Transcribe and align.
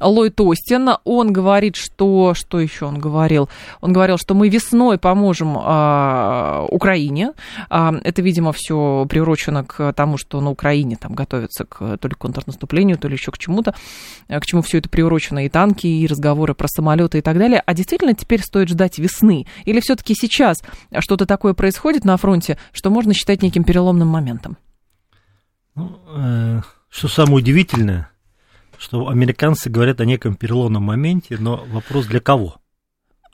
Ллойд 0.00 0.40
Остин. 0.40 0.90
Он 1.04 1.32
говорит, 1.32 1.76
что... 1.76 2.34
Что 2.34 2.60
еще 2.60 2.84
он 2.86 2.98
говорил? 2.98 3.48
Он 3.80 3.92
говорил, 3.92 4.18
что 4.18 4.34
мы 4.34 4.48
весной 4.48 4.98
поможем 4.98 5.56
э, 5.58 6.66
Украине. 6.70 7.32
Э, 7.68 7.90
это, 8.04 8.22
видимо, 8.22 8.52
все 8.52 9.06
приурочено 9.08 9.39
приурочено 9.40 9.64
к 9.64 9.92
тому, 9.92 10.18
что 10.18 10.40
на 10.40 10.50
Украине 10.50 10.96
там 10.96 11.14
готовятся 11.14 11.64
к 11.64 11.96
то 11.98 12.08
ли 12.08 12.14
контрнаступлению, 12.14 12.98
то 12.98 13.08
ли 13.08 13.14
еще 13.14 13.30
к 13.30 13.38
чему-то, 13.38 13.74
э, 14.28 14.38
к 14.38 14.44
чему 14.44 14.62
все 14.62 14.78
это 14.78 14.88
приурочено, 14.88 15.44
и 15.44 15.48
танки, 15.48 15.86
и 15.86 16.06
разговоры 16.06 16.54
про 16.54 16.68
самолеты 16.68 17.18
и 17.18 17.22
так 17.22 17.38
далее. 17.38 17.62
А 17.64 17.74
действительно 17.74 18.14
теперь 18.14 18.42
стоит 18.42 18.68
ждать 18.68 18.98
весны? 18.98 19.46
Или 19.64 19.80
все-таки 19.80 20.14
сейчас 20.14 20.58
что-то 20.98 21.26
такое 21.26 21.54
происходит 21.54 22.04
на 22.04 22.16
фронте, 22.16 22.58
что 22.72 22.90
можно 22.90 23.14
считать 23.14 23.42
неким 23.42 23.64
переломным 23.64 24.08
моментом? 24.08 24.56
Ну, 25.74 25.98
э, 26.08 26.60
что 26.88 27.08
самое 27.08 27.36
удивительное, 27.36 28.10
что 28.78 29.08
американцы 29.08 29.70
говорят 29.70 30.00
о 30.00 30.04
неком 30.04 30.34
переломном 30.34 30.82
моменте, 30.82 31.36
но 31.38 31.64
вопрос 31.70 32.06
для 32.06 32.20
кого? 32.20 32.59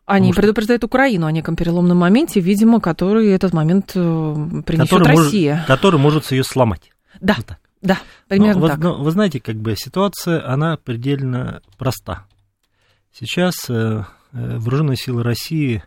Они 0.07 0.31
Потому 0.31 0.43
предупреждают 0.43 0.85
Украину 0.85 1.27
о 1.27 1.33
неком 1.33 1.57
переломном 1.57 1.99
моменте, 1.99 2.39
видимо, 2.39 2.81
который 2.81 3.29
этот 3.33 3.53
момент 3.53 3.91
э, 3.97 4.61
принесет 4.65 4.91
который 4.91 5.17
Россия. 5.17 5.53
Может, 5.55 5.67
который 5.67 6.01
может 6.01 6.31
ее 6.31 6.45
сломать. 6.45 6.93
Да, 7.21 7.35
вот 7.37 7.47
так. 7.47 7.59
да, 7.83 7.99
примерно 8.29 8.61
но, 8.61 8.69
так. 8.69 8.79
Но, 8.79 9.03
вы 9.03 9.11
знаете, 9.11 9.41
как 9.41 9.57
бы 9.57 9.75
ситуация, 9.77 10.49
она 10.49 10.77
предельно 10.77 11.61
проста. 11.77 12.25
Сейчас 13.13 13.69
э, 13.69 13.73
э, 13.73 14.05
вооруженные 14.33 14.97
силы 14.97 15.25
России 15.25 15.83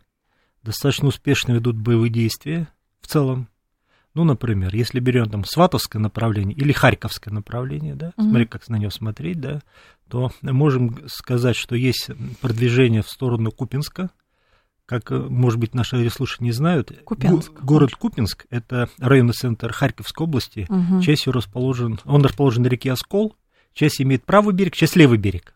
достаточно 0.64 1.08
успешно 1.08 1.54
ведут 1.54 1.78
боевые 1.78 2.12
действия 2.12 2.68
в 3.00 3.08
целом. 3.08 3.48
Ну, 4.20 4.26
например, 4.26 4.76
если 4.76 5.00
берем 5.00 5.30
там 5.30 5.46
Сватовское 5.46 6.02
направление 6.02 6.54
или 6.54 6.74
Харьковское 6.74 7.34
направление, 7.34 7.96
да, 7.96 8.12
угу. 8.18 8.28
смотри, 8.28 8.46
как 8.48 8.68
на 8.68 8.76
него 8.76 8.92
смотреть, 8.92 9.40
да, 9.40 9.62
то 10.10 10.30
можем 10.42 11.08
сказать, 11.08 11.56
что 11.56 11.74
есть 11.74 12.10
продвижение 12.42 13.02
в 13.02 13.08
сторону 13.08 13.50
Купинска, 13.50 14.10
как, 14.86 15.10
может 15.12 15.58
быть, 15.58 15.74
наши 15.74 15.96
радиослушатели 15.96 16.48
не 16.48 16.52
знают, 16.52 16.92
Купянск. 17.06 17.54
город 17.62 17.96
Купинск– 17.96 18.46
это 18.50 18.90
районный 18.98 19.32
центр 19.32 19.72
Харьковской 19.72 20.26
области, 20.26 20.68
угу. 20.68 21.02
частью 21.02 21.32
расположен, 21.32 21.98
он 22.04 22.22
расположен 22.22 22.64
на 22.64 22.68
реке 22.68 22.92
Оскол, 22.92 23.38
часть 23.72 24.02
имеет 24.02 24.26
правый 24.26 24.54
берег, 24.54 24.76
часть 24.76 24.98
левый 24.98 25.18
берег. 25.18 25.54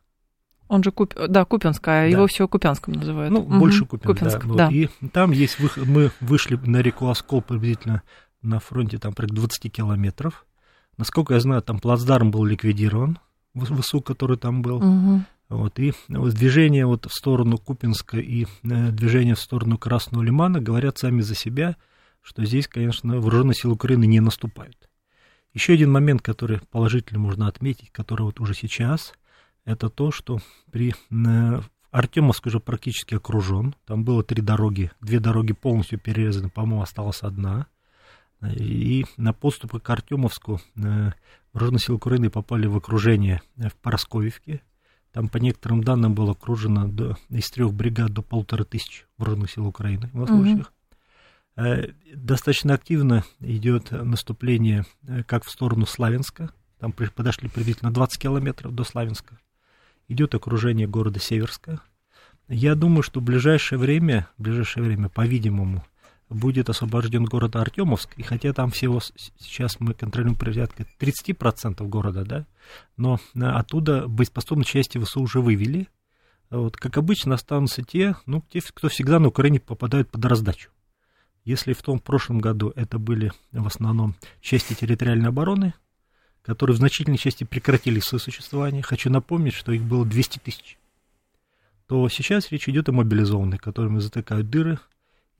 Он 0.69 0.81
же 0.81 0.91
Куп... 0.91 1.16
да, 1.16 1.44
Купинск, 1.44 1.85
а 1.90 1.91
да. 1.91 2.06
его 2.06 2.28
всего 2.28 2.47
Купянском 2.47 2.94
называют. 2.94 3.34
Ну, 3.34 3.41
угу. 3.41 3.59
больше 3.59 3.85
Купинск, 3.85 4.19
Купинск 4.19 4.46
да. 4.46 4.56
да. 4.56 4.66
Вот. 4.68 4.73
И 4.73 4.90
там 5.12 5.31
есть 5.31 5.59
выход, 5.59 5.85
мы 5.85 6.12
вышли 6.22 6.56
на 6.56 6.78
реку 6.78 7.09
Оскол 7.09 7.41
приблизительно 7.41 8.03
на 8.43 8.59
фронте 8.59 8.97
там 8.97 9.13
порядка 9.13 9.35
20 9.35 9.71
километров. 9.71 10.45
Насколько 10.97 11.33
я 11.33 11.39
знаю, 11.39 11.61
там 11.61 11.79
плацдарм 11.79 12.31
был 12.31 12.45
ликвидирован, 12.45 13.17
ВСУ, 13.55 14.01
который 14.01 14.37
там 14.37 14.61
был. 14.61 14.77
Угу. 14.77 15.23
Вот, 15.49 15.79
и 15.79 15.93
вот 16.09 16.33
движение 16.33 16.85
вот 16.85 17.05
в 17.05 17.13
сторону 17.13 17.57
Купинска 17.57 18.17
и 18.17 18.45
э, 18.45 18.91
движение 18.91 19.35
в 19.35 19.39
сторону 19.39 19.77
Красного 19.77 20.23
Лимана 20.23 20.59
говорят 20.59 20.97
сами 20.97 21.21
за 21.21 21.35
себя, 21.35 21.75
что 22.21 22.43
здесь, 22.45 22.67
конечно, 22.67 23.19
вооруженные 23.19 23.55
силы 23.55 23.73
Украины 23.73 24.05
не 24.05 24.19
наступают. 24.19 24.89
Еще 25.53 25.73
один 25.73 25.91
момент, 25.91 26.21
который 26.21 26.59
положительно 26.71 27.19
можно 27.19 27.47
отметить, 27.47 27.91
который 27.91 28.23
вот 28.23 28.39
уже 28.39 28.55
сейчас, 28.55 29.13
это 29.65 29.89
то, 29.89 30.11
что 30.11 30.39
при 30.71 30.95
э, 31.11 31.61
Артемовск 31.91 32.47
уже 32.47 32.59
практически 32.59 33.13
окружен. 33.13 33.75
Там 33.85 34.03
было 34.03 34.23
три 34.23 34.41
дороги, 34.41 34.91
две 34.99 35.19
дороги 35.19 35.53
полностью 35.53 35.99
перерезаны, 35.99 36.49
по-моему, 36.49 36.81
осталась 36.81 37.21
одна. 37.21 37.67
И 38.51 39.05
на 39.17 39.33
подступы 39.33 39.79
к 39.79 39.89
Артемовску 39.89 40.59
э, 40.75 41.11
вооруженные 41.53 41.79
силы 41.79 41.95
Украины 41.97 42.29
попали 42.29 42.67
в 42.67 42.75
окружение 42.75 43.41
в 43.55 43.73
Поросковивке. 43.81 44.61
Там, 45.11 45.29
по 45.29 45.37
некоторым 45.37 45.83
данным, 45.83 46.13
было 46.13 46.31
окружено 46.31 46.87
до, 46.87 47.17
из 47.29 47.49
трех 47.51 47.73
бригад 47.73 48.11
до 48.11 48.21
полутора 48.21 48.63
тысяч 48.63 49.05
вооруженных 49.17 49.51
сил 49.51 49.67
Украины. 49.67 50.09
Mm-hmm. 50.13 50.65
Достаточно 52.15 52.73
активно 52.73 53.23
идет 53.39 53.91
наступление 53.91 54.85
э, 55.07 55.23
как 55.23 55.45
в 55.45 55.51
сторону 55.51 55.85
Славянска. 55.85 56.51
Там 56.79 56.91
подошли 56.91 57.47
приблизительно 57.47 57.93
20 57.93 58.19
километров 58.19 58.73
до 58.73 58.83
Славянска. 58.83 59.37
Идет 60.07 60.35
окружение 60.35 60.87
города 60.87 61.19
Северска. 61.19 61.81
Я 62.49 62.75
думаю, 62.75 63.03
что 63.03 63.21
в 63.21 63.23
ближайшее 63.23 63.79
время, 63.79 64.27
в 64.37 64.43
ближайшее 64.43 64.83
время, 64.83 65.07
по-видимому, 65.07 65.85
будет 66.35 66.69
освобожден 66.69 67.25
город 67.25 67.55
Артемовск, 67.55 68.13
и 68.17 68.23
хотя 68.23 68.53
там 68.53 68.71
всего 68.71 68.99
сейчас 69.38 69.79
мы 69.79 69.94
контролируем 69.94 70.38
порядка 70.38 70.85
30% 70.99 71.85
города, 71.88 72.25
да, 72.25 72.45
но 72.97 73.19
оттуда 73.39 74.07
боеспособные 74.07 74.66
части 74.66 74.97
ВСУ 74.97 75.22
уже 75.22 75.41
вывели. 75.41 75.88
Вот, 76.49 76.77
как 76.77 76.97
обычно, 76.97 77.35
останутся 77.35 77.83
те, 77.83 78.16
ну, 78.27 78.43
те, 78.49 78.61
кто 78.61 78.88
всегда 78.88 79.19
на 79.19 79.29
Украине 79.29 79.59
попадают 79.59 80.09
под 80.09 80.23
раздачу. 80.25 80.69
Если 81.45 81.73
в 81.73 81.81
том 81.81 81.99
прошлом 81.99 82.39
году 82.39 82.72
это 82.75 82.99
были 82.99 83.31
в 83.51 83.66
основном 83.66 84.16
части 84.39 84.73
территориальной 84.73 85.29
обороны, 85.29 85.73
которые 86.43 86.75
в 86.75 86.77
значительной 86.77 87.17
части 87.17 87.43
прекратили 87.43 87.99
свое 87.99 88.22
существование, 88.22 88.83
хочу 88.83 89.09
напомнить, 89.09 89.53
что 89.53 89.72
их 89.72 89.81
было 89.81 90.05
200 90.05 90.39
тысяч, 90.39 90.77
то 91.88 92.07
сейчас 92.07 92.51
речь 92.51 92.69
идет 92.69 92.88
о 92.88 92.91
мобилизованных, 92.91 93.61
которыми 93.61 93.99
затыкают 93.99 94.49
дыры, 94.49 94.79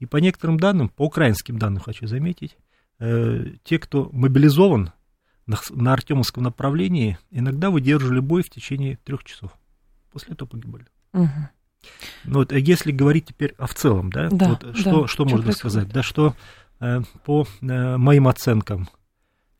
и 0.04 0.06
по 0.06 0.18
некоторым 0.18 0.58
данным, 0.58 0.90
по 0.90 1.06
украинским 1.06 1.58
данным 1.58 1.82
хочу 1.82 2.06
заметить, 2.06 2.56
э, 2.98 3.54
те, 3.64 3.78
кто 3.78 4.10
мобилизован 4.12 4.92
на, 5.46 5.56
на 5.70 5.92
Артемовском 5.94 6.42
направлении, 6.42 7.18
иногда 7.30 7.70
выдерживали 7.70 8.20
бой 8.20 8.42
в 8.42 8.50
течение 8.50 8.98
трех 9.04 9.24
часов. 9.24 9.52
После 10.12 10.34
этого 10.34 10.46
погибали. 10.48 10.86
Угу. 11.14 11.28
Ну, 12.24 12.38
вот, 12.38 12.52
если 12.52 12.92
говорить 12.92 13.26
теперь 13.26 13.54
о 13.56 13.66
в 13.66 13.74
целом, 13.74 14.10
да, 14.10 14.28
да 14.30 14.50
вот, 14.50 14.60
да. 14.60 14.74
что, 14.74 15.06
что 15.06 15.24
можно 15.24 15.42
происходит? 15.42 15.72
сказать? 15.72 15.88
Да, 15.88 16.02
что 16.02 16.34
э, 16.80 17.00
по 17.24 17.46
э, 17.62 17.96
моим 17.96 18.28
оценкам, 18.28 18.88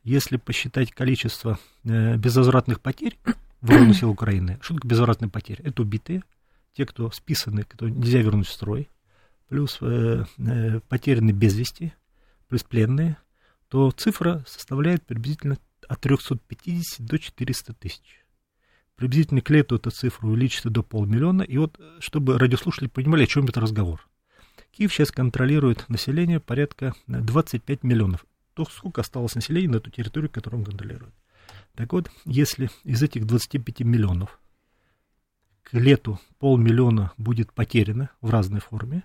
если 0.03 0.37
посчитать 0.37 0.93
количество 0.93 1.59
э, 1.85 2.17
безвозвратных 2.17 2.81
потерь 2.81 3.19
вооруженных 3.63 3.97
сил 3.97 4.11
Украины, 4.11 4.59
что 4.61 4.75
такое 4.75 4.91
безвозвратные 4.91 5.31
потери? 5.31 5.63
Это 5.65 5.83
убитые, 5.83 6.23
те, 6.75 6.85
кто 6.85 7.11
списаны, 7.11 7.63
кто 7.63 7.89
нельзя 7.89 8.21
вернуть 8.21 8.47
в 8.47 8.53
строй, 8.53 8.89
плюс 9.49 9.79
э, 9.81 10.25
э, 10.39 10.81
потерянные 10.89 11.35
без 11.35 11.55
вести, 11.55 11.93
плюс 12.49 12.63
пленные, 12.63 13.17
то 13.69 13.91
цифра 13.91 14.45
составляет 14.47 15.05
приблизительно 15.05 15.59
от 15.89 16.01
350 16.01 17.07
до 17.07 17.19
400 17.19 17.75
тысяч. 17.75 18.25
Приблизительно 18.97 19.41
к 19.41 19.51
лету 19.51 19.77
эта 19.77 19.91
цифра 19.91 20.27
увеличится 20.27 20.71
до 20.71 20.83
полмиллиона. 20.83 21.43
И 21.43 21.59
вот, 21.59 21.81
чтобы 21.99 22.39
радиослушатели 22.39 22.89
понимали, 22.89 23.25
о 23.25 23.27
чем 23.27 23.47
это 23.47 23.61
разговор. 23.61 24.09
Киев 24.71 24.93
сейчас 24.93 25.11
контролирует 25.11 25.89
население 25.89 26.41
порядка 26.41 26.95
25 27.07 27.83
миллионов. 27.83 28.25
То, 28.55 28.65
сколько 28.65 29.01
осталось 29.01 29.35
населения 29.35 29.69
на 29.69 29.77
эту 29.77 29.91
территорию, 29.91 30.31
которую 30.31 30.61
он 30.61 30.67
контролирует. 30.67 31.15
Так 31.75 31.93
вот, 31.93 32.11
если 32.25 32.71
из 32.85 33.03
этих 33.03 33.27
25 33.27 33.81
миллионов 33.81 34.39
к 35.63 35.73
лету 35.73 36.21
полмиллиона 36.39 37.13
будет 37.17 37.53
потеряно 37.53 38.11
в 38.21 38.31
разной 38.31 38.61
форме, 38.61 39.03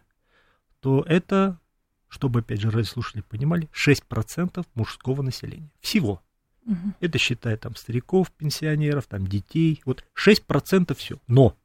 то 0.82 1.04
это, 1.08 1.60
чтобы, 2.08 2.40
опять 2.40 2.62
же, 2.62 2.72
радиослушатели 2.72 3.22
понимали, 3.22 3.70
6% 3.74 4.66
мужского 4.76 5.22
населения. 5.22 5.72
Всего. 5.80 6.22
Угу. 6.66 6.94
Это 7.00 7.18
считая 7.18 7.58
там 7.58 7.76
стариков, 7.76 8.32
пенсионеров, 8.32 9.08
там 9.08 9.28
детей. 9.28 9.82
Вот 9.86 10.06
6% 10.16 10.94
все. 10.96 11.20
Но 11.28 11.58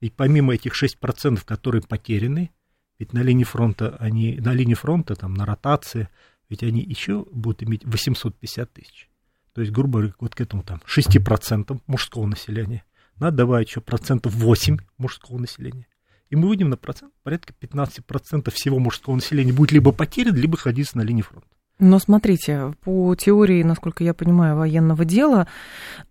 ведь 0.00 0.14
помимо 0.14 0.54
этих 0.54 0.80
6%, 0.80 1.42
которые 1.44 1.82
потеряны, 1.82 2.50
ведь 2.98 3.12
на 3.12 3.20
линии 3.22 3.44
фронта 3.44 3.96
они, 3.98 4.36
на 4.36 4.52
линии 4.52 4.74
фронта, 4.74 5.14
там, 5.14 5.34
на 5.34 5.44
ротации, 5.44 6.08
ведь 6.48 6.62
они 6.62 6.82
еще 6.82 7.26
будут 7.30 7.62
иметь 7.62 7.84
850 7.84 8.72
тысяч. 8.72 9.10
То 9.52 9.62
есть, 9.62 9.72
грубо 9.72 9.98
говоря, 10.00 10.14
вот 10.20 10.34
к 10.34 10.40
этому 10.40 10.62
там 10.62 10.80
6% 10.86 11.80
мужского 11.86 12.26
населения. 12.26 12.84
Надо 13.18 13.38
добавить 13.38 13.68
еще 13.68 13.80
процентов 13.80 14.34
8 14.34 14.78
мужского 14.98 15.38
населения. 15.38 15.86
И 16.28 16.36
мы 16.36 16.48
выйдем 16.48 16.70
на 16.70 16.76
процент, 16.76 17.12
порядка 17.22 17.54
15% 17.60 18.50
всего 18.50 18.78
мужского 18.78 19.14
населения 19.14 19.52
будет 19.52 19.72
либо 19.72 19.92
потерян, 19.92 20.34
либо 20.34 20.56
ходиться 20.56 20.98
на 20.98 21.02
линии 21.02 21.22
фронта. 21.22 21.55
Но 21.78 21.98
смотрите, 21.98 22.72
по 22.84 23.14
теории, 23.16 23.62
насколько 23.62 24.02
я 24.02 24.14
понимаю, 24.14 24.56
военного 24.56 25.04
дела, 25.04 25.46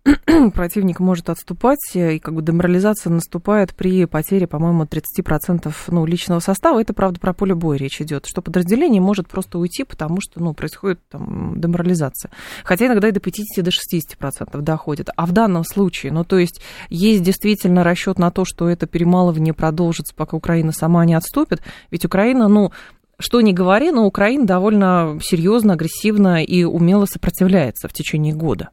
противник 0.54 1.00
может 1.00 1.28
отступать, 1.28 1.80
и 1.94 2.20
как 2.20 2.34
бы 2.34 2.42
деморализация 2.42 3.10
наступает 3.10 3.74
при 3.74 4.04
потере, 4.04 4.46
по-моему, 4.46 4.84
30% 4.84 5.74
ну, 5.88 6.06
личного 6.06 6.38
состава. 6.38 6.80
Это, 6.80 6.94
правда, 6.94 7.18
про 7.18 7.32
поле 7.34 7.56
боя 7.56 7.78
речь 7.78 8.00
идет, 8.00 8.26
что 8.26 8.42
подразделение 8.42 9.02
может 9.02 9.26
просто 9.26 9.58
уйти, 9.58 9.82
потому 9.82 10.20
что 10.20 10.40
ну, 10.40 10.54
происходит 10.54 11.00
там, 11.08 11.60
деморализация. 11.60 12.30
Хотя 12.62 12.86
иногда 12.86 13.08
и 13.08 13.12
до 13.12 13.18
50 13.18 13.64
до 13.64 13.72
60% 13.72 14.60
доходит. 14.60 15.08
А 15.16 15.26
в 15.26 15.32
данном 15.32 15.64
случае, 15.64 16.12
ну, 16.12 16.22
то 16.22 16.38
есть 16.38 16.60
есть 16.90 17.24
действительно 17.24 17.82
расчет 17.82 18.20
на 18.20 18.30
то, 18.30 18.44
что 18.44 18.68
это 18.68 18.86
перемалывание 18.86 19.52
продолжится, 19.52 20.14
пока 20.14 20.36
Украина 20.36 20.70
сама 20.70 21.04
не 21.04 21.14
отступит. 21.14 21.60
Ведь 21.90 22.04
Украина, 22.04 22.46
ну, 22.46 22.70
что 23.18 23.40
ни 23.40 23.52
говори, 23.52 23.90
но 23.90 24.04
Украина 24.06 24.46
довольно 24.46 25.18
серьезно, 25.22 25.74
агрессивно 25.74 26.42
и 26.42 26.64
умело 26.64 27.06
сопротивляется 27.06 27.88
в 27.88 27.92
течение 27.92 28.34
года. 28.34 28.70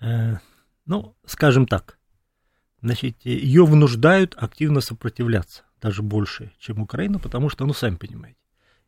Э, 0.00 0.36
ну, 0.86 1.14
скажем 1.26 1.66
так, 1.66 1.98
значит, 2.82 3.18
ее 3.24 3.64
вынуждают 3.64 4.34
активно 4.36 4.80
сопротивляться, 4.80 5.62
даже 5.80 6.02
больше, 6.02 6.52
чем 6.58 6.80
Украина, 6.80 7.18
потому 7.18 7.48
что, 7.48 7.64
ну, 7.66 7.72
сами 7.72 7.96
понимаете, 7.96 8.38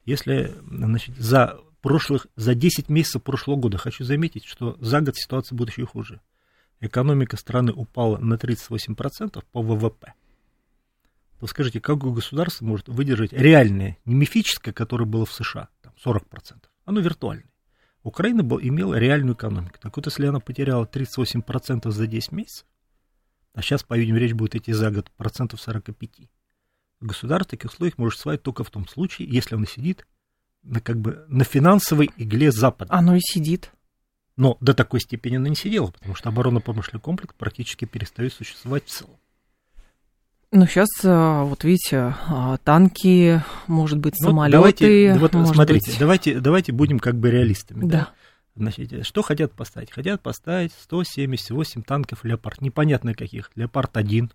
если, 0.04 0.54
значит, 0.68 1.16
за 1.16 1.60
прошлых, 1.82 2.26
за 2.36 2.54
10 2.54 2.88
месяцев 2.88 3.22
прошлого 3.22 3.56
года, 3.56 3.78
хочу 3.78 4.04
заметить, 4.04 4.44
что 4.44 4.76
за 4.80 5.00
год 5.00 5.16
ситуация 5.16 5.56
будет 5.56 5.70
еще 5.70 5.86
хуже. 5.86 6.20
Экономика 6.80 7.36
страны 7.36 7.72
упала 7.72 8.16
на 8.18 8.34
38% 8.34 9.42
по 9.52 9.62
ВВП 9.62 10.14
то 11.40 11.46
скажите, 11.46 11.80
как 11.80 11.98
государство 11.98 12.66
может 12.66 12.88
выдержать 12.88 13.32
реальное, 13.32 13.96
не 14.04 14.14
мифическое, 14.14 14.74
которое 14.74 15.06
было 15.06 15.24
в 15.24 15.32
США, 15.32 15.68
там 15.82 15.94
40%, 16.04 16.22
оно 16.84 17.00
виртуальное. 17.00 17.50
Украина 18.02 18.42
был, 18.42 18.60
имела 18.60 18.94
реальную 18.94 19.34
экономику. 19.34 19.78
Так 19.80 19.96
вот, 19.96 20.06
если 20.06 20.26
она 20.26 20.40
потеряла 20.40 20.84
38% 20.84 21.90
за 21.90 22.06
10 22.06 22.32
месяцев, 22.32 22.66
а 23.54 23.62
сейчас, 23.62 23.82
по-видимому, 23.82 24.20
речь 24.20 24.34
будет 24.34 24.54
идти 24.54 24.72
за 24.72 24.90
год 24.90 25.10
процентов 25.10 25.60
45, 25.60 26.28
государство 27.00 27.48
в 27.48 27.50
таких 27.58 27.72
условиях 27.72 27.98
может 27.98 28.20
свать 28.20 28.42
только 28.42 28.62
в 28.62 28.70
том 28.70 28.86
случае, 28.86 29.28
если 29.28 29.54
оно 29.54 29.64
сидит 29.64 30.06
на, 30.62 30.80
как 30.80 31.00
бы, 31.00 31.24
на 31.28 31.44
финансовой 31.44 32.10
игле 32.16 32.52
Запада. 32.52 32.92
Оно 32.92 33.16
и 33.16 33.20
сидит. 33.20 33.72
Но 34.36 34.56
до 34.60 34.74
такой 34.74 35.00
степени 35.00 35.36
оно 35.36 35.48
не 35.48 35.56
сидело, 35.56 35.90
потому 35.90 36.14
что 36.14 36.28
оборонно-промышленный 36.28 37.00
комплекс 37.00 37.34
практически 37.36 37.86
перестает 37.86 38.32
существовать 38.32 38.86
в 38.86 38.90
целом. 38.90 39.16
Ну, 40.52 40.66
сейчас, 40.66 40.88
а, 41.04 41.44
вот 41.44 41.62
видите, 41.62 42.14
а, 42.26 42.56
танки, 42.64 43.40
может 43.68 43.98
быть, 43.98 44.14
ну, 44.20 44.30
самолеты. 44.30 44.56
Давайте, 44.56 45.14
вот, 45.14 45.32
может 45.34 45.54
смотрите, 45.54 45.90
быть... 45.92 46.00
давайте, 46.00 46.40
давайте 46.40 46.72
будем 46.72 46.98
как 46.98 47.16
бы 47.16 47.30
реалистами. 47.30 47.86
Да. 47.86 47.88
да? 47.88 48.08
Значит, 48.56 49.06
что 49.06 49.22
хотят 49.22 49.52
поставить? 49.52 49.92
Хотят 49.92 50.22
поставить 50.22 50.72
178 50.72 51.82
танков 51.82 52.24
«Леопард». 52.24 52.60
Непонятно 52.62 53.14
каких. 53.14 53.52
«Леопард-1», 53.54 54.30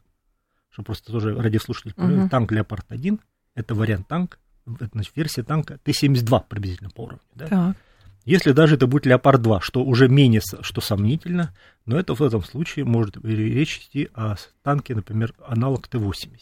что 0.69 0.83
просто 0.83 1.11
тоже 1.11 1.35
радиослушатель 1.35 1.93
угу. 1.97 2.29
танк 2.29 2.51
«Леопард-1», 2.53 3.19
это 3.53 3.75
вариант 3.75 4.07
танк, 4.07 4.39
значит, 4.65 5.13
версия 5.17 5.43
танка 5.43 5.79
Т-72 5.83 6.43
приблизительно 6.47 6.91
по 6.91 7.01
уровню. 7.01 7.21
Да? 7.33 7.47
Так. 7.47 7.77
Если 8.25 8.53
даже 8.53 8.75
это 8.75 8.87
будет 8.87 9.05
Леопард-2, 9.05 9.59
что 9.61 9.83
уже 9.83 10.09
менее, 10.09 10.41
что 10.61 10.81
сомнительно, 10.81 11.53
но 11.85 11.97
это 11.97 12.15
в 12.15 12.23
этом 12.23 12.43
случае 12.43 12.83
может 12.83 13.17
речь 13.23 13.77
идти 13.77 14.09
о 14.15 14.35
танке, 14.63 14.95
например, 14.95 15.35
аналог 15.45 15.87
Т-80, 15.87 16.41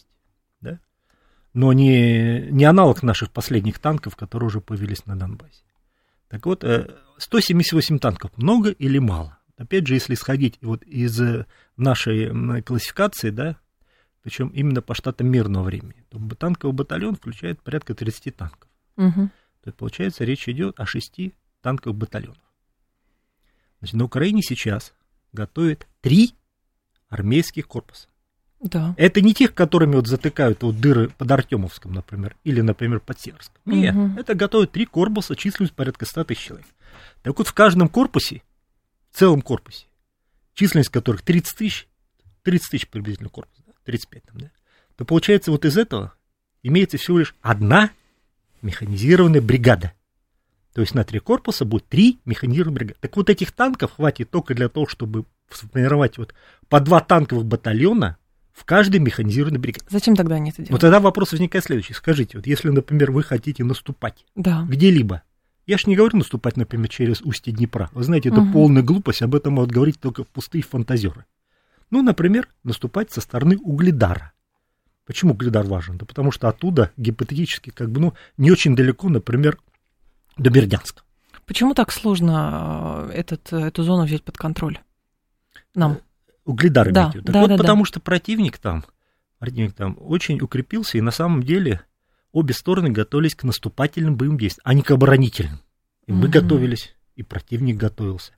да? 0.62 0.80
но 1.53 1.74
не, 1.74 2.47
не 2.50 2.63
аналог 2.63 3.03
наших 3.03 3.31
последних 3.31 3.80
танков, 3.80 4.15
которые 4.15 4.47
уже 4.47 4.62
появились 4.62 5.06
на 5.06 5.19
Донбассе. 5.19 5.62
Так 6.30 6.45
вот, 6.45 6.63
178 7.18 7.95
э, 7.95 8.00
танков 8.00 8.31
много 8.38 8.69
или 8.69 8.97
мало? 8.97 9.38
Опять 9.57 9.85
же, 9.85 9.95
если 9.95 10.13
исходить 10.13 10.57
вот 10.62 10.83
из 10.83 11.19
э, 11.19 11.45
нашей 11.75 12.62
классификации, 12.63 13.30
да, 13.30 13.57
причем 14.24 14.47
именно 14.47 14.81
по 14.81 14.95
штатам 14.95 15.27
мирного 15.27 15.65
времени, 15.65 16.06
то 16.09 16.18
танковый 16.35 16.74
батальон 16.74 17.18
включает 17.18 17.62
порядка 17.62 17.94
30 17.94 18.35
танков. 18.35 18.69
Угу. 18.95 19.30
То 19.63 19.68
есть, 19.68 19.77
получается, 19.77 20.24
речь 20.24 20.47
идет 20.47 20.80
о 20.80 20.85
6 20.85 21.33
танковых 21.63 21.98
батальонов. 21.98 22.38
Значит, 23.80 23.95
на 23.95 24.04
Украине 24.04 24.44
сейчас 24.44 24.94
готовят 25.31 25.88
три 26.01 26.36
армейских 27.10 27.68
корпуса. 27.68 28.07
Да. 28.62 28.94
Это 28.98 29.21
не 29.21 29.33
тех, 29.33 29.54
которыми 29.54 29.95
вот 29.95 30.07
затыкают 30.07 30.63
вот 30.63 30.80
дыры 30.80 31.10
под 31.10 31.30
Артемовском, 31.30 31.92
например, 31.92 32.38
или, 32.44 32.62
например, 32.62 33.00
под 33.00 33.19
Северском. 33.19 33.60
Нет, 33.65 33.95
угу. 33.95 34.19
это 34.19 34.36
готовят 34.36 34.71
три 34.71 34.86
корпуса, 34.86 35.36
численность 35.36 35.74
порядка 35.74 36.06
100 36.06 36.24
тысяч 36.25 36.42
человек. 36.42 36.68
Так 37.24 37.38
вот, 37.38 37.48
в 37.48 37.54
каждом 37.54 37.89
корпусе, 37.89 38.42
в 39.12 39.18
целом 39.18 39.42
корпусе, 39.42 39.88
численность 40.54 40.89
которых 40.89 41.24
30 41.24 41.57
тысяч, 41.57 41.88
30 42.44 42.71
тысяч 42.71 42.88
приблизительно 42.88 43.30
корпус, 43.30 43.57
да, 43.66 43.74
35 43.83 44.24
там, 44.24 44.38
да, 44.38 44.51
то 44.95 45.04
получается 45.06 45.51
вот 45.51 45.66
из 45.66 45.77
этого 45.77 46.13
имеется 46.62 46.98
всего 46.98 47.19
лишь 47.19 47.36
одна 47.42 47.89
механизированная 48.62 49.42
бригада– 49.42 49.94
то 50.74 50.81
есть 50.81 50.96
на 50.96 51.04
три 51.04 51.20
корпуса 51.20 51.66
будет 51.66 51.88
три 51.88 52.20
механизированных 52.25 52.75
бригады. 52.75 52.98
Так 53.00 53.16
вот 53.16 53.30
этих 53.30 53.52
танков 53.52 53.94
хватит 53.96 54.30
только 54.31 54.56
для 54.56 54.70
того, 54.70 54.88
чтобы 54.88 55.25
сформировать 55.50 56.18
вот 56.18 56.34
по 56.68 56.80
два 56.80 57.00
танковых 57.00 57.46
батальона 57.46 58.18
в 58.54 58.66
каждой 58.66 59.00
механизированной 59.00 59.60
бригаде. 59.60 59.86
Зачем 59.90 60.16
тогда 60.16 60.36
они 60.36 60.50
это 60.50 60.58
делают? 60.58 60.72
Вот 60.72 60.81
тогда 60.81 61.00
вопрос 61.00 61.31
возникает 61.31 61.66
следующий. 61.66 61.94
Скажите, 61.94 62.38
вот 62.38 62.48
если, 62.48 62.70
например, 62.70 63.12
вы 63.12 63.24
хотите 63.24 63.64
наступать 63.64 64.25
да. 64.36 64.66
где-либо, 64.68 65.24
я 65.66 65.78
же 65.78 65.86
не 65.88 65.96
говорю 65.96 66.18
наступать, 66.18 66.58
например, 66.58 66.90
через 66.90 67.22
устье 67.22 67.54
Днепра. 67.54 67.90
Вы 67.94 68.04
знаете, 68.04 68.30
это 68.30 68.42
угу. 68.42 68.52
полная 68.52 68.84
глупость, 68.84 69.22
об 69.22 69.36
этом 69.36 69.54
могут 69.54 69.72
говорить 69.72 70.00
только 70.00 70.24
пустые 70.24 70.64
фантазеры. 70.64 71.26
Ну, 71.90 72.02
например, 72.02 72.50
наступать 72.64 73.12
со 73.12 73.21
стороны 73.21 73.57
Угледара. 73.57 74.33
Почему 75.06 75.33
Угледар 75.33 75.66
важен? 75.66 75.97
Да 75.97 76.06
потому 76.06 76.31
что 76.31 76.47
оттуда 76.50 76.92
гипотетически, 76.97 77.69
как 77.69 77.92
бы, 77.92 78.02
ну, 78.02 78.14
не 78.38 78.52
очень 78.52 78.76
далеко, 78.76 79.09
например, 79.09 79.57
до 80.37 80.49
Бердянска. 80.49 81.04
Почему 81.45 81.73
так 81.73 81.92
сложно 81.92 83.09
э, 83.09 83.13
этот, 83.13 83.52
эту 83.52 83.83
зону 83.83 84.06
взять 84.06 84.23
под 84.23 84.37
контроль? 84.37 84.80
Нам. 85.75 85.99
Угледар 86.45 86.92
да, 86.92 87.11
Так 87.11 87.23
да, 87.23 87.42
вот, 87.42 87.49
да, 87.49 87.57
потому 87.57 87.83
да. 87.83 87.87
что 87.87 87.99
противник 87.99 88.57
там, 88.57 88.83
противник 89.40 89.73
там 89.73 89.97
очень 89.99 90.42
укрепился, 90.42 90.97
и 90.97 91.02
на 91.02 91.11
самом 91.11 91.44
деле 91.44 91.81
обе 92.31 92.54
стороны 92.54 92.90
готовились 92.90 93.35
к 93.35 93.44
наступательным 93.44 94.18
боевым 94.18 94.37
действиям, 94.37 94.63
а 94.66 94.73
не 94.73 94.81
к 94.81 94.92
оборонительным. 94.92 95.59
И 96.06 96.11
мы 96.11 96.25
угу. 96.25 96.33
готовились, 96.33 96.95
и 97.16 97.23
противник 97.23 97.78
готовился. 97.78 98.33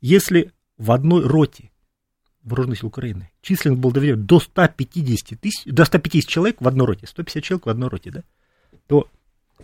Если 0.00 0.52
в 0.78 0.90
одной 0.90 1.26
роте 1.26 1.70
вооруженных 2.42 2.80
сил 2.80 2.88
Украины 2.88 3.30
численность 3.40 3.80
был 3.80 3.92
доведен 3.92 4.26
до 4.26 4.40
150 4.40 5.40
тысяч, 5.40 5.64
до 5.64 5.84
150 5.84 6.28
человек 6.28 6.56
в 6.60 6.68
одной 6.68 6.86
роте, 6.86 7.06
150 7.06 7.42
человек 7.42 7.66
в 7.66 7.70
одной 7.70 7.88
роте, 7.88 8.10
да, 8.10 8.22
то 8.86 9.08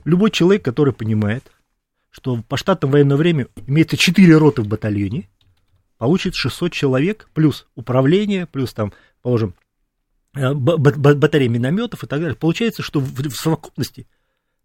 любой 0.04 0.30
человек, 0.30 0.64
который 0.64 0.94
понимает, 0.94 1.50
что 2.11 2.43
по 2.43 2.57
штатам 2.57 2.90
военного 2.90 3.19
времени 3.19 3.47
имеется 3.67 3.97
4 3.97 4.37
роты 4.37 4.62
в 4.62 4.69
батальоне, 4.69 5.29
получит 5.99 6.35
600 6.35 6.73
человек, 6.73 7.29
плюс 7.35 7.67
управление, 7.75 8.47
плюс 8.47 8.73
там, 8.73 8.93
положим, 9.23 9.55
э, 10.35 10.52
батарея 10.55 11.49
минометов 11.49 12.05
и 12.05 12.07
так 12.07 12.21
далее. 12.21 12.37
Получается, 12.37 12.83
что 12.83 13.00
в, 13.00 13.12
в 13.12 13.37
совокупности 13.37 14.07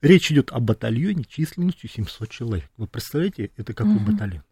речь 0.02 0.32
идет 0.32 0.52
о 0.52 0.60
батальоне 0.60 1.24
численностью 1.24 1.90
700 1.90 2.30
человек. 2.30 2.70
Вы 2.78 2.88
представляете, 2.88 3.52
это 3.58 3.74
какой 3.74 3.96
угу. 3.96 4.12
батальон? 4.12 4.44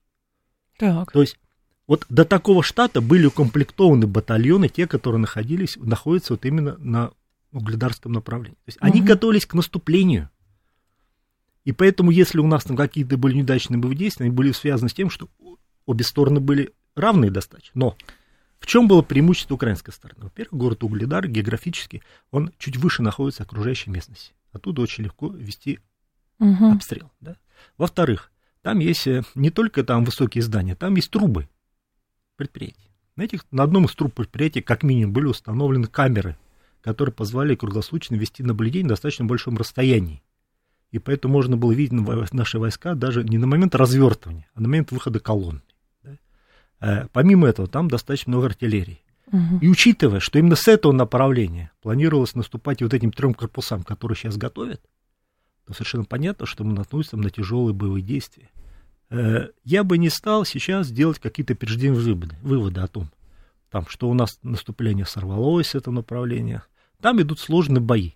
Так. 0.78 1.12
То 1.12 1.22
есть 1.22 1.40
вот 1.88 2.06
до 2.10 2.26
такого 2.26 2.64
штата 2.64 3.02
были 3.02 3.26
укомплектованы 3.26 4.08
батальоны, 4.08 4.70
те, 4.70 4.88
которые 4.88 5.20
находились, 5.20 5.78
находятся 5.78 6.34
вот 6.34 6.46
именно 6.46 6.78
на 6.78 7.12
угледарском 7.52 8.12
направлении. 8.12 8.56
То 8.66 8.68
есть 8.68 8.78
угу. 8.80 8.88
они 8.88 9.02
готовились 9.02 9.46
к 9.46 9.54
наступлению. 9.54 10.30
И 11.66 11.72
поэтому, 11.72 12.12
если 12.12 12.40
у 12.40 12.48
нас 12.48 12.64
там 12.64 12.76
какие-то 12.76 13.18
были 13.18 13.38
неудачные 13.38 13.78
боевые 13.78 13.98
действия, 13.98 14.26
они 14.26 14.36
были 14.36 14.52
связаны 14.52 14.90
с 14.90 14.94
тем, 14.94 15.10
что 15.10 15.30
обе 15.86 16.04
стороны 16.04 16.40
были 16.40 16.74
равные 16.96 17.32
достаточно. 17.32 17.72
Но 17.74 17.98
в 18.60 18.66
чем 18.66 18.88
было 18.88 19.02
преимущество 19.02 19.56
украинской 19.56 19.92
стороны? 19.92 20.24
Во-первых, 20.24 20.54
город 20.54 20.84
Угледар 20.84 21.28
географически, 21.28 22.02
он 22.32 22.52
чуть 22.58 22.78
выше 22.78 23.02
находится 23.02 23.44
окружающей 23.44 23.90
местности. 23.90 24.34
Оттуда 24.52 24.82
очень 24.82 25.04
легко 25.06 25.28
вести 25.28 25.80
угу. 26.40 26.72
обстрел. 26.72 27.12
Да? 27.20 27.38
Во-вторых, 27.78 28.32
там 28.62 28.80
есть 28.80 29.08
э, 29.08 29.24
не 29.36 29.50
только 29.50 29.84
там 29.84 30.06
высокие 30.06 30.42
здания, 30.42 30.76
там 30.76 30.96
есть 30.96 31.12
трубы 31.12 31.50
предприятий. 32.38 32.90
На, 33.16 33.24
этих, 33.24 33.46
на 33.52 33.64
одном 33.64 33.86
из 33.86 33.94
труб 33.94 34.14
предприятия 34.14 34.62
как 34.62 34.84
минимум 34.84 35.14
были 35.14 35.26
установлены 35.26 35.88
камеры, 35.88 36.38
которые 36.82 37.14
позволяли 37.14 37.56
круглосуточно 37.56 38.16
вести 38.16 38.44
наблюдение 38.44 38.86
на 38.86 38.90
достаточно 38.90 39.26
большом 39.26 39.58
расстоянии. 39.58 40.24
И 40.94 41.00
поэтому 41.00 41.34
можно 41.34 41.58
было 41.58 41.72
видеть 41.72 41.92
наши 42.34 42.60
войска 42.60 42.94
даже 42.94 43.24
не 43.24 43.40
на 43.40 43.48
момент 43.48 43.74
развертывания, 43.74 44.48
а 44.54 44.62
на 44.62 44.68
момент 44.68 44.92
выхода 44.92 45.20
колонны. 45.20 45.64
Да? 46.04 46.12
Э, 46.82 47.08
помимо 47.12 47.48
этого, 47.48 47.68
там 47.68 47.88
достаточно 47.88 48.30
много 48.30 48.46
артиллерии. 48.46 49.02
Угу. 49.32 49.58
И 49.62 49.70
учитывая, 49.70 50.20
что 50.20 50.38
именно 50.38 50.56
с 50.56 50.68
этого 50.68 50.92
направления 50.92 51.72
планировалось 51.82 52.36
наступать 52.36 52.84
вот 52.84 52.94
этим 52.94 53.12
трем 53.12 53.34
корпусам, 53.34 53.82
которые 53.82 54.16
сейчас 54.16 54.38
готовят, 54.38 54.82
то 55.66 55.74
совершенно 55.74 56.06
понятно, 56.06 56.46
что 56.46 56.64
мы 56.64 56.74
наткнемся 56.74 57.18
на 57.18 57.32
тяжелые 57.32 57.74
боевые 57.74 58.04
действия. 58.04 58.52
Э, 59.10 59.48
я 59.64 59.84
бы 59.84 59.98
не 59.98 60.10
стал 60.10 60.46
сейчас 60.46 60.92
делать 60.92 61.18
какие-то 61.18 61.56
прежденные 61.56 62.02
выводы, 62.02 62.36
выводы 62.44 62.82
о 62.82 62.88
том, 62.88 63.10
там, 63.72 63.88
что 63.88 64.12
у 64.12 64.14
нас 64.14 64.38
наступление 64.44 65.08
сорвалось 65.08 65.70
с 65.70 65.76
этого 65.76 65.96
направления. 65.96 66.62
Там 67.02 67.20
идут 67.20 67.40
сложные 67.40 67.82
бои. 67.82 68.12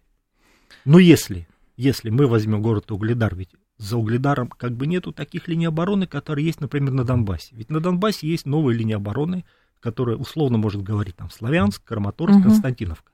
Но 0.86 1.00
если, 1.00 1.48
если 1.78 2.10
мы 2.10 2.28
возьмем 2.28 2.62
город 2.62 2.92
Угледар, 2.92 3.36
ведь 3.36 3.52
за 3.78 3.98
Угледаром 3.98 4.50
как 4.50 4.74
бы 4.74 4.88
нету 4.88 5.14
таких 5.14 5.48
линий 5.48 5.68
обороны, 5.68 6.08
которые 6.08 6.46
есть, 6.46 6.60
например, 6.60 6.92
на 6.92 7.04
Донбассе. 7.04 7.56
Ведь 7.56 7.70
на 7.70 7.80
Донбассе 7.80 8.28
есть 8.28 8.46
новые 8.46 8.78
линии 8.78 8.96
обороны, 8.96 9.46
которые 9.80 10.18
условно 10.18 10.58
может 10.58 10.82
говорить 10.82 11.16
там 11.16 11.30
Славянск, 11.30 11.84
Краматорск, 11.84 12.38
угу. 12.38 12.44
Константиновка. 12.44 13.12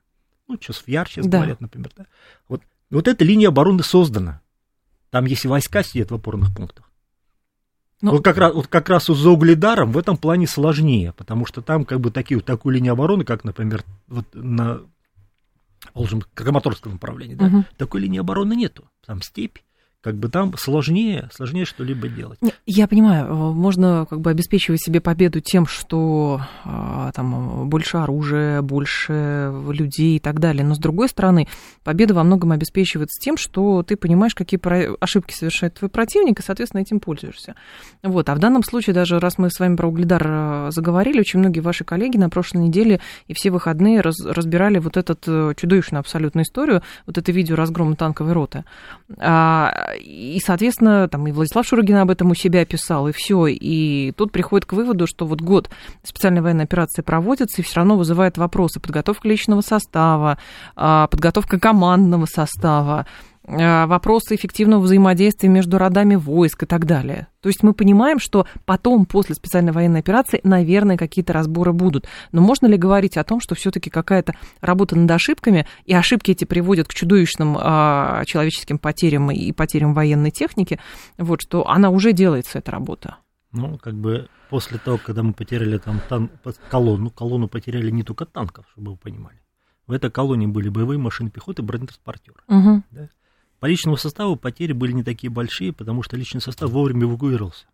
Ну, 0.48 0.56
Чосвяр 0.56 1.08
сейчас 1.08 1.26
да. 1.26 1.38
говорят, 1.38 1.60
например. 1.60 1.92
Да? 1.96 2.06
Вот, 2.48 2.62
вот 2.90 3.06
эта 3.06 3.24
линия 3.24 3.48
обороны 3.48 3.82
создана. 3.82 4.40
Там 5.10 5.26
есть 5.26 5.44
войска 5.44 5.82
сидят 5.82 6.10
в 6.10 6.14
опорных 6.14 6.54
пунктах. 6.54 6.90
Но... 8.00 8.10
Ну, 8.10 8.16
вот, 8.16 8.24
как 8.24 8.36
раз, 8.36 8.52
вот 8.52 8.66
как 8.66 8.88
раз 8.88 9.06
за 9.06 9.30
Угледаром 9.30 9.92
в 9.92 9.98
этом 9.98 10.16
плане 10.16 10.46
сложнее, 10.46 11.12
потому 11.16 11.46
что 11.46 11.62
там 11.62 11.84
как 11.84 12.00
бы 12.00 12.10
такие, 12.10 12.36
вот 12.36 12.44
такую 12.44 12.74
линию 12.74 12.92
обороны, 12.94 13.24
как, 13.24 13.44
например, 13.44 13.84
вот 14.08 14.26
на 14.34 14.80
Волжем, 15.92 16.22
Краматорском 16.34 16.92
направлении, 16.92 17.34
да, 17.34 17.46
угу. 17.46 17.64
такой 17.76 18.00
линии 18.00 18.18
обороны 18.18 18.54
нету. 18.54 18.88
Там 19.04 19.22
степь, 19.22 19.58
как 20.04 20.16
бы 20.16 20.28
там 20.28 20.54
сложнее, 20.58 21.30
сложнее 21.32 21.64
что-либо 21.64 22.08
делать. 22.08 22.38
Я 22.66 22.86
понимаю, 22.86 23.26
э, 23.26 23.32
можно 23.32 24.06
как 24.08 24.20
бы 24.20 24.30
обеспечивать 24.30 24.82
себе 24.82 25.00
победу 25.00 25.40
тем, 25.40 25.66
что 25.66 26.42
а, 26.64 27.10
там 27.12 27.70
больше 27.70 27.96
оружия, 27.96 28.60
больше 28.60 29.50
людей 29.70 30.16
и 30.16 30.18
так 30.18 30.40
далее. 30.40 30.62
Но 30.62 30.74
с 30.74 30.78
другой 30.78 31.08
стороны, 31.08 31.48
победа 31.84 32.12
во 32.12 32.22
многом 32.22 32.52
обеспечивается 32.52 33.18
тем, 33.18 33.38
что 33.38 33.82
ты 33.82 33.96
понимаешь, 33.96 34.34
какие 34.34 34.60
ошибки 35.02 35.32
совершает 35.32 35.74
твой 35.74 35.88
противник, 35.88 36.38
и, 36.38 36.42
соответственно, 36.42 36.82
этим 36.82 37.00
пользуешься. 37.00 37.54
Вот. 38.02 38.28
А 38.28 38.34
в 38.34 38.38
данном 38.38 38.62
случае, 38.62 38.92
даже 38.92 39.18
раз 39.18 39.38
мы 39.38 39.50
с 39.50 39.58
вами 39.58 39.76
про 39.76 39.88
угледар 39.88 40.22
э, 40.26 40.70
заговорили, 40.70 41.20
очень 41.20 41.38
многие 41.38 41.60
ваши 41.60 41.84
коллеги 41.84 42.18
на 42.18 42.28
прошлой 42.28 42.58
неделе 42.58 43.00
и 43.26 43.32
все 43.32 43.50
выходные 43.50 44.02
раз, 44.02 44.20
разбирали 44.22 44.78
вот 44.78 44.98
эту 44.98 45.16
э, 45.26 45.54
чудовищную 45.56 46.00
абсолютную 46.00 46.44
историю, 46.44 46.82
вот 47.06 47.16
это 47.16 47.32
видео 47.32 47.56
разгрома 47.56 47.96
танковой 47.96 48.34
роты. 48.34 48.64
И, 49.98 50.40
соответственно, 50.44 51.08
там 51.08 51.26
и 51.26 51.32
Владислав 51.32 51.66
Шурыгин 51.66 51.96
об 51.96 52.10
этом 52.10 52.30
у 52.30 52.34
себя 52.34 52.64
писал, 52.64 53.08
и 53.08 53.12
все. 53.12 53.46
И 53.46 54.12
тут 54.12 54.32
приходит 54.32 54.66
к 54.66 54.72
выводу, 54.72 55.06
что 55.06 55.26
вот 55.26 55.40
год 55.40 55.70
специальной 56.02 56.40
военной 56.40 56.64
операции 56.64 57.02
проводится, 57.02 57.60
и 57.60 57.64
все 57.64 57.76
равно 57.76 57.96
вызывает 57.96 58.38
вопросы 58.38 58.80
подготовка 58.80 59.28
личного 59.28 59.60
состава, 59.60 60.38
а, 60.76 61.06
подготовка 61.08 61.58
командного 61.58 62.26
состава, 62.26 63.06
вопросы 63.46 64.36
эффективного 64.36 64.80
взаимодействия 64.80 65.48
между 65.48 65.78
родами 65.78 66.14
войск 66.14 66.62
и 66.62 66.66
так 66.66 66.86
далее. 66.86 67.28
То 67.40 67.48
есть 67.48 67.62
мы 67.62 67.74
понимаем, 67.74 68.18
что 68.18 68.46
потом, 68.64 69.04
после 69.04 69.34
специальной 69.34 69.72
военной 69.72 70.00
операции, 70.00 70.40
наверное, 70.44 70.96
какие-то 70.96 71.34
разборы 71.34 71.74
будут. 71.74 72.06
Но 72.32 72.40
можно 72.40 72.66
ли 72.66 72.78
говорить 72.78 73.18
о 73.18 73.24
том, 73.24 73.40
что 73.40 73.54
все-таки 73.54 73.90
какая-то 73.90 74.34
работа 74.62 74.96
над 74.96 75.10
ошибками, 75.10 75.66
и 75.84 75.94
ошибки 75.94 76.30
эти 76.30 76.44
приводят 76.46 76.88
к 76.88 76.94
чудовищным 76.94 77.58
а, 77.60 78.24
человеческим 78.24 78.78
потерям 78.78 79.30
и 79.30 79.52
потерям 79.52 79.92
военной 79.92 80.30
техники, 80.30 80.80
вот, 81.18 81.42
что 81.42 81.68
она 81.68 81.90
уже 81.90 82.12
делается, 82.12 82.58
эта 82.58 82.70
работа? 82.70 83.18
Ну, 83.52 83.78
как 83.78 83.94
бы 83.94 84.28
после 84.48 84.78
того, 84.78 84.98
когда 84.98 85.22
мы 85.22 85.32
потеряли 85.34 85.78
там 85.78 86.00
тан- 86.08 86.30
колонну, 86.70 87.10
колонну 87.10 87.48
потеряли 87.48 87.90
не 87.90 88.02
только 88.02 88.24
танков, 88.24 88.66
чтобы 88.72 88.92
вы 88.92 88.96
понимали. 88.96 89.40
В 89.86 89.92
этой 89.92 90.10
колонне 90.10 90.48
были 90.48 90.70
боевые 90.70 90.98
машины 90.98 91.30
пехоты, 91.30 91.62
бронетранспортеры. 91.62 92.38
Угу. 92.48 92.82
Да? 92.90 93.08
По 93.60 93.66
личному 93.66 93.96
составу 93.96 94.36
потери 94.36 94.72
были 94.72 94.92
не 94.92 95.02
такие 95.02 95.30
большие, 95.30 95.72
потому 95.72 96.02
что 96.02 96.16
личный 96.16 96.40
состав 96.40 96.70
вовремя 96.70 97.04
эвакуировался. 97.04 97.66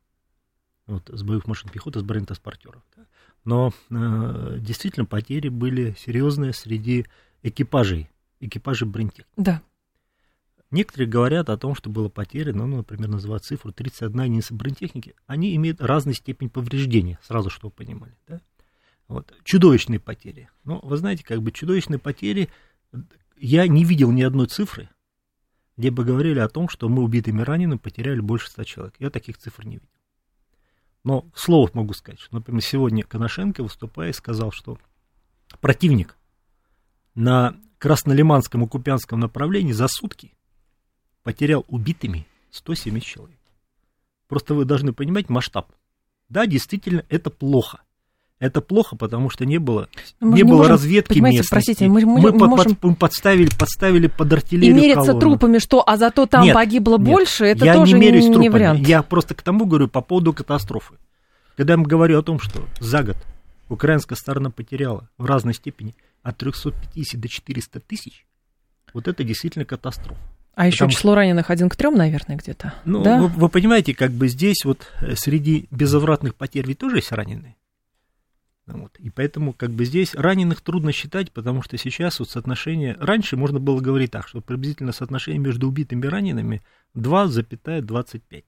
Вот, 0.87 1.09
с 1.09 1.23
боевых 1.23 1.47
машин 1.47 1.71
пехоты, 1.71 2.01
с 2.01 2.03
бронетранспортеров. 2.03 2.83
Да. 2.97 3.05
Но 3.45 3.73
э, 3.91 4.59
действительно 4.61 5.07
потери 5.07 5.49
были 5.49 5.95
серьезные 5.99 6.53
среди 6.53 7.07
экипажей, 7.43 8.11
экипажей 8.41 8.89
бронетех. 8.89 9.27
Да. 9.37 9.63
Некоторые 10.71 11.09
говорят 11.09 11.49
о 11.51 11.57
том, 11.57 11.75
что 11.75 11.91
было 11.91 12.09
потеряно, 12.09 12.67
ну, 12.67 12.79
например, 12.79 13.09
называют 13.09 13.45
цифру 13.45 13.73
31 13.73 14.21
единица 14.23 14.55
бронетехники. 14.55 15.15
Они 15.27 15.57
имеют 15.57 15.81
разной 15.81 16.15
степень 16.15 16.49
повреждения, 16.49 17.19
сразу 17.23 17.51
что 17.51 17.69
вы 17.69 17.73
понимали. 17.73 18.15
Да? 18.29 18.41
Вот. 19.09 19.35
Чудовищные 19.43 19.99
потери. 19.99 20.49
Ну, 20.65 20.79
вы 20.83 20.97
знаете, 20.97 21.25
как 21.25 21.43
бы 21.43 21.51
чудовищные 21.51 21.99
потери, 21.99 22.49
я 23.37 23.67
не 23.67 23.85
видел 23.85 24.13
ни 24.13 24.23
одной 24.23 24.47
цифры, 24.47 24.89
где 25.81 25.91
бы 25.91 26.05
говорили 26.05 26.41
о 26.41 26.49
том, 26.49 26.69
что 26.69 26.91
мы 26.91 27.03
убитыми 27.03 27.41
ранеными 27.41 27.79
потеряли 27.79 28.21
больше 28.21 28.51
ста 28.51 28.67
человек. 28.67 28.95
Я 28.99 29.09
таких 29.09 29.39
цифр 29.39 29.65
не 29.65 29.77
видел. 29.77 29.89
Но 31.05 31.27
слов 31.35 31.73
могу 31.73 31.95
сказать, 31.95 32.21
что, 32.21 32.35
например, 32.35 32.63
сегодня 32.63 33.03
Коношенко, 33.03 33.63
выступая, 33.63 34.13
сказал, 34.13 34.53
что 34.53 34.79
противник 35.63 36.19
на 37.15 37.57
Краснолиманском 37.79 38.63
и 38.63 38.69
Купянском 38.69 39.21
направлении 39.21 39.73
за 39.73 39.89
сутки 39.89 40.35
потерял 41.23 41.65
убитыми 41.67 42.27
170 42.51 43.03
человек. 43.03 43.41
Просто 44.29 44.53
вы 44.53 44.67
должны 44.67 44.93
понимать 44.93 45.31
масштаб. 45.31 45.73
Да, 46.29 46.45
действительно, 46.45 47.07
это 47.09 47.31
плохо. 47.31 47.81
Это 48.41 48.63
плохо, 48.63 48.97
потому 48.97 49.29
что 49.29 49.45
не 49.45 49.59
было, 49.59 49.91
ну, 50.19 50.31
мы 50.31 50.37
не, 50.37 50.45
было 50.45 50.57
можем, 50.57 50.73
разведки 50.73 51.19
местности. 51.19 51.51
Простите, 51.51 51.89
мы, 51.89 52.07
мы, 52.07 52.21
мы, 52.23 52.33
мы 52.33 52.49
можем... 52.49 52.75
под, 52.75 52.99
подставили, 52.99 53.51
подставили 53.55 54.07
под 54.07 54.33
артиллерию 54.33 54.75
И 54.75 54.81
мериться 54.81 55.13
колонну. 55.13 55.21
трупами, 55.21 55.59
что, 55.59 55.85
а 55.87 55.99
зато 55.99 56.25
там 56.25 56.45
нет, 56.45 56.55
погибло 56.55 56.97
нет, 56.97 57.07
больше, 57.07 57.45
это 57.45 57.67
я 57.67 57.75
тоже 57.75 57.97
не, 57.97 58.01
мерюсь 58.01 58.25
не, 58.25 58.37
не 58.37 58.49
вариант. 58.49 58.89
Я 58.89 59.03
просто 59.03 59.35
к 59.35 59.43
тому 59.43 59.67
говорю 59.67 59.89
по 59.89 60.01
поводу 60.01 60.33
катастрофы. 60.33 60.95
Когда 61.59 61.75
я 61.75 61.79
говорю 61.79 62.19
о 62.19 62.23
том, 62.23 62.41
что 62.41 62.63
за 62.79 63.03
год 63.03 63.17
украинская 63.69 64.17
сторона 64.17 64.51
потеряла 64.51 65.07
в 65.19 65.27
разной 65.27 65.53
степени 65.53 65.95
от 66.23 66.39
350 66.39 67.21
до 67.21 67.29
400 67.29 67.81
тысяч, 67.81 68.25
вот 68.95 69.07
это 69.07 69.23
действительно 69.23 69.67
катастрофа. 69.67 70.19
А 70.55 70.67
еще 70.67 70.79
Потому... 70.79 70.93
число 70.93 71.15
раненых 71.15 71.51
один 71.51 71.69
к 71.69 71.77
трем, 71.77 71.95
наверное, 71.95 72.37
где-то. 72.37 72.73
Ну, 72.87 73.03
да? 73.03 73.21
вы, 73.21 73.29
вы 73.29 73.49
понимаете, 73.51 73.95
как 73.95 74.13
бы 74.13 74.29
здесь 74.29 74.65
вот 74.65 74.91
э, 75.03 75.15
среди 75.15 75.69
безвозвратных 75.71 76.35
потерь 76.35 76.67
ведь 76.67 76.79
тоже 76.79 76.97
есть 76.97 77.13
раненые. 77.13 77.57
Вот. 78.73 78.97
И 78.99 79.11
поэтому 79.11 79.53
как 79.53 79.71
бы 79.71 79.85
здесь 79.85 80.15
раненых 80.15 80.61
трудно 80.61 80.93
считать, 80.93 81.33
потому 81.33 81.63
что 81.63 81.77
сейчас 81.79 82.19
вот 82.19 82.31
соотношение... 82.31 82.97
Раньше 83.01 83.37
можно 83.37 83.61
было 83.61 83.81
говорить 83.81 84.11
так, 84.11 84.29
что 84.29 84.41
приблизительно 84.41 84.93
соотношение 84.93 85.41
между 85.41 85.69
убитыми 85.69 86.07
и 86.07 86.09
ранеными 86.09 86.63
2,25 86.97 88.45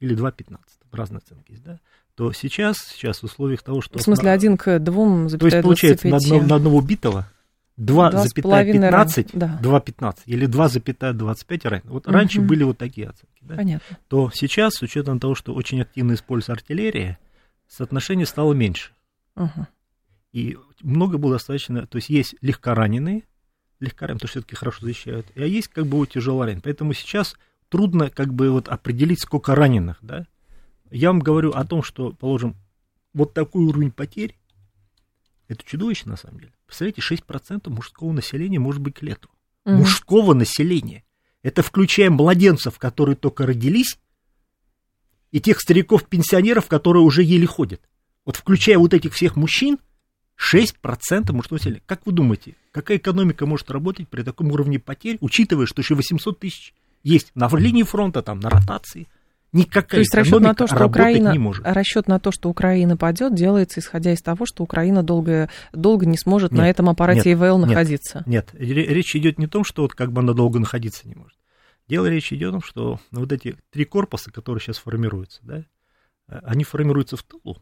или 0.00 0.16
2,15, 0.16 0.58
разные 0.92 1.18
оценки 1.18 1.52
есть, 1.52 1.62
да? 1.62 1.78
То 2.14 2.32
сейчас, 2.32 2.78
сейчас 2.78 3.20
в 3.20 3.24
условиях 3.24 3.62
того, 3.62 3.80
что... 3.80 3.98
В 3.98 4.02
смысле, 4.02 4.30
один 4.30 4.56
к 4.56 4.78
двум 4.78 5.28
То 5.28 5.46
есть, 5.46 5.62
получается, 5.62 6.08
на, 6.08 6.16
одно, 6.16 6.40
на 6.42 6.54
одного 6.56 6.78
убитого 6.78 7.26
2,15 7.80 9.30
да. 9.32 9.58
2,15 9.62 10.16
или 10.26 10.46
2,25 10.46 11.68
раненых. 11.68 11.90
Вот 11.90 12.06
угу. 12.06 12.14
раньше 12.14 12.40
были 12.40 12.62
вот 12.62 12.78
такие 12.78 13.08
оценки. 13.08 13.40
Да? 13.40 13.56
Понятно. 13.56 13.98
То 14.08 14.30
сейчас, 14.34 14.74
с 14.74 14.82
учетом 14.82 15.18
того, 15.18 15.34
что 15.34 15.54
очень 15.54 15.80
активно 15.80 16.14
используется 16.14 16.52
артиллерия, 16.52 17.18
соотношение 17.68 18.26
стало 18.26 18.52
меньше. 18.52 18.92
И 20.32 20.56
много 20.82 21.18
было 21.18 21.34
достаточно, 21.34 21.86
то 21.86 21.96
есть 21.96 22.08
есть 22.08 22.36
легкораненые, 22.40 23.24
легкораненые, 23.80 24.20
то 24.20 24.28
все-таки 24.28 24.54
хорошо 24.54 24.86
защищают, 24.86 25.26
а 25.34 25.40
есть 25.40 25.68
как 25.68 25.86
бы 25.86 26.06
тяжелораненые. 26.06 26.62
Поэтому 26.62 26.92
сейчас 26.92 27.36
трудно 27.68 28.10
как 28.10 28.32
бы 28.32 28.50
вот 28.50 28.68
определить, 28.68 29.20
сколько 29.20 29.54
раненых, 29.54 29.98
да. 30.02 30.26
Я 30.90 31.08
вам 31.08 31.20
говорю 31.20 31.50
о 31.50 31.64
том, 31.64 31.82
что, 31.82 32.12
положим, 32.12 32.56
вот 33.12 33.34
такой 33.34 33.64
уровень 33.64 33.90
потерь, 33.90 34.36
это 35.48 35.64
чудовищно 35.64 36.12
на 36.12 36.16
самом 36.16 36.40
деле. 36.40 36.52
Представляете, 36.66 37.02
6% 37.02 37.68
мужского 37.70 38.12
населения 38.12 38.60
может 38.60 38.80
быть 38.80 38.94
к 38.94 39.02
лету. 39.02 39.28
Угу. 39.64 39.74
Мужского 39.74 40.34
населения. 40.34 41.04
Это 41.42 41.62
включая 41.62 42.10
младенцев, 42.10 42.78
которые 42.78 43.16
только 43.16 43.46
родились, 43.46 43.98
и 45.32 45.40
тех 45.40 45.60
стариков-пенсионеров, 45.60 46.66
которые 46.66 47.02
уже 47.02 47.22
еле 47.22 47.46
ходят 47.46 47.80
вот 48.24 48.36
включая 48.36 48.78
вот 48.78 48.94
этих 48.94 49.14
всех 49.14 49.36
мужчин, 49.36 49.78
6% 50.38 51.32
мужского 51.32 51.58
населения. 51.58 51.82
Как 51.86 52.06
вы 52.06 52.12
думаете, 52.12 52.54
какая 52.72 52.96
экономика 52.96 53.46
может 53.46 53.70
работать 53.70 54.08
при 54.08 54.22
таком 54.22 54.50
уровне 54.52 54.78
потерь, 54.78 55.18
учитывая, 55.20 55.66
что 55.66 55.82
еще 55.82 55.94
800 55.94 56.38
тысяч 56.38 56.74
есть 57.02 57.30
на 57.34 57.48
линии 57.48 57.82
фронта, 57.82 58.22
там, 58.22 58.40
на 58.40 58.48
ротации, 58.48 59.08
Никакая 59.52 59.84
то 59.88 59.98
есть 59.98 60.14
расчет 60.14 60.40
на 60.40 60.54
то, 60.54 60.68
что 60.68 60.86
Украина, 60.86 61.32
не 61.32 61.38
может. 61.38 61.66
расчет 61.66 62.06
на 62.06 62.20
то, 62.20 62.30
что 62.30 62.48
Украина 62.48 62.96
падет, 62.96 63.34
делается 63.34 63.80
исходя 63.80 64.12
из 64.12 64.22
того, 64.22 64.46
что 64.46 64.62
Украина 64.62 65.02
долго, 65.02 65.50
долго 65.72 66.06
не 66.06 66.16
сможет 66.16 66.52
нет, 66.52 66.58
на 66.60 66.70
этом 66.70 66.88
аппарате 66.88 67.30
нет, 67.30 67.38
ИВЛ 67.38 67.58
находиться. 67.58 68.22
Нет, 68.26 68.50
нет, 68.52 68.62
речь 68.62 69.16
идет 69.16 69.38
не 69.38 69.46
о 69.46 69.48
том, 69.48 69.64
что 69.64 69.82
вот 69.82 69.94
как 69.94 70.12
бы 70.12 70.20
она 70.20 70.34
долго 70.34 70.60
находиться 70.60 71.08
не 71.08 71.16
может. 71.16 71.36
Дело 71.88 72.06
речь 72.06 72.32
идет 72.32 72.50
о 72.50 72.52
том, 72.52 72.62
что 72.62 73.00
вот 73.10 73.32
эти 73.32 73.56
три 73.72 73.84
корпуса, 73.84 74.30
которые 74.30 74.62
сейчас 74.62 74.78
формируются, 74.78 75.40
да, 75.42 75.64
они 76.44 76.62
формируются 76.62 77.16
в 77.16 77.24
тылу. 77.24 77.60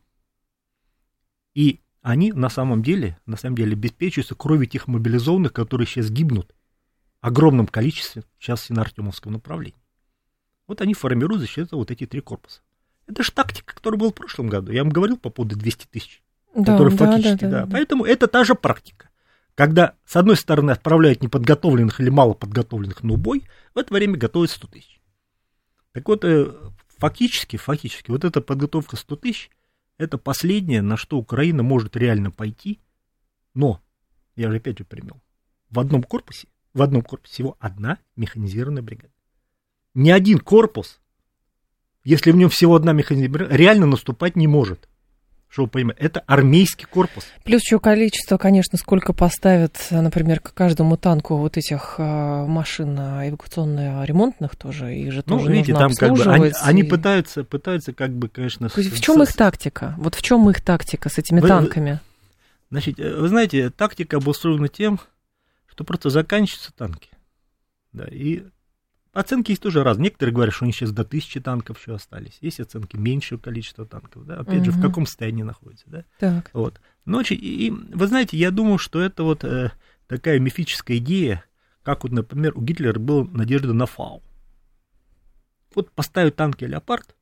И 1.59 1.81
они 2.03 2.31
на 2.31 2.51
самом 2.51 2.85
деле, 2.85 3.19
на 3.27 3.37
самом 3.37 3.57
деле 3.57 3.73
обеспечиваются 3.73 4.37
кровью 4.37 4.69
тех 4.69 4.87
мобилизованных, 4.87 5.53
которые 5.53 5.89
сейчас 5.89 6.09
гибнут 6.09 6.55
в 7.21 7.27
огромном 7.27 7.67
количестве, 7.67 8.23
сейчас 8.39 8.71
на 8.71 8.83
Артемовском 8.83 9.33
направлении. 9.33 9.83
Вот 10.69 10.81
они 10.81 10.95
формируют 10.95 11.41
за 11.41 11.49
счет 11.49 11.73
вот 11.73 11.91
эти 11.91 12.07
три 12.07 12.21
корпуса. 12.21 12.61
Это 13.09 13.25
же 13.25 13.33
тактика, 13.33 13.75
которая 13.75 13.99
была 13.99 14.11
в 14.11 14.15
прошлом 14.15 14.47
году. 14.47 14.71
Я 14.71 14.85
вам 14.85 14.93
говорил 14.93 15.17
по 15.17 15.31
поводу 15.31 15.57
200 15.57 15.87
тысяч, 15.91 16.23
да, 16.55 16.63
которые 16.63 16.97
да, 16.97 17.07
фактически, 17.07 17.45
да, 17.45 17.51
да, 17.51 17.67
да. 17.67 17.73
Поэтому 17.73 18.05
это 18.05 18.29
та 18.29 18.45
же 18.45 18.55
практика. 18.55 19.09
Когда, 19.57 19.95
с 20.05 20.15
одной 20.15 20.37
стороны, 20.37 20.71
отправляют 20.71 21.25
неподготовленных 21.25 22.01
или 22.01 22.09
малоподготовленных 22.09 23.03
на 23.03 23.15
убой, 23.15 23.49
в 23.75 23.79
это 23.79 23.93
время 23.93 24.17
готовят 24.17 24.53
100 24.53 24.69
тысяч. 24.69 25.01
Так 25.91 26.07
вот, 26.07 26.25
э, 26.25 26.55
фактически, 26.99 27.57
фактически, 27.57 28.13
вот 28.13 28.25
эта 28.25 28.41
подготовка 28.41 28.95
100 28.95 29.17
тысяч, 29.17 29.51
это 29.99 30.17
последнее, 30.17 30.81
на 30.83 30.97
что 30.97 31.19
Украина 31.19 31.63
может 31.63 31.97
реально 31.97 32.31
пойти, 32.31 32.81
но, 33.55 33.83
я 34.37 34.51
же 34.51 34.57
опять 34.57 34.79
же 34.79 34.85
примел, 34.85 35.21
в 35.71 35.79
одном 35.79 36.03
корпусе, 36.03 36.49
в 36.73 36.83
одном 36.83 37.03
корпусе 37.03 37.35
всего 37.35 37.57
одна 37.61 37.99
механизированная 38.17 38.83
бригада 38.83 39.13
ни 39.99 40.11
один 40.11 40.39
корпус, 40.39 41.01
если 42.05 42.31
в 42.31 42.37
нем 42.37 42.49
всего 42.49 42.77
одна 42.77 42.93
механизация, 42.93 43.49
реально 43.49 43.87
наступать 43.87 44.37
не 44.37 44.47
может. 44.47 44.88
Что 45.49 45.63
вы 45.63 45.69
понимаете, 45.69 46.03
это 46.03 46.21
армейский 46.27 46.85
корпус. 46.85 47.25
Плюс 47.43 47.63
еще 47.63 47.81
количество, 47.81 48.37
конечно, 48.37 48.77
сколько 48.77 49.15
поставят, 49.15 49.79
например, 49.91 50.41
к 50.41 50.53
каждому 50.53 50.99
танку 50.99 51.39
вот 51.39 51.57
этих 51.57 51.95
э, 51.97 52.47
машин 52.47 52.99
эвакуационно-ремонтных 52.99 54.57
тоже, 54.57 54.95
их 54.95 55.13
же 55.13 55.23
ну, 55.25 55.39
тоже 55.39 55.51
видите, 55.51 55.73
нужно 55.73 55.89
там 55.89 55.95
как 55.95 56.13
бы 56.13 56.31
они, 56.31 56.49
и... 56.49 56.53
они 56.63 56.83
пытаются, 56.85 57.45
пытаются 57.45 57.95
как 57.95 58.13
бы, 58.13 58.29
конечно... 58.29 58.69
То 58.69 58.81
есть 58.81 58.93
в 58.95 59.01
чем 59.01 59.25
с... 59.25 59.31
их 59.31 59.37
тактика? 59.37 59.95
Вот 59.97 60.15
в 60.15 60.23
чем 60.23 60.49
их 60.51 60.61
тактика 60.61 61.09
с 61.09 61.17
этими 61.17 61.41
вы, 61.41 61.49
танками? 61.49 62.01
Значит, 62.71 63.01
э, 63.01 63.17
вы 63.17 63.29
знаете, 63.29 63.71
тактика 63.71 64.19
обустроена 64.19 64.69
тем, 64.69 65.01
что 65.67 65.85
просто 65.85 66.11
заканчиваются 66.11 66.73
танки. 66.75 67.09
Да, 67.93 68.05
и 68.05 68.43
Оценки 69.19 69.51
есть 69.51 69.61
тоже 69.61 69.83
разные. 69.83 70.05
Некоторые 70.05 70.33
говорят, 70.33 70.55
что 70.55 70.65
у 70.65 70.67
них 70.67 70.77
сейчас 70.77 70.93
до 70.93 71.03
тысячи 71.03 71.41
танков 71.41 71.81
еще 71.81 71.93
остались. 71.97 72.39
Есть 72.41 72.61
оценки 72.61 72.97
меньшего 72.97 73.37
количества 73.37 73.85
танков. 73.85 74.25
Да? 74.25 74.37
Опять 74.37 74.61
угу. 74.61 74.67
же, 74.67 74.71
в 74.71 74.81
каком 74.81 75.07
состоянии 75.07 75.43
находятся. 75.43 75.87
Да? 75.89 76.05
Так. 76.21 76.51
Вот. 76.53 76.81
Ночи, 77.05 77.33
и, 77.33 77.67
и 77.67 77.71
вы 77.73 78.07
знаете, 78.07 78.37
я 78.37 78.53
думаю, 78.53 78.79
что 78.79 79.01
это 79.01 79.25
вот 79.25 79.43
э, 79.43 79.73
такая 80.07 80.39
мифическая 80.39 80.99
идея, 80.99 81.43
как 81.83 82.05
вот, 82.05 82.13
например, 82.13 82.57
у 82.57 82.61
Гитлера 82.61 82.97
была 83.01 83.25
надежда 83.25 83.73
на 83.73 83.87
фау. 83.87 84.23
Вот 85.75 85.91
поставят 85.91 86.37
танки 86.37 86.63
«Леопард», 86.63 87.17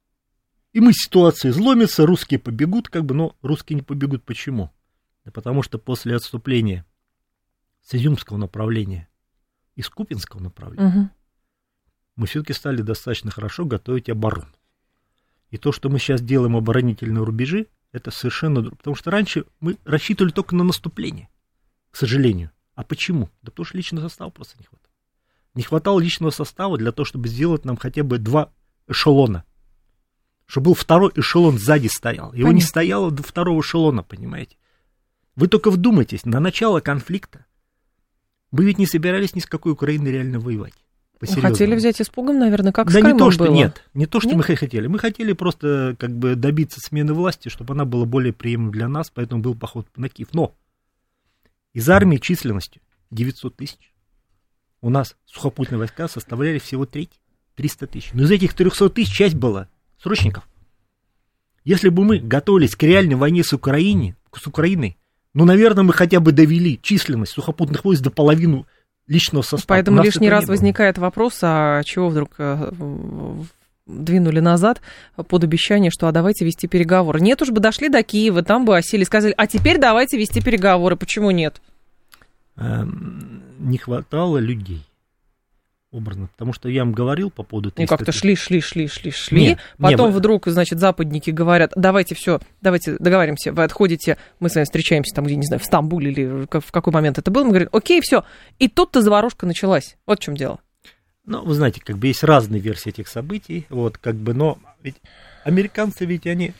и 0.74 0.80
мы 0.80 0.92
ситуация 0.92 1.50
изломится, 1.50 2.04
русские 2.04 2.40
побегут, 2.40 2.90
как 2.90 3.06
бы, 3.06 3.14
но 3.14 3.34
русские 3.40 3.76
не 3.76 3.82
побегут. 3.82 4.22
Почему? 4.22 4.70
Да 5.24 5.30
потому 5.30 5.62
что 5.62 5.78
после 5.78 6.14
отступления 6.14 6.84
с 7.80 7.94
Изюмского 7.94 8.36
направления 8.36 9.08
и 9.76 9.80
с 9.80 9.88
Купинского 9.88 10.42
направления 10.42 10.88
угу 10.88 11.10
мы 12.16 12.26
все-таки 12.26 12.52
стали 12.52 12.82
достаточно 12.82 13.30
хорошо 13.30 13.64
готовить 13.64 14.08
оборону. 14.08 14.48
И 15.50 15.58
то, 15.58 15.72
что 15.72 15.88
мы 15.88 15.98
сейчас 15.98 16.20
делаем 16.20 16.56
оборонительные 16.56 17.22
рубежи, 17.22 17.68
это 17.92 18.10
совершенно 18.10 18.62
другое. 18.62 18.76
Потому 18.78 18.96
что 18.96 19.10
раньше 19.10 19.44
мы 19.60 19.78
рассчитывали 19.84 20.32
только 20.32 20.56
на 20.56 20.64
наступление, 20.64 21.28
к 21.90 21.96
сожалению. 21.96 22.50
А 22.74 22.82
почему? 22.82 23.30
Да 23.42 23.50
потому 23.50 23.64
что 23.64 23.76
личного 23.76 24.08
состава 24.08 24.30
просто 24.30 24.56
не 24.58 24.64
хватало. 24.64 24.92
Не 25.54 25.62
хватало 25.62 26.00
личного 26.00 26.30
состава 26.30 26.76
для 26.76 26.92
того, 26.92 27.06
чтобы 27.06 27.28
сделать 27.28 27.64
нам 27.64 27.76
хотя 27.76 28.02
бы 28.02 28.18
два 28.18 28.52
эшелона. 28.88 29.44
Чтобы 30.46 30.66
был 30.66 30.74
второй 30.74 31.12
эшелон 31.16 31.58
сзади 31.58 31.88
стоял. 31.88 32.32
Его 32.32 32.48
Понятно. 32.48 32.54
не 32.56 32.60
стояло 32.60 33.10
до 33.10 33.22
второго 33.22 33.60
эшелона, 33.60 34.02
понимаете? 34.02 34.56
Вы 35.34 35.48
только 35.48 35.70
вдумайтесь, 35.70 36.24
на 36.24 36.40
начало 36.40 36.80
конфликта 36.80 37.46
вы 38.50 38.64
ведь 38.64 38.78
не 38.78 38.86
собирались 38.86 39.34
ни 39.34 39.40
с 39.40 39.46
какой 39.46 39.72
Украиной 39.72 40.12
реально 40.12 40.40
воевать. 40.40 40.74
Хотели 41.20 41.74
взять 41.74 42.00
испугом, 42.00 42.38
наверное, 42.38 42.72
как 42.72 42.92
да 42.92 43.00
с 43.00 43.02
не 43.02 43.16
то, 43.16 43.30
что 43.30 43.44
было. 43.44 43.54
нет, 43.54 43.82
не 43.94 44.06
то, 44.06 44.20
что 44.20 44.28
нет? 44.28 44.36
мы 44.36 44.42
хотели. 44.56 44.86
Мы 44.86 44.98
хотели 44.98 45.32
просто 45.32 45.96
как 45.98 46.10
бы 46.10 46.34
добиться 46.34 46.80
смены 46.80 47.14
власти, 47.14 47.48
чтобы 47.48 47.72
она 47.72 47.86
была 47.86 48.04
более 48.04 48.34
приемлема 48.34 48.72
для 48.72 48.88
нас, 48.88 49.10
поэтому 49.12 49.40
был 49.40 49.54
поход 49.54 49.86
на 49.96 50.10
Киев. 50.10 50.28
Но 50.32 50.54
из 51.72 51.88
армии 51.88 52.18
численностью 52.18 52.82
900 53.12 53.56
тысяч 53.56 53.94
у 54.82 54.90
нас 54.90 55.16
сухопутные 55.24 55.78
войска 55.78 56.06
составляли 56.06 56.58
всего 56.58 56.84
треть, 56.84 57.18
300 57.54 57.86
тысяч. 57.86 58.10
Но 58.12 58.24
из 58.24 58.30
этих 58.30 58.52
300 58.52 58.90
тысяч 58.90 59.12
часть 59.12 59.34
была 59.34 59.68
срочников. 60.02 60.46
Если 61.64 61.88
бы 61.88 62.04
мы 62.04 62.18
готовились 62.18 62.76
к 62.76 62.82
реальной 62.82 63.16
войне 63.16 63.42
с 63.42 63.52
Украиной, 63.52 64.14
с 64.32 64.46
Украиной, 64.46 64.98
ну, 65.34 65.44
наверное, 65.44 65.82
мы 65.82 65.92
хотя 65.92 66.20
бы 66.20 66.32
довели 66.32 66.78
численность 66.80 67.32
сухопутных 67.32 67.84
войск 67.84 68.02
до 68.02 68.10
половины 68.10 68.64
личного 69.08 69.42
состава. 69.42 69.76
Поэтому 69.76 70.02
лишний 70.02 70.30
раз 70.30 70.46
возникает 70.46 70.98
вопрос, 70.98 71.38
а 71.42 71.82
чего 71.84 72.08
вдруг 72.08 72.30
э, 72.38 72.70
двинули 73.86 74.40
назад 74.40 74.80
под 75.16 75.44
обещание, 75.44 75.90
что 75.90 76.08
а 76.08 76.12
давайте 76.12 76.44
вести 76.44 76.66
переговоры. 76.66 77.20
Нет 77.20 77.40
уж 77.42 77.50
бы 77.50 77.60
дошли 77.60 77.88
до 77.88 78.02
Киева, 78.02 78.42
там 78.42 78.64
бы 78.64 78.76
осели, 78.76 79.04
сказали, 79.04 79.34
а 79.36 79.46
теперь 79.46 79.78
давайте 79.78 80.18
вести 80.18 80.42
переговоры. 80.42 80.96
Почему 80.96 81.30
нет? 81.30 81.60
Эм, 82.56 83.42
не 83.58 83.78
хватало 83.78 84.38
людей 84.38 84.82
образно. 85.96 86.28
Потому 86.28 86.52
что 86.52 86.68
я 86.68 86.84
вам 86.84 86.92
говорил 86.92 87.30
по 87.30 87.42
поводу... 87.42 87.72
И 87.76 87.86
как-то 87.86 88.12
шли, 88.12 88.36
шли, 88.36 88.60
шли, 88.60 88.86
шли, 88.88 89.10
шли. 89.10 89.40
Нет, 89.40 89.58
Потом 89.78 90.10
не, 90.10 90.16
вдруг, 90.16 90.46
значит, 90.46 90.78
западники 90.78 91.30
говорят, 91.30 91.72
давайте 91.74 92.14
все, 92.14 92.40
давайте 92.60 92.96
договоримся, 92.98 93.52
вы 93.52 93.64
отходите, 93.64 94.18
мы 94.40 94.48
с 94.48 94.54
вами 94.54 94.64
встречаемся 94.64 95.14
там, 95.14 95.24
где, 95.24 95.36
не 95.36 95.46
знаю, 95.46 95.60
в 95.60 95.64
Стамбуле 95.64 96.12
или 96.12 96.46
в 96.50 96.70
какой 96.70 96.92
момент 96.92 97.18
это 97.18 97.30
было. 97.30 97.44
Мы 97.44 97.50
говорим, 97.50 97.68
окей, 97.72 98.00
все. 98.00 98.24
И 98.58 98.68
тут-то 98.68 99.02
заварушка 99.02 99.46
началась. 99.46 99.96
Вот 100.06 100.20
в 100.20 100.22
чем 100.22 100.36
дело. 100.36 100.60
Ну, 101.24 101.44
вы 101.44 101.54
знаете, 101.54 101.80
как 101.84 101.98
бы 101.98 102.06
есть 102.06 102.22
разные 102.22 102.60
версии 102.60 102.90
этих 102.90 103.08
событий, 103.08 103.66
вот, 103.68 103.98
как 103.98 104.14
бы, 104.14 104.32
но 104.32 104.58
ведь 104.82 104.96
американцы 105.44 106.04
ведь 106.04 106.26
они 106.26 106.52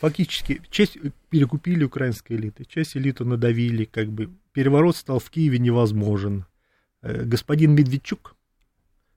фактически 0.00 0.60
часть 0.70 0.98
перекупили 1.30 1.84
украинской 1.84 2.32
элиты, 2.32 2.64
часть 2.64 2.96
элиту 2.96 3.24
надавили, 3.24 3.84
как 3.84 4.08
бы 4.08 4.30
переворот 4.52 4.96
стал 4.96 5.20
в 5.20 5.30
Киеве 5.30 5.60
невозможен. 5.60 6.46
Э, 7.02 7.22
господин 7.22 7.76
Медведчук, 7.76 8.34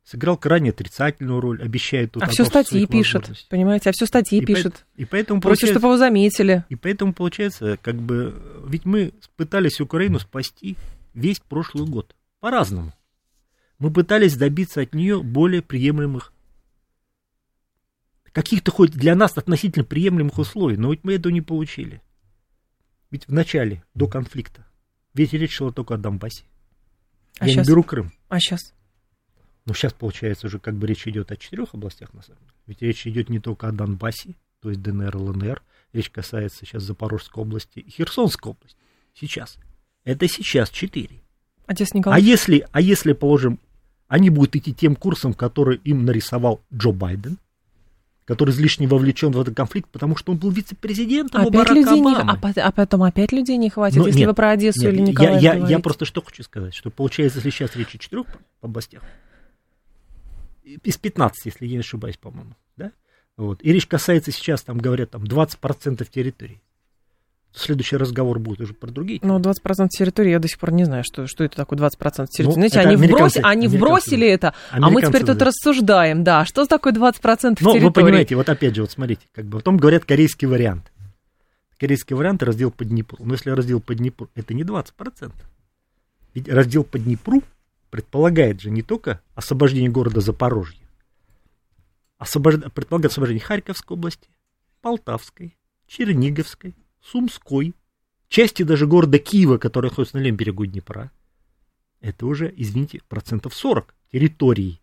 сыграл 0.05 0.37
крайне 0.37 0.69
отрицательную 0.69 1.41
роль, 1.41 1.61
обещает 1.61 2.13
тут... 2.13 2.23
А 2.23 2.27
все 2.27 2.45
статьи 2.45 2.85
пишет, 2.85 3.29
понимаете, 3.49 3.89
а 3.89 3.93
все 3.93 4.05
статьи 4.05 4.39
и 4.39 4.45
пишет. 4.45 4.85
По, 4.95 5.01
и 5.01 5.05
поэтому 5.05 5.41
Просит, 5.41 5.69
чтобы 5.71 5.87
его 5.87 5.97
заметили. 5.97 6.63
И 6.69 6.75
поэтому 6.75 7.13
получается, 7.13 7.77
как 7.81 7.95
бы, 7.95 8.33
ведь 8.67 8.85
мы 8.85 9.13
пытались 9.35 9.81
Украину 9.81 10.19
спасти 10.19 10.77
весь 11.13 11.39
прошлый 11.39 11.87
год, 11.87 12.15
по-разному. 12.39 12.93
Мы 13.79 13.91
пытались 13.91 14.37
добиться 14.37 14.81
от 14.81 14.93
нее 14.93 15.21
более 15.21 15.61
приемлемых 15.61 16.31
каких-то 18.31 18.69
хоть 18.69 18.91
для 18.91 19.15
нас 19.15 19.37
относительно 19.37 19.85
приемлемых 19.85 20.37
условий, 20.37 20.77
но 20.77 20.91
ведь 20.91 21.03
мы 21.03 21.13
этого 21.13 21.31
не 21.31 21.41
получили. 21.41 22.01
Ведь 23.09 23.27
в 23.27 23.31
начале, 23.31 23.83
до 23.93 24.07
конфликта, 24.07 24.65
ведь 25.13 25.33
речь 25.33 25.53
шла 25.53 25.71
только 25.71 25.95
о 25.95 25.97
Донбассе. 25.97 26.43
А 27.39 27.47
Я 27.47 27.53
сейчас? 27.53 27.67
не 27.67 27.71
беру 27.71 27.83
Крым. 27.83 28.11
А 28.27 28.39
сейчас? 28.39 28.73
Но 29.65 29.73
сейчас, 29.73 29.93
получается, 29.93 30.47
уже 30.47 30.59
как 30.59 30.75
бы 30.75 30.85
речь 30.87 31.07
идет 31.07 31.31
о 31.31 31.37
четырех 31.37 31.73
областях, 31.73 32.13
на 32.13 32.21
самом 32.21 32.39
деле. 32.39 32.51
Ведь 32.67 32.81
речь 32.81 33.07
идет 33.07 33.29
не 33.29 33.39
только 33.39 33.67
о 33.67 33.71
Донбассе, 33.71 34.35
то 34.61 34.69
есть 34.69 34.81
ДНР, 34.81 35.15
ЛНР. 35.15 35.61
Речь 35.93 36.09
касается 36.09 36.65
сейчас 36.65 36.83
Запорожской 36.83 37.41
области 37.41 37.79
и 37.79 37.89
Херсонской 37.89 38.51
области. 38.51 38.77
Сейчас. 39.13 39.57
Это 40.03 40.27
сейчас 40.27 40.69
четыре. 40.69 41.21
Отец 41.65 41.93
Николай. 41.93 42.19
А 42.19 42.21
если, 42.21 42.67
а 42.71 42.81
если, 42.81 43.13
положим, 43.13 43.59
они 44.07 44.29
будут 44.29 44.55
идти 44.55 44.73
тем 44.73 44.95
курсом, 44.95 45.33
который 45.33 45.77
им 45.77 46.05
нарисовал 46.05 46.61
Джо 46.71 46.91
Байден, 46.91 47.39
который 48.25 48.51
излишне 48.51 48.87
вовлечен 48.87 49.31
в 49.31 49.39
этот 49.39 49.55
конфликт, 49.55 49.89
потому 49.89 50.15
что 50.15 50.31
он 50.31 50.37
был 50.37 50.49
вице-президентом 50.49 51.41
опять 51.41 51.53
у 51.53 51.57
Барака 51.57 51.73
людей 51.73 52.01
Обамы. 52.01 52.23
Не, 52.23 52.61
а, 52.61 52.67
а 52.67 52.71
потом 52.71 53.03
опять 53.03 53.31
людей 53.31 53.57
не 53.57 53.69
хватит, 53.69 53.97
ну, 53.97 54.07
если 54.07 54.19
нет, 54.19 54.29
вы 54.29 54.33
про 54.33 54.51
Одессу 54.51 54.81
нет, 54.81 54.93
или 54.93 55.01
Николаев 55.01 55.41
я, 55.41 55.53
я, 55.53 55.67
я 55.67 55.79
просто 55.79 56.05
что 56.05 56.21
хочу 56.21 56.43
сказать, 56.43 56.73
что 56.73 56.89
получается, 56.89 57.37
если 57.39 57.51
сейчас 57.51 57.75
речь 57.75 57.95
о 57.95 57.97
четырех 57.97 58.25
областях, 58.61 59.03
из 60.65 60.97
15, 60.97 61.45
если 61.45 61.65
я 61.65 61.73
не 61.73 61.79
ошибаюсь, 61.79 62.17
по-моему, 62.17 62.55
да? 62.77 62.91
Вот. 63.37 63.59
И 63.61 63.71
речь 63.71 63.87
касается 63.87 64.31
сейчас, 64.31 64.63
там 64.63 64.77
говорят, 64.77 65.11
там 65.11 65.23
20% 65.23 66.07
территории. 66.09 66.61
следующий 67.53 67.97
разговор 67.97 68.39
будет 68.39 68.61
уже 68.61 68.73
про 68.73 68.89
другие. 68.89 69.19
Ну, 69.21 69.39
20% 69.39 69.89
территории, 69.89 70.31
я 70.31 70.39
до 70.39 70.47
сих 70.47 70.59
пор 70.59 70.71
не 70.71 70.85
знаю, 70.85 71.03
что, 71.05 71.27
что 71.27 71.43
это 71.43 71.55
такое 71.55 71.77
20% 71.77 72.27
территории. 72.27 72.45
Ну, 72.45 72.51
Знаете, 72.51 72.79
они, 72.79 72.95
вброс, 72.95 73.37
они 73.41 73.67
вбросили 73.67 74.27
это, 74.27 74.53
а 74.71 74.89
мы 74.89 75.01
теперь 75.01 75.25
тут 75.25 75.41
рассуждаем, 75.41 76.23
да, 76.23 76.45
что 76.45 76.65
такое 76.65 76.93
20% 76.93 77.55
территории? 77.55 77.79
Ну, 77.79 77.85
вы 77.87 77.91
понимаете, 77.91 78.35
вот 78.35 78.49
опять 78.49 78.75
же, 78.75 78.81
вот 78.81 78.91
смотрите, 78.91 79.21
как 79.33 79.45
бы 79.45 79.59
потом 79.59 79.77
говорят 79.77 80.05
корейский 80.05 80.47
вариант. 80.47 80.91
Корейский 81.77 82.15
вариант 82.15 82.41
раздел 82.41 82.71
по 82.71 82.85
Днепру. 82.85 83.17
Но 83.25 83.33
если 83.33 83.49
раздел 83.49 83.81
по 83.81 83.93
Днепру, 83.93 84.29
это 84.33 84.53
не 84.53 84.63
20%. 84.63 85.33
Ведь 86.33 86.47
раздел 86.47 86.85
по 86.85 86.97
Днепру 86.97 87.43
предполагает 87.95 88.59
же 88.59 88.71
не 88.71 88.81
только 88.81 89.21
освобождение 89.35 89.89
города 89.89 90.19
Запорожья, 90.19 90.85
освобож... 92.17 92.55
предполагает 92.73 93.13
освобождение 93.13 93.41
Харьковской 93.41 93.95
области, 93.95 94.27
Полтавской, 94.81 95.55
Черниговской, 95.87 96.75
Сумской, 97.01 97.73
части 98.27 98.63
даже 98.63 98.85
города 98.85 99.17
Киева, 99.17 99.57
который 99.57 99.91
находится 99.91 100.17
на 100.17 100.21
левом 100.23 100.35
берегу 100.35 100.65
Днепра. 100.65 101.09
Это 102.01 102.25
уже, 102.25 102.53
извините, 102.57 102.99
процентов 103.07 103.55
40 103.55 103.95
территории 104.11 104.81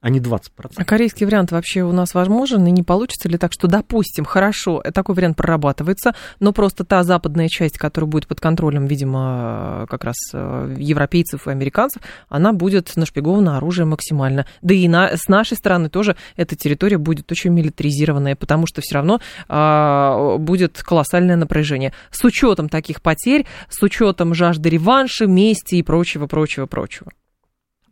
а 0.00 0.10
не 0.10 0.20
20%. 0.20 0.40
А 0.76 0.84
корейский 0.84 1.26
вариант 1.26 1.50
вообще 1.50 1.82
у 1.82 1.92
нас 1.92 2.14
возможен? 2.14 2.64
И 2.66 2.70
не 2.70 2.82
получится 2.84 3.28
ли 3.28 3.36
так, 3.36 3.52
что, 3.52 3.66
допустим, 3.66 4.24
хорошо, 4.24 4.80
такой 4.94 5.16
вариант 5.16 5.36
прорабатывается, 5.36 6.14
но 6.38 6.52
просто 6.52 6.84
та 6.84 7.02
западная 7.02 7.48
часть, 7.48 7.78
которая 7.78 8.08
будет 8.08 8.28
под 8.28 8.40
контролем, 8.40 8.86
видимо, 8.86 9.86
как 9.90 10.04
раз 10.04 10.16
э, 10.32 10.74
европейцев 10.78 11.48
и 11.48 11.50
американцев, 11.50 12.02
она 12.28 12.52
будет 12.52 12.94
нашпигована 12.94 13.56
оружием 13.56 13.88
максимально. 13.90 14.46
Да 14.62 14.72
и 14.72 14.86
на, 14.86 15.16
с 15.16 15.26
нашей 15.26 15.56
стороны 15.56 15.88
тоже 15.88 16.16
эта 16.36 16.54
территория 16.54 16.98
будет 16.98 17.30
очень 17.32 17.50
милитаризированная, 17.50 18.36
потому 18.36 18.66
что 18.66 18.80
все 18.82 18.96
равно 18.96 19.20
а, 19.48 20.36
будет 20.38 20.80
колоссальное 20.82 21.36
напряжение. 21.36 21.92
С 22.10 22.24
учетом 22.24 22.68
таких 22.68 23.02
потерь, 23.02 23.46
с 23.68 23.82
учетом 23.82 24.34
жажды 24.34 24.68
реванша, 24.68 25.26
мести 25.26 25.76
и 25.76 25.82
прочего, 25.82 26.26
прочего, 26.26 26.66
прочего 26.66 27.10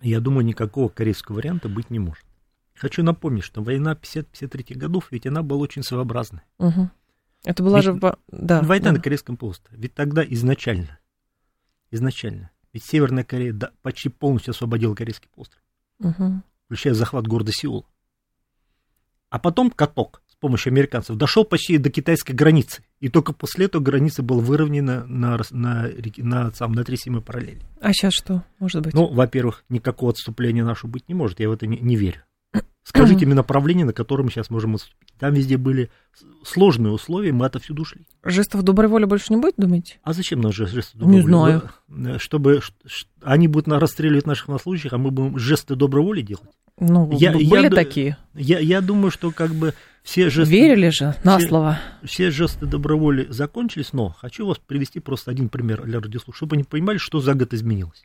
я 0.03 0.21
думаю, 0.21 0.45
никакого 0.45 0.89
корейского 0.89 1.37
варианта 1.37 1.69
быть 1.69 1.91
не 1.91 1.99
может. 1.99 2.25
Хочу 2.75 3.03
напомнить, 3.03 3.45
что 3.45 3.63
война 3.63 3.95
50-53 3.95 4.75
годов, 4.75 5.09
ведь 5.11 5.27
она 5.27 5.43
была 5.43 5.61
очень 5.61 5.83
своеобразной. 5.83 6.43
Угу. 6.59 6.91
Это 7.45 7.63
была 7.63 7.79
ведь, 7.79 7.85
же... 7.85 8.01
Да, 8.29 8.63
война 8.63 8.87
да. 8.87 8.93
на 8.93 9.01
Корейском 9.01 9.37
полуострове. 9.37 9.81
Ведь 9.81 9.95
тогда 9.95 10.25
изначально, 10.25 10.99
изначально, 11.91 12.51
ведь 12.73 12.85
Северная 12.85 13.25
Корея 13.25 13.53
да, 13.53 13.71
почти 13.83 14.09
полностью 14.09 14.51
освободила 14.51 14.95
Корейский 14.95 15.29
полуостров, 15.35 15.63
угу. 16.01 16.43
включая 16.67 16.95
захват 16.95 17.27
города 17.27 17.53
Сеул. 17.53 17.87
А 19.31 19.39
потом 19.39 19.71
каток 19.71 20.23
с 20.27 20.35
помощью 20.35 20.71
американцев 20.71 21.17
дошел 21.17 21.45
почти 21.45 21.79
до 21.79 21.91
китайской 21.91 22.33
границы. 22.33 22.85
И 23.01 23.09
только 23.09 23.33
после 23.33 23.67
этого 23.67 23.83
граница 23.83 24.23
была 24.23 24.41
выровнена 24.41 25.05
на, 25.07 25.39
на, 25.51 25.91
на, 26.19 26.51
на, 26.59 26.69
на 26.69 26.85
три 26.85 26.97
семи 26.97 27.21
параллели. 27.21 27.61
А 27.81 27.93
сейчас 27.93 28.15
что, 28.15 28.45
может 28.59 28.83
быть? 28.83 28.95
Ну, 28.95 29.13
во-первых, 29.13 29.65
никакого 29.69 30.13
отступления 30.13 30.65
нашего 30.65 30.91
быть 30.91 31.09
не 31.09 31.15
может, 31.15 31.41
я 31.41 31.49
в 31.49 31.53
это 31.53 31.67
не, 31.67 31.79
не 31.79 31.97
верю. 31.97 32.23
Скажите 32.87 33.27
мне 33.27 33.35
направление, 33.35 33.85
на 33.85 33.93
котором 33.93 34.27
мы 34.27 34.31
сейчас 34.31 34.49
можем 34.49 34.77
отступить. 34.77 35.13
Там 35.19 35.35
везде 35.35 35.57
были 35.57 35.91
сложные 36.45 36.93
условия, 36.93 37.33
мы 37.33 37.47
отовсюду 37.47 37.83
ушли. 37.83 38.07
Жестов 38.23 38.63
доброй 38.63 38.89
воли 38.89 39.07
больше 39.07 39.27
не 39.31 39.41
будет, 39.41 39.55
думаете? 39.57 39.99
А 40.05 40.13
зачем 40.13 40.41
нам 40.41 40.53
жесты 40.53 40.97
доброй 40.97 41.17
не 41.17 41.23
воли? 41.23 41.63
Не 41.89 41.99
знаю. 41.99 42.21
Чтобы 42.21 42.61
они 43.23 43.49
будут 43.49 43.67
расстреливать 43.67 44.27
наших 44.27 44.47
наслужащих, 44.47 44.93
а 44.93 44.99
мы 44.99 45.11
будем 45.11 45.37
жесты 45.37 45.75
доброй 45.75 46.05
воли 46.05 46.23
делать? 46.23 46.49
Ну, 46.79 47.11
я, 47.13 47.33
были 47.33 47.65
я, 47.65 47.71
такие. 47.71 48.19
Я, 48.35 48.59
я 48.59 48.81
думаю, 48.81 49.11
что 49.11 49.31
как 49.31 49.55
бы 49.55 49.73
все 50.03 50.29
жесты... 50.29 50.53
Верили 50.53 50.91
же 50.91 51.15
на 51.25 51.39
все, 51.39 51.49
слово. 51.49 51.79
Все 52.05 52.31
жесты 52.31 52.67
доброволи 52.67 53.27
закончились, 53.31 53.93
но 53.93 54.11
хочу 54.11 54.47
вас 54.47 54.59
привести 54.59 55.01
просто 55.01 55.31
один 55.31 55.49
пример 55.49 55.83
для 55.85 56.01
радиослушателей, 56.01 56.37
чтобы 56.37 56.57
они 56.57 56.65
понимали, 56.65 56.99
что 56.99 57.21
за 57.21 57.35
год 57.35 57.55
изменилось. 57.55 58.05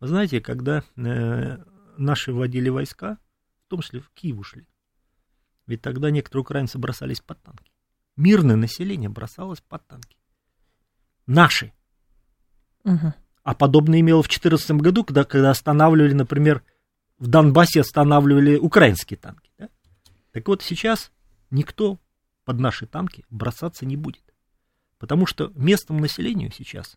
Вы 0.00 0.08
знаете, 0.08 0.40
когда 0.40 0.82
э, 0.96 1.58
наши 1.96 2.32
вводили 2.32 2.68
войска, 2.68 3.18
в 3.66 3.70
том 3.70 3.80
числе 3.82 4.00
в 4.00 4.10
Киев 4.10 4.38
ушли, 4.38 4.66
ведь 5.66 5.80
тогда 5.80 6.10
некоторые 6.10 6.42
украинцы 6.42 6.78
бросались 6.78 7.20
под 7.20 7.40
танки. 7.42 7.70
Мирное 8.16 8.56
население 8.56 9.08
бросалось 9.08 9.60
под 9.60 9.86
танки. 9.86 10.16
Наши. 11.26 11.72
Угу. 12.84 13.14
А 13.42 13.54
подобное 13.54 14.00
имело 14.00 14.22
в 14.22 14.26
2014 14.26 14.70
году, 14.72 15.04
когда, 15.04 15.24
когда 15.24 15.50
останавливали, 15.50 16.12
например, 16.12 16.62
в 17.18 17.26
Донбассе 17.28 17.80
останавливали 17.80 18.56
украинские 18.56 19.18
танки. 19.18 19.50
Да? 19.58 19.68
Так 20.32 20.48
вот 20.48 20.62
сейчас 20.62 21.10
никто 21.50 21.98
под 22.44 22.60
наши 22.60 22.86
танки 22.86 23.24
бросаться 23.30 23.86
не 23.86 23.96
будет. 23.96 24.22
Потому 24.98 25.26
что 25.26 25.52
местному 25.54 26.00
населению 26.00 26.50
сейчас 26.52 26.96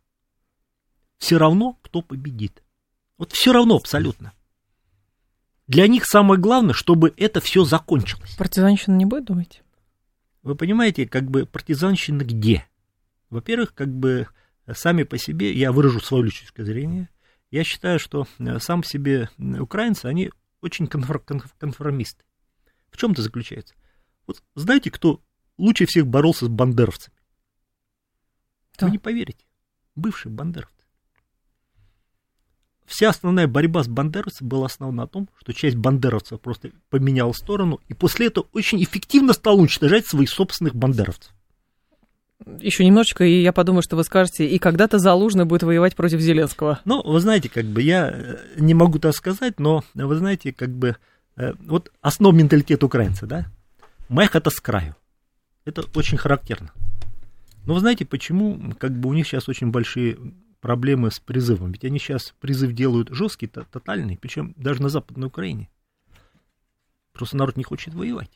все 1.18 1.38
равно, 1.38 1.78
кто 1.82 2.02
победит. 2.02 2.64
Вот 3.18 3.34
все 3.34 3.52
равно 3.52 3.76
абсолютно. 3.76 4.34
Для 5.68 5.88
них 5.88 6.06
самое 6.06 6.40
главное, 6.40 6.74
чтобы 6.74 7.14
это 7.18 7.42
все 7.42 7.64
закончилось. 7.64 8.36
Партизанщина 8.38 8.96
не 8.96 9.06
будет, 9.06 9.26
думаете? 9.26 9.62
Вы 10.42 10.56
понимаете, 10.56 11.06
как 11.06 11.30
бы 11.30 11.46
партизанщина 11.46 12.24
где? 12.24 12.66
Во-первых, 13.30 13.76
как 13.76 13.90
бы 13.90 14.28
сами 14.74 15.04
по 15.04 15.18
себе, 15.18 15.52
я 15.52 15.72
выражу 15.72 16.00
свое 16.00 16.24
личное 16.24 16.66
зрение, 16.66 17.10
я 17.52 17.64
считаю, 17.64 18.00
что 18.00 18.28
э, 18.38 18.60
сам 18.60 18.84
себе 18.84 19.30
украинцы, 19.38 20.06
они 20.06 20.32
очень 20.62 20.88
конформисты. 20.88 22.24
В 22.92 22.98
чем 22.98 23.12
это 23.12 23.22
заключается? 23.22 23.76
Вот 24.28 24.44
знаете, 24.56 24.92
кто 24.92 25.22
лучше 25.58 25.86
всех 25.86 26.08
боролся 26.08 26.46
с 26.46 26.50
бандеровцами? 26.50 27.16
Да. 28.78 28.86
Вы 28.86 28.94
не 28.94 28.98
поверите. 28.98 29.46
Бывшие 29.96 30.32
бандеровцы. 30.32 30.76
Вся 32.86 33.10
основная 33.10 33.48
борьба 33.48 33.84
с 33.84 33.88
бандеровцами 33.88 34.48
была 34.48 34.66
основана 34.66 35.04
на 35.04 35.08
том, 35.08 35.30
что 35.40 35.54
часть 35.54 35.76
бандеровцев 35.76 36.42
просто 36.42 36.72
поменяла 36.90 37.34
сторону, 37.34 37.80
и 37.88 37.94
после 37.94 38.28
этого 38.28 38.48
очень 38.52 38.84
эффективно 38.84 39.34
стала 39.34 39.58
уничтожать 39.58 40.08
своих 40.08 40.30
собственных 40.30 40.76
бандеровцев 40.76 41.34
еще 42.46 42.86
немножечко, 42.86 43.24
и 43.24 43.42
я 43.42 43.52
подумаю, 43.52 43.82
что 43.82 43.96
вы 43.96 44.04
скажете, 44.04 44.48
и 44.48 44.60
когда-то 44.60 44.98
Залужный 45.00 45.46
будет 45.46 45.64
воевать 45.64 45.96
против 45.96 46.20
Зеленского. 46.20 46.80
Ну, 46.86 47.02
вы 47.04 47.20
знаете, 47.20 47.50
как 47.50 47.66
бы 47.66 47.82
я 47.82 48.10
э, 48.10 48.38
не 48.58 48.74
могу 48.74 49.00
так 49.00 49.14
сказать, 49.14 49.60
но 49.60 49.84
вы 49.94 50.16
знаете, 50.16 50.54
как 50.54 50.70
бы 50.70 50.96
э, 51.36 51.54
вот 51.66 51.92
основ 52.02 52.34
менталитет 52.34 52.84
украинца, 52.84 53.28
да? 53.28 53.46
Мех 54.08 54.36
это 54.36 54.50
с 54.50 54.60
краю. 54.60 54.96
Это 55.66 55.84
очень 55.96 56.18
характерно. 56.18 56.72
Но 57.66 57.74
вы 57.74 57.82
знаете, 57.82 58.06
почему 58.06 58.74
как 58.80 58.92
бы 58.92 59.10
у 59.10 59.14
них 59.14 59.28
сейчас 59.28 59.50
очень 59.50 59.72
большие 59.72 60.18
проблемы 60.62 61.12
с 61.12 61.20
призывом? 61.20 61.72
Ведь 61.72 61.86
они 61.86 62.00
сейчас 62.00 62.34
призыв 62.40 62.74
делают 62.74 63.10
жесткий, 63.12 63.48
тотальный, 63.48 64.18
причем 64.18 64.54
даже 64.58 64.82
на 64.82 64.90
Западной 64.90 65.28
Украине. 65.28 65.70
Просто 67.14 67.38
народ 67.38 67.58
не 67.58 67.64
хочет 67.64 67.94
воевать. 67.94 68.32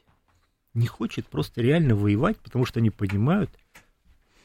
Не 0.74 0.88
хочет 0.88 1.26
просто 1.26 1.62
реально 1.62 1.96
воевать, 1.96 2.38
потому 2.38 2.66
что 2.66 2.80
они 2.80 2.90
понимают, 2.90 3.50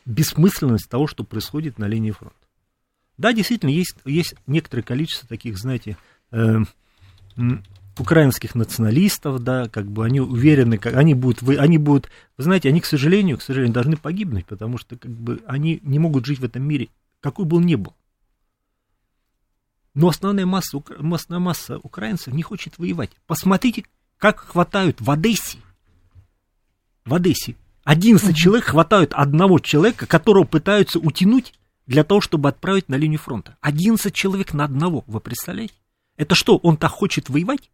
бессмысленность 0.04 0.88
того, 0.88 1.06
что 1.06 1.24
происходит 1.24 1.78
на 1.78 1.86
линии 1.86 2.10
фронта. 2.10 2.36
Да, 3.16 3.32
действительно, 3.32 3.70
есть, 3.70 3.96
есть 4.04 4.34
некоторое 4.46 4.82
количество 4.82 5.28
таких, 5.28 5.58
знаете, 5.58 5.96
э, 6.30 6.58
украинских 7.98 8.54
националистов, 8.54 9.42
да, 9.42 9.68
как 9.68 9.86
бы 9.86 10.04
они 10.04 10.20
уверены, 10.20 10.78
как 10.78 10.94
они 10.94 11.14
будут, 11.14 11.42
вы, 11.42 11.56
они 11.56 11.78
будут, 11.78 12.10
вы 12.36 12.44
знаете, 12.44 12.68
они, 12.68 12.80
к 12.80 12.86
сожалению, 12.86 13.38
к 13.38 13.42
сожалению, 13.42 13.74
должны 13.74 13.96
погибнуть, 13.96 14.46
потому 14.46 14.78
что 14.78 14.96
как 14.96 15.10
бы 15.10 15.42
они 15.46 15.80
не 15.82 15.98
могут 15.98 16.26
жить 16.26 16.38
в 16.38 16.44
этом 16.44 16.62
мире, 16.62 16.88
какой 17.20 17.44
бы 17.44 17.56
он 17.56 17.66
ни 17.66 17.74
был. 17.74 17.94
Но 19.94 20.08
основная 20.08 20.46
масса, 20.46 20.80
основная 21.12 21.44
масса 21.44 21.78
украинцев 21.78 22.32
не 22.32 22.42
хочет 22.42 22.78
воевать. 22.78 23.10
Посмотрите, 23.26 23.84
как 24.16 24.38
хватают 24.38 25.00
в 25.00 25.10
Одессе, 25.10 25.58
в 27.04 27.14
Одессе 27.14 27.56
11 27.88 28.36
человек 28.36 28.66
хватают 28.66 29.14
одного 29.14 29.58
человека, 29.60 30.06
которого 30.06 30.44
пытаются 30.44 30.98
утянуть 30.98 31.54
для 31.86 32.04
того, 32.04 32.20
чтобы 32.20 32.50
отправить 32.50 32.90
на 32.90 32.96
линию 32.96 33.18
фронта. 33.18 33.56
11 33.62 34.12
человек 34.12 34.52
на 34.52 34.64
одного, 34.64 35.04
вы 35.06 35.20
представляете? 35.20 35.72
Это 36.18 36.34
что, 36.34 36.58
он 36.58 36.76
так 36.76 36.90
хочет 36.90 37.30
воевать? 37.30 37.70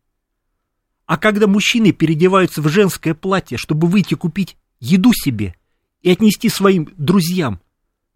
А 1.07 1.17
когда 1.19 1.49
мужчины 1.49 1.91
переодеваются 1.91 2.63
в 2.63 2.69
женское 2.69 3.13
платье, 3.13 3.59
чтобы 3.59 3.89
выйти 3.89 4.15
купить 4.15 4.57
еду 4.79 5.11
себе 5.13 5.57
и 6.01 6.13
отнести 6.13 6.49
своим 6.49 6.91
друзьям, 6.97 7.61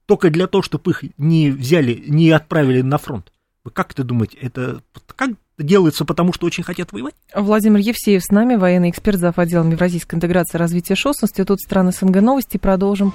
только 0.07 0.31
для 0.31 0.47
того, 0.47 0.63
чтобы 0.63 0.93
их 0.93 1.03
не 1.19 1.51
взяли, 1.51 2.05
не 2.07 2.31
отправили 2.31 2.81
на 2.81 2.99
фронт, 2.99 3.33
как 3.71 3.93
это 3.93 4.05
думаете, 4.05 4.39
это 4.39 4.83
как 5.17 5.31
делается 5.59 6.05
потому, 6.05 6.33
что 6.33 6.47
очень 6.47 6.63
хотят 6.63 6.93
воевать? 6.93 7.15
Владимир 7.35 7.81
Евсеев 7.81 8.23
с 8.23 8.31
нами, 8.31 8.55
военный 8.55 8.91
эксперт 8.91 9.19
за 9.19 9.31
отделом 9.31 9.71
Евразийской 9.71 10.17
интеграции 10.17 10.57
и 10.57 10.59
развития 10.59 10.95
ШОС, 10.95 11.23
Институт 11.23 11.61
стран 11.61 11.93
СНГ 11.93 12.21
новости. 12.21 12.57
Продолжим. 12.57 13.13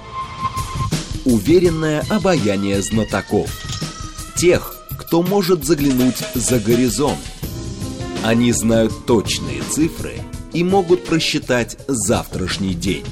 Уверенное 1.24 2.02
обаяние 2.10 2.82
знатоков. 2.82 3.50
Тех, 4.36 4.74
кто 4.98 5.22
может 5.22 5.64
заглянуть 5.64 6.22
за 6.34 6.58
горизонт. 6.60 7.18
Они 8.24 8.52
знают 8.52 9.06
точные 9.06 9.62
цифры 9.62 10.14
и 10.52 10.64
могут 10.64 11.04
просчитать 11.04 11.78
завтрашний 11.88 12.74
день. 12.74 13.04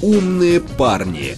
Умные 0.00 0.60
парни. 0.60 1.36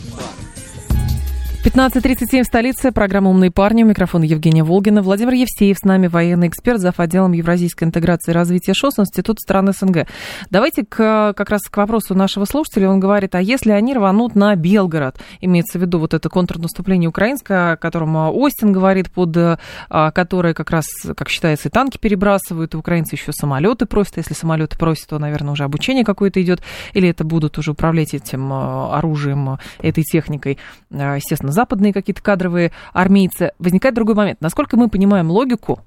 15.37 1.65 2.43
в 2.43 2.45
столице. 2.45 2.93
Программа 2.93 3.31
«Умные 3.31 3.51
парни». 3.51 3.85
У 3.85 3.87
микрофона 3.87 4.25
Евгения 4.25 4.63
Волгина. 4.63 5.01
Владимир 5.01 5.33
Евсеев 5.33 5.79
с 5.79 5.83
нами, 5.83 6.09
военный 6.09 6.49
эксперт, 6.49 6.79
зав. 6.79 7.01
отделом 7.01 7.33
Евразийской 7.33 7.89
интеграции 7.89 8.33
и 8.33 8.35
развития 8.35 8.75
ШОС, 8.75 8.99
Институт 8.99 9.41
стран 9.41 9.73
СНГ. 9.73 10.07
Давайте 10.51 10.85
к, 10.85 11.33
как 11.35 11.49
раз 11.49 11.63
к 11.63 11.75
вопросу 11.79 12.15
нашего 12.15 12.45
слушателя. 12.45 12.91
Он 12.91 13.01
говорит, 13.01 13.35
а 13.35 13.41
если 13.41 13.71
они 13.71 13.95
рванут 13.95 14.35
на 14.35 14.55
Белгород? 14.57 15.19
Имеется 15.41 15.79
в 15.79 15.81
виду 15.81 16.01
вот 16.01 16.13
это 16.13 16.29
контрнаступление 16.29 17.09
украинское, 17.09 17.73
о 17.73 17.77
котором 17.79 18.15
Остин 18.15 18.71
говорит, 18.71 19.11
под 19.11 19.35
а, 19.35 20.11
которое 20.11 20.53
как 20.53 20.69
раз, 20.69 20.85
как 21.17 21.31
считается, 21.31 21.69
и 21.69 21.73
танки 21.73 21.97
перебрасывают, 21.97 22.75
и 22.75 22.77
украинцы 22.77 23.15
еще 23.15 23.33
самолеты 23.33 23.87
просят. 23.87 24.19
Если 24.19 24.35
самолеты 24.35 24.77
просят, 24.77 25.09
то, 25.09 25.19
наверное, 25.19 25.53
уже 25.53 25.65
обучение 25.65 26.05
какое-то 26.05 26.43
идет, 26.43 26.61
или 26.93 27.09
это 27.09 27.25
будут 27.25 27.57
уже 27.57 27.71
управлять 27.71 28.13
этим 28.13 28.53
а, 28.53 28.99
оружием, 28.99 29.59
этой 29.81 30.05
техникой, 30.05 30.59
а, 30.93 31.17
естественно, 31.17 31.54
западные 31.55 31.93
какие-то 31.93 32.23
кадровые 32.23 32.73
армейцы. 32.93 33.53
Возникает 33.59 33.95
другой 33.95 34.15
момент. 34.15 34.41
Насколько 34.41 34.77
мы 34.77 34.89
понимаем 34.89 35.31
логику 35.31 35.81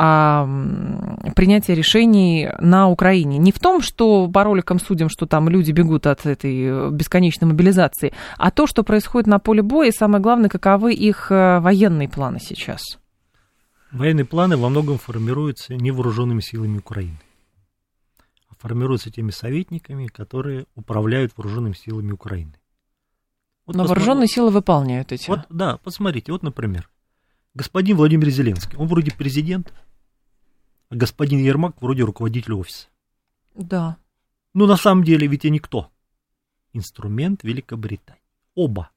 а, 0.00 0.48
принятия 1.34 1.74
решений 1.74 2.48
на 2.60 2.88
Украине. 2.88 3.36
Не 3.38 3.50
в 3.50 3.58
том, 3.58 3.82
что 3.82 4.28
по 4.28 4.44
роликам 4.44 4.78
судим, 4.78 5.08
что 5.08 5.26
там 5.26 5.48
люди 5.48 5.72
бегут 5.72 6.06
от 6.06 6.24
этой 6.24 6.92
бесконечной 6.92 7.48
мобилизации, 7.48 8.12
а 8.36 8.52
то, 8.52 8.68
что 8.68 8.84
происходит 8.84 9.26
на 9.26 9.40
поле 9.40 9.60
боя, 9.60 9.88
и 9.88 9.92
самое 9.92 10.22
главное, 10.22 10.48
каковы 10.48 10.94
их 10.94 11.32
э, 11.32 11.58
военные 11.58 12.08
планы 12.08 12.38
сейчас. 12.40 12.80
Военные 13.90 14.24
планы 14.24 14.56
во 14.56 14.68
многом 14.68 14.98
формируются 14.98 15.74
невооруженными 15.74 16.42
силами 16.42 16.78
Украины, 16.78 17.18
а 18.50 18.54
формируются 18.56 19.10
теми 19.10 19.32
советниками, 19.32 20.06
которые 20.06 20.66
управляют 20.76 21.32
вооруженными 21.36 21.74
силами 21.74 22.12
Украины. 22.12 22.52
Вот 23.68 23.76
Но 23.76 23.84
вооруженные 23.84 24.28
силы 24.28 24.50
выполняют 24.50 25.12
эти. 25.12 25.28
Вот, 25.28 25.40
да, 25.50 25.76
посмотрите, 25.76 26.32
вот, 26.32 26.42
например, 26.42 26.88
господин 27.52 27.98
Владимир 27.98 28.30
Зеленский, 28.30 28.78
он 28.78 28.86
вроде 28.86 29.12
президент, 29.12 29.74
а 30.88 30.94
господин 30.94 31.40
Ермак 31.40 31.82
вроде 31.82 32.02
руководитель 32.02 32.54
офиса. 32.54 32.88
Да. 33.54 33.98
Ну, 34.54 34.66
на 34.66 34.78
самом 34.78 35.04
деле, 35.04 35.26
ведь 35.26 35.44
и 35.44 35.50
никто. 35.50 35.90
Инструмент 36.72 37.44
Великобритании. 37.44 38.22
Оба. 38.54 38.88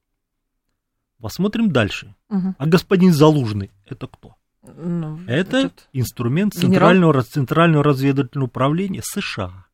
Посмотрим 1.19 1.71
дальше. 1.71 2.15
Угу. 2.29 2.55
А 2.57 2.65
господин 2.65 3.11
Залужный, 3.11 3.71
это 3.85 4.07
кто? 4.07 4.37
Ну, 4.63 5.19
это 5.27 5.57
этот... 5.57 5.89
инструмент 5.91 6.53
Центрального, 6.53 7.23
Центрального 7.23 7.83
разведывательного 7.83 8.47
управления 8.47 9.01
США. 9.03 9.65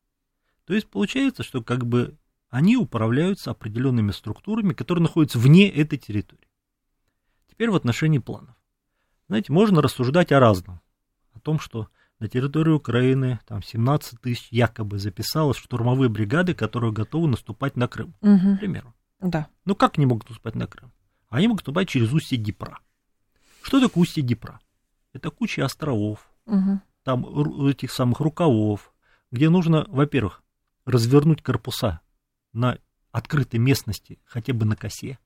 То 0.64 0.74
есть 0.74 0.88
получается, 0.88 1.44
что 1.44 1.62
как 1.62 1.86
бы 1.86 2.16
они 2.50 2.76
управляются 2.76 3.50
определенными 3.50 4.10
структурами, 4.10 4.72
которые 4.72 5.02
находятся 5.02 5.38
вне 5.38 5.68
этой 5.68 5.98
территории. 5.98 6.48
Теперь 7.48 7.70
в 7.70 7.76
отношении 7.76 8.18
планов. 8.18 8.56
Знаете, 9.28 9.52
можно 9.52 9.82
рассуждать 9.82 10.32
о 10.32 10.40
разном. 10.40 10.80
О 11.34 11.40
том, 11.40 11.58
что 11.58 11.88
на 12.18 12.28
территории 12.28 12.72
Украины 12.72 13.38
там 13.46 13.62
17 13.62 14.20
тысяч 14.20 14.48
якобы 14.50 14.98
записалось 14.98 15.58
штурмовые 15.58 16.08
бригады, 16.08 16.54
которые 16.54 16.92
готовы 16.92 17.28
наступать 17.28 17.76
на 17.76 17.86
Крым. 17.86 18.14
Угу. 18.22 18.56
К 18.56 18.58
примеру. 18.60 18.94
Да. 19.20 19.48
Ну 19.64 19.74
как 19.74 19.98
они 19.98 20.06
могут 20.06 20.28
наступать 20.28 20.54
на 20.54 20.66
Крым? 20.66 20.92
Они 21.28 21.46
могут 21.46 21.60
наступать 21.60 21.88
через 21.88 22.12
устье 22.12 22.38
Днепра. 22.38 22.80
Что 23.62 23.80
такое 23.80 24.02
устье 24.02 24.22
Днепра? 24.22 24.60
Это 25.12 25.30
куча 25.30 25.64
островов, 25.64 26.30
угу. 26.46 26.80
там 27.02 27.66
этих 27.66 27.92
самых 27.92 28.20
рукавов, 28.20 28.92
где 29.30 29.48
нужно, 29.48 29.84
во-первых, 29.88 30.42
развернуть 30.84 31.42
корпуса 31.42 32.00
на 32.52 32.78
открытой 33.12 33.60
местности, 33.60 34.18
хотя 34.24 34.52
бы 34.52 34.64
на 34.64 34.76
косе. 34.76 35.18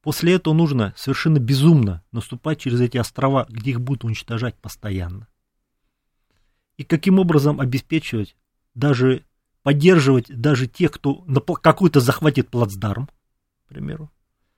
После 0.00 0.34
этого 0.34 0.52
нужно 0.52 0.92
совершенно 0.96 1.38
безумно 1.38 2.02
наступать 2.10 2.60
через 2.60 2.80
эти 2.80 2.98
острова, 2.98 3.46
где 3.48 3.70
их 3.70 3.80
будут 3.80 4.04
уничтожать 4.04 4.56
постоянно. 4.56 5.28
И 6.76 6.84
каким 6.84 7.18
образом 7.18 7.60
обеспечивать, 7.60 8.36
даже 8.74 9.24
поддерживать 9.62 10.26
даже 10.28 10.66
тех, 10.66 10.90
кто 10.90 11.24
какой-то 11.62 12.00
захватит 12.00 12.48
плацдарм, 12.48 13.08
к 13.66 13.68
примеру. 13.68 14.10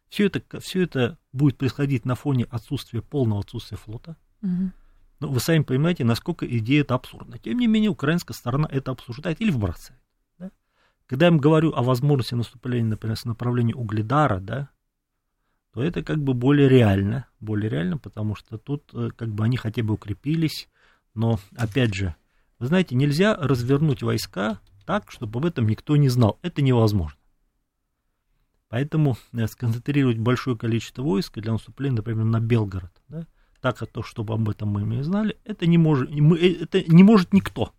Все 0.08 0.26
это, 0.26 0.42
все 0.60 0.82
это 0.82 1.18
будет 1.32 1.58
происходить 1.58 2.04
на 2.04 2.14
фоне 2.14 2.44
отсутствия, 2.44 3.02
полного 3.02 3.40
отсутствия 3.40 3.76
флота. 3.76 4.16
Угу. 4.42 4.70
Но 5.20 5.28
вы 5.28 5.40
сами 5.40 5.62
понимаете, 5.62 6.04
насколько 6.04 6.46
идея 6.46 6.82
это 6.82 6.94
абсурдна. 6.94 7.38
Тем 7.38 7.58
не 7.58 7.66
менее, 7.66 7.90
украинская 7.90 8.34
сторона 8.34 8.68
это 8.70 8.92
обсуждает 8.92 9.40
или 9.40 9.50
вбрасывает. 9.50 10.00
Когда 11.06 11.26
я 11.26 11.32
им 11.32 11.38
говорю 11.38 11.72
о 11.74 11.82
возможности 11.82 12.34
наступления, 12.34 12.90
например, 12.90 13.16
с 13.16 13.24
направления 13.24 13.74
Угледара, 13.74 14.40
да, 14.40 14.70
то 15.72 15.82
это 15.82 16.02
как 16.02 16.22
бы 16.22 16.34
более 16.34 16.68
реально, 16.68 17.26
более 17.40 17.68
реально, 17.68 17.98
потому 17.98 18.34
что 18.34 18.58
тут 18.58 18.90
э, 18.94 19.10
как 19.16 19.28
бы 19.28 19.44
они 19.44 19.56
хотя 19.56 19.82
бы 19.82 19.94
укрепились, 19.94 20.68
но, 21.14 21.38
опять 21.56 21.94
же, 21.94 22.14
вы 22.58 22.68
знаете, 22.68 22.94
нельзя 22.94 23.34
развернуть 23.34 24.02
войска 24.02 24.60
так, 24.86 25.10
чтобы 25.10 25.38
об 25.38 25.46
этом 25.46 25.66
никто 25.66 25.96
не 25.96 26.08
знал. 26.08 26.38
Это 26.42 26.62
невозможно. 26.62 27.18
Поэтому 28.68 29.16
э, 29.32 29.46
сконцентрировать 29.46 30.18
большое 30.18 30.56
количество 30.56 31.02
войск 31.02 31.38
для 31.38 31.52
наступления, 31.52 31.96
например, 31.96 32.24
на 32.24 32.40
Белгород, 32.40 32.92
да, 33.08 33.26
так, 33.60 33.82
а 33.82 33.86
то, 33.86 34.02
чтобы 34.02 34.34
об 34.34 34.48
этом 34.48 34.68
мы 34.68 34.82
не 34.82 35.02
знали, 35.02 35.36
это 35.44 35.66
не 35.66 35.78
может, 35.78 36.10
э, 36.10 36.62
это 36.62 36.82
не 36.84 37.02
может 37.02 37.32
никто. 37.32 37.72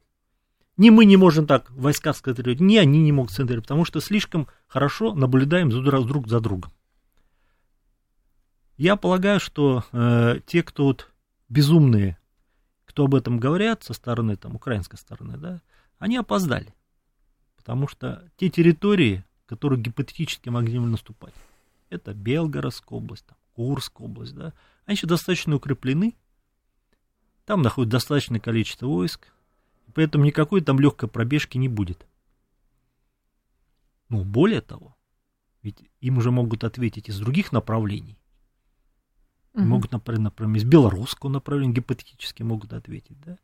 Ни 0.77 0.89
мы 0.89 1.05
не 1.05 1.15
можем 1.15 1.47
так 1.47 1.71
войска 1.71 2.13
сконцентрировать, 2.13 2.59
ни 2.59 2.77
они 2.77 3.01
не 3.01 3.11
могут 3.11 3.31
сконцентрировать, 3.31 3.65
потому 3.65 3.85
что 3.85 4.01
слишком 4.01 4.47
хорошо 4.67 5.13
наблюдаем 5.13 5.69
друг 5.69 6.27
за 6.27 6.39
другом. 6.41 6.71
Я 8.77 8.97
полагаю, 8.97 9.39
что 9.39 9.85
э, 9.93 10.41
те, 10.45 10.61
кто 10.63 10.85
вот 10.85 11.11
безумные, 11.47 12.17
кто 12.85 13.05
об 13.05 13.15
этом 13.15 13.39
говорят 13.39 13.83
со 13.83 13.93
стороны, 13.93 14.35
там, 14.35 14.55
украинской 14.55 14.97
стороны, 14.97 15.37
да, 15.37 15.61
они 15.97 16.17
опоздали. 16.17 16.73
Потому 17.55 17.87
что 17.87 18.29
те 18.35 18.49
территории, 18.49 19.23
которые 19.45 19.81
гипотетически 19.81 20.49
могли 20.49 20.77
наступать, 20.77 21.33
это 21.89 22.13
Белгородская 22.13 22.97
область, 22.97 23.25
там, 23.25 23.37
Курская 23.53 24.05
область, 24.05 24.35
да, 24.35 24.53
они 24.85 24.95
еще 24.95 25.07
достаточно 25.07 25.55
укреплены, 25.55 26.15
там 27.45 27.61
находится 27.61 27.97
достаточное 27.97 28.41
количество 28.41 28.87
войск, 28.87 29.27
Поэтому 29.93 30.25
никакой 30.25 30.61
там 30.61 30.79
легкой 30.79 31.09
пробежки 31.09 31.57
не 31.57 31.69
будет. 31.69 32.05
Ну, 34.09 34.23
более 34.23 34.61
того, 34.61 34.95
ведь 35.61 35.83
им 35.99 36.17
уже 36.17 36.31
могут 36.31 36.63
ответить 36.63 37.09
из 37.09 37.19
других 37.19 37.51
направлений. 37.51 38.19
Угу. 39.53 39.63
Могут, 39.63 39.91
например, 39.91 40.21
например, 40.21 40.57
из 40.57 40.63
белорусского 40.63 41.29
направления 41.29 41.73
гипотетически 41.73 42.43
могут 42.43 42.73
ответить, 42.73 43.19
да? 43.21 43.37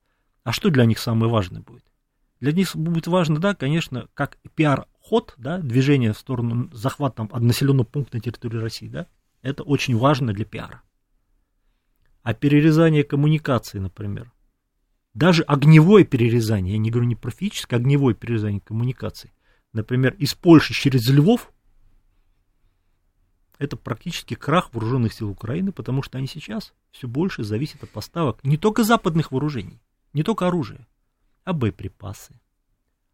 А 0.43 0.51
что 0.51 0.69
для 0.69 0.85
них 0.85 0.99
самое 0.99 1.31
важное 1.31 1.61
будет? 1.61 1.85
Для 2.39 2.51
них 2.51 2.75
будет 2.75 3.07
важно, 3.07 3.39
да, 3.39 3.53
конечно, 3.53 4.07
как 4.13 4.37
пиар-ход, 4.55 5.35
да, 5.37 5.59
движение 5.59 6.11
в 6.13 6.17
сторону 6.17 6.69
захвата 6.73 7.27
населенного 7.39 7.85
пункта 7.85 8.17
на 8.17 8.21
территории 8.21 8.57
России, 8.57 8.89
да, 8.89 9.07
это 9.41 9.63
очень 9.63 9.95
важно 9.95 10.33
для 10.33 10.45
пиара. 10.45 10.81
А 12.23 12.33
перерезание 12.33 13.03
коммуникации, 13.03 13.79
например, 13.79 14.31
даже 15.13 15.43
огневое 15.43 16.05
перерезание, 16.05 16.73
я 16.73 16.79
не 16.79 16.89
говорю 16.89 17.07
не 17.07 17.15
про 17.15 17.31
физическое, 17.31 17.75
а 17.75 17.79
огневое 17.79 18.15
перерезание 18.15 18.61
коммуникаций, 18.61 19.31
например, 19.73 20.13
из 20.15 20.33
Польши 20.33 20.73
через 20.73 21.07
Львов, 21.09 21.51
это 23.57 23.77
практически 23.77 24.33
крах 24.33 24.73
вооруженных 24.73 25.13
сил 25.13 25.29
Украины, 25.29 25.71
потому 25.71 26.01
что 26.01 26.17
они 26.17 26.27
сейчас 26.27 26.73
все 26.91 27.07
больше 27.07 27.43
зависят 27.43 27.83
от 27.83 27.91
поставок 27.91 28.43
не 28.43 28.57
только 28.57 28.83
западных 28.83 29.31
вооружений, 29.31 29.81
не 30.13 30.23
только 30.23 30.47
оружия, 30.47 30.87
а 31.43 31.53
боеприпасы, 31.53 32.39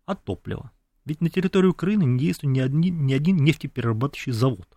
от 0.05 0.23
топлива. 0.23 0.71
Ведь 1.03 1.21
на 1.21 1.29
территории 1.29 1.67
Украины 1.67 2.03
не 2.03 2.19
действует 2.19 2.53
ни 2.53 2.60
один, 2.60 3.05
ни 3.05 3.13
один 3.13 3.38
нефтеперерабатывающий 3.38 4.31
завод. 4.31 4.76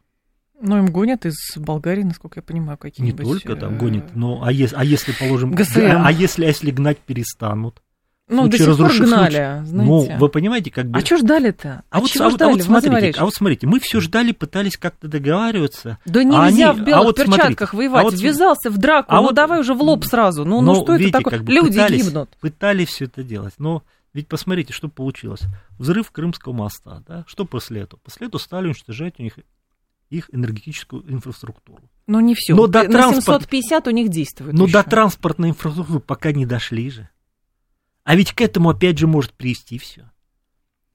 Ну, 0.61 0.79
им 0.79 0.87
гонят 0.87 1.25
из 1.27 1.37
Болгарии, 1.57 2.03
насколько 2.03 2.41
я 2.41 2.43
понимаю, 2.43 2.77
какие-нибудь... 2.77 3.25
Не 3.27 3.33
только 3.33 3.57
там 3.57 3.79
гонят, 3.79 4.15
но 4.15 4.43
а, 4.45 4.53
если, 4.53 4.77
а 4.77 4.85
если, 4.85 5.13
положим... 5.13 5.53
ГСМ. 5.53 6.03
А 6.05 6.13
если, 6.13 6.45
а 6.45 6.49
если 6.49 6.71
гнать 6.71 6.99
перестанут? 6.99 7.81
Ну, 8.31 8.47
до 8.47 8.59
сих 8.59 8.77
пор 8.77 8.93
гнали, 8.93 9.65
случай. 9.65 9.73
Ну, 9.73 10.17
вы 10.19 10.29
понимаете, 10.29 10.71
как 10.71 10.87
бы... 10.87 11.01
А 11.01 11.05
что 11.05 11.17
ждали-то? 11.17 11.83
А, 11.91 11.99
а 11.99 12.01
вот, 12.01 12.11
а, 12.21 12.31
ждали, 12.31 12.51
а 12.51 12.53
вот 12.53 12.63
смотрите, 12.63 13.19
а 13.19 13.25
вот 13.25 13.35
смотрите, 13.35 13.67
мы 13.67 13.81
все 13.81 14.01
ждали, 14.01 14.31
пытались 14.31 14.77
как-то 14.77 15.09
договариваться. 15.09 15.99
Да 16.05 16.23
нельзя 16.23 16.69
а 16.69 16.73
они... 16.73 16.81
в 16.81 16.85
белых 16.85 17.01
а 17.01 17.03
вот 17.03 17.17
перчатках 17.17 17.71
смотрите, 17.71 17.77
воевать, 17.77 18.01
а 18.03 18.05
вот... 18.05 18.21
ввязался 18.21 18.71
в 18.71 18.79
драку, 18.79 19.13
а 19.13 19.17
ну 19.17 19.23
вот... 19.23 19.35
давай 19.35 19.59
уже 19.59 19.75
в 19.75 19.83
лоб 19.83 20.05
сразу, 20.05 20.45
ну, 20.45 20.61
ну 20.61 20.77
что 20.77 20.95
видите, 20.95 21.09
это 21.09 21.19
такое? 21.19 21.39
Как 21.39 21.47
бы 21.47 21.53
Люди 21.53 21.71
пытались, 21.71 22.07
гибнут. 22.07 22.31
Пытались 22.41 22.89
все 22.89 23.07
это 23.07 23.25
делать, 23.25 23.55
но 23.59 23.83
ведь 24.15 24.29
посмотрите, 24.29 24.73
что 24.73 24.89
получилось. 24.89 25.43
Взрыв 25.77 26.13
Крымского 26.13 26.53
моста, 26.53 27.03
да, 27.09 27.25
что 27.27 27.45
после 27.45 27.81
этого? 27.81 27.99
После 28.05 28.29
этого 28.29 28.41
стали 28.41 28.67
уничтожать 28.67 29.15
у 29.19 29.25
них 29.25 29.35
их 30.11 30.29
энергетическую 30.33 31.11
инфраструктуру. 31.11 31.83
Но 32.07 32.21
не 32.21 32.35
все. 32.35 32.55
Но 32.55 32.67
до 32.67 32.83
На 32.83 32.91
транспорт... 32.91 33.43
750 33.43 33.87
у 33.87 33.91
них 33.91 34.09
действует. 34.09 34.53
Но 34.53 34.65
еще. 34.65 34.73
до 34.73 34.83
транспортной 34.83 35.51
инфраструктуры 35.51 36.01
пока 36.01 36.33
не 36.33 36.45
дошли 36.45 36.91
же. 36.91 37.09
А 38.05 38.17
ведь 38.17 38.33
к 38.33 38.41
этому 38.41 38.71
опять 38.71 38.99
же 38.99 39.07
может 39.07 39.33
привести 39.33 39.79
все. 39.79 40.11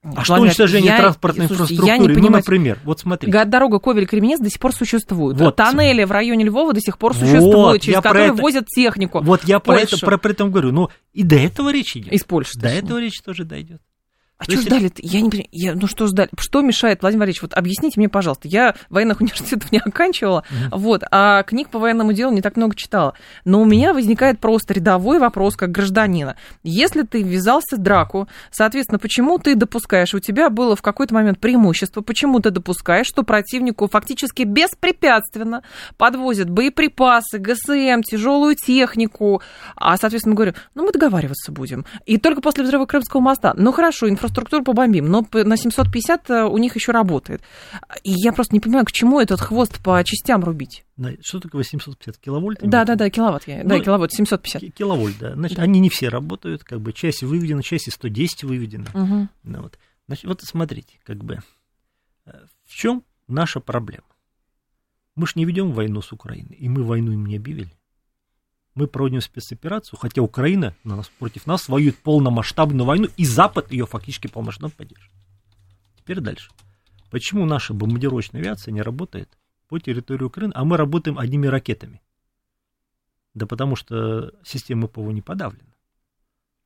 А 0.03 0.23
что 0.23 0.35
уничтожение 0.35 0.91
я, 0.91 0.97
транспортной 0.97 1.47
слушайте, 1.47 1.73
инфраструктуры? 1.73 1.87
Я 1.87 1.97
не 1.97 2.07
ну, 2.09 2.13
понимаю, 2.13 2.43
например, 2.43 2.79
вот 2.83 2.99
смотри. 2.99 3.31
Дорога 3.31 3.79
Ковель-Кременец 3.79 4.39
до 4.39 4.49
сих 4.49 4.59
пор 4.59 4.73
существует. 4.73 5.39
Вот. 5.39 5.55
Тоннели 5.55 6.03
в 6.03 6.11
районе 6.11 6.45
Львова 6.45 6.73
до 6.73 6.81
сих 6.81 6.99
пор 6.99 7.15
существуют, 7.15 7.53
вот, 7.53 7.81
через 7.81 7.97
которые 7.97 8.27
это, 8.27 8.41
возят 8.41 8.67
технику. 8.67 9.21
Вот 9.23 9.45
я 9.45 9.59
про 9.59 9.79
это, 9.79 9.97
про, 9.97 10.17
про 10.17 10.31
это 10.31 10.45
говорю. 10.45 10.71
Но 10.71 10.91
и 11.13 11.23
до 11.23 11.37
этого 11.37 11.71
речь 11.71 11.95
идет. 11.97 12.13
Из 12.13 12.23
Польши. 12.23 12.53
До 12.55 12.63
точнее. 12.63 12.79
этого 12.79 12.99
речь 12.99 13.21
тоже 13.21 13.45
дойдет. 13.45 13.81
А 14.37 14.43
что 14.43 14.57
ждали? 14.57 14.91
Я 14.97 15.21
не 15.21 15.29
понимаю. 15.29 15.47
Я, 15.53 15.75
ну 15.75 15.87
что 15.87 16.07
ждали? 16.07 16.29
Что 16.37 16.59
мешает, 16.59 17.01
Владимир 17.01 17.21
Валерьевич? 17.21 17.41
Вот 17.41 17.53
объясните 17.53 17.97
мне, 17.97 18.09
пожалуйста. 18.09 18.49
Я 18.49 18.75
военных 18.89 19.21
университетов 19.21 19.71
не 19.71 19.79
оканчивала, 19.79 20.43
mm-hmm. 20.49 20.77
вот, 20.77 21.03
а 21.09 21.43
книг 21.43 21.69
по 21.69 21.79
военному 21.79 22.11
делу 22.11 22.33
не 22.33 22.41
так 22.41 22.57
много 22.57 22.75
читала. 22.75 23.13
Но 23.45 23.61
у 23.61 23.65
меня 23.65 23.93
возникает 23.93 24.39
просто 24.39 24.73
рядовой 24.73 25.19
вопрос 25.19 25.55
как 25.55 25.71
гражданина. 25.71 26.35
Если 26.63 27.03
ты 27.03 27.21
ввязался 27.21 27.77
в 27.77 27.79
драку, 27.79 28.27
соответственно, 28.51 28.99
почему 28.99 29.37
ты 29.37 29.55
допускаешь, 29.55 30.13
у 30.13 30.19
тебя 30.19 30.49
было 30.49 30.75
в 30.75 30.81
какой-то 30.81 31.13
момент 31.13 31.39
преимущество, 31.39 32.01
почему 32.01 32.41
ты 32.41 32.49
допускаешь, 32.49 33.07
что 33.07 33.23
противнику 33.23 33.87
фактически 33.87 34.43
беспрепятственно 34.43 35.63
подвозят 35.97 36.49
боеприпасы, 36.49 37.37
ГСМ, 37.37 38.01
тяжелую 38.01 38.55
технику, 38.55 39.41
а, 39.77 39.95
соответственно, 39.95 40.35
говорю, 40.35 40.55
ну 40.73 40.83
мы 40.83 40.91
договариваться 40.91 41.53
будем. 41.53 41.85
И 42.05 42.17
только 42.17 42.41
после 42.41 42.65
взрыва 42.65 42.85
Крымского 42.85 43.21
моста, 43.21 43.53
ну 43.55 43.71
хорошо, 43.71 44.09
инфраструктура 44.09 44.24
инфраструктуру 44.25 44.63
побомбим, 44.63 45.07
но 45.07 45.25
на 45.31 45.57
750 45.57 46.29
э, 46.29 46.43
у 46.43 46.57
них 46.57 46.75
еще 46.75 46.91
работает. 46.91 47.41
И 48.03 48.11
я 48.11 48.33
просто 48.33 48.53
не 48.53 48.59
понимаю, 48.59 48.85
к 48.85 48.91
чему 48.91 49.19
этот 49.19 49.39
хвост 49.39 49.81
по 49.83 50.03
частям 50.03 50.43
рубить. 50.43 50.85
Что 51.21 51.39
такое 51.39 51.63
750 51.63 52.17
киловольт? 52.17 52.59
Да, 52.61 52.85
да, 52.85 52.95
да, 52.95 53.09
киловатт. 53.09 53.47
Я, 53.47 53.63
ну, 53.63 53.69
да, 53.69 53.79
киловатт, 53.79 54.13
750. 54.13 54.73
Киловольт, 54.73 55.17
да. 55.19 55.33
Значит, 55.33 55.59
они 55.59 55.79
не 55.79 55.89
все 55.89 56.09
работают, 56.09 56.63
как 56.63 56.81
бы 56.81 56.93
часть 56.93 57.23
выведена, 57.23 57.63
часть 57.63 57.91
110 57.91 58.43
выведена. 58.43 58.87
Угу. 58.93 59.27
Ну, 59.43 59.61
вот. 59.61 59.77
Значит, 60.07 60.25
вот 60.25 60.41
смотрите, 60.43 60.99
как 61.03 61.23
бы, 61.23 61.39
э, 62.25 62.31
в 62.65 62.73
чем 62.73 63.03
наша 63.27 63.59
проблема? 63.59 64.05
Мы 65.15 65.27
же 65.27 65.33
не 65.35 65.45
ведем 65.45 65.71
войну 65.71 66.01
с 66.01 66.11
Украиной, 66.11 66.55
и 66.55 66.67
мы 66.67 66.83
войну 66.83 67.11
им 67.11 67.25
не 67.25 67.37
объявили 67.37 67.71
мы 68.75 68.87
проводим 68.87 69.21
спецоперацию, 69.21 69.97
хотя 69.97 70.21
Украина 70.21 70.75
на 70.83 70.97
нас, 70.97 71.09
против 71.17 71.47
нас 71.47 71.69
воюет 71.69 71.97
полномасштабную 71.97 72.85
войну, 72.85 73.07
и 73.15 73.25
Запад 73.25 73.71
ее 73.71 73.87
фактически 73.87 74.27
полномасштабно 74.27 74.75
поддерживает. 74.75 75.15
Теперь 75.97 76.19
дальше. 76.19 76.51
Почему 77.09 77.45
наша 77.45 77.73
бомбардировочная 77.73 78.41
авиация 78.41 78.73
не 78.73 78.81
работает 78.81 79.29
по 79.69 79.79
территории 79.79 80.25
Украины, 80.25 80.51
а 80.55 80.65
мы 80.65 80.75
работаем 80.75 81.17
одними 81.17 81.47
ракетами? 81.47 82.01
Да 83.33 83.45
потому 83.45 83.75
что 83.75 84.33
система 84.43 84.87
ПВО 84.87 85.11
не 85.11 85.21
подавлена. 85.21 85.73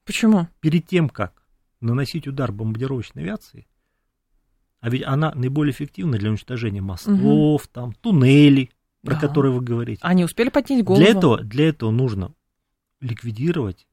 Почему? 0.04 0.48
Перед 0.60 0.88
тем, 0.88 1.10
как 1.10 1.44
наносить 1.80 2.28
удар 2.28 2.52
бомбардировочной 2.52 3.24
авиации, 3.24 3.68
а 4.80 4.90
ведь 4.90 5.04
она 5.04 5.32
наиболее 5.36 5.74
эффективна 5.74 6.18
для 6.18 6.30
уничтожения 6.30 6.82
мостов, 6.82 7.22
угу. 7.22 7.70
там, 7.72 7.94
туннелей, 7.94 8.72
про 9.04 9.16
да. 9.16 9.20
который 9.20 9.52
вы 9.52 9.62
говорите. 9.62 10.00
Они 10.04 10.24
успели 10.24 10.50
поднять 10.50 10.84
голову? 10.84 11.02
Для 11.02 11.12
этого, 11.12 11.38
для 11.42 11.70
этого 11.70 11.92
нужно 11.92 12.34
ликвидировать 13.00 13.88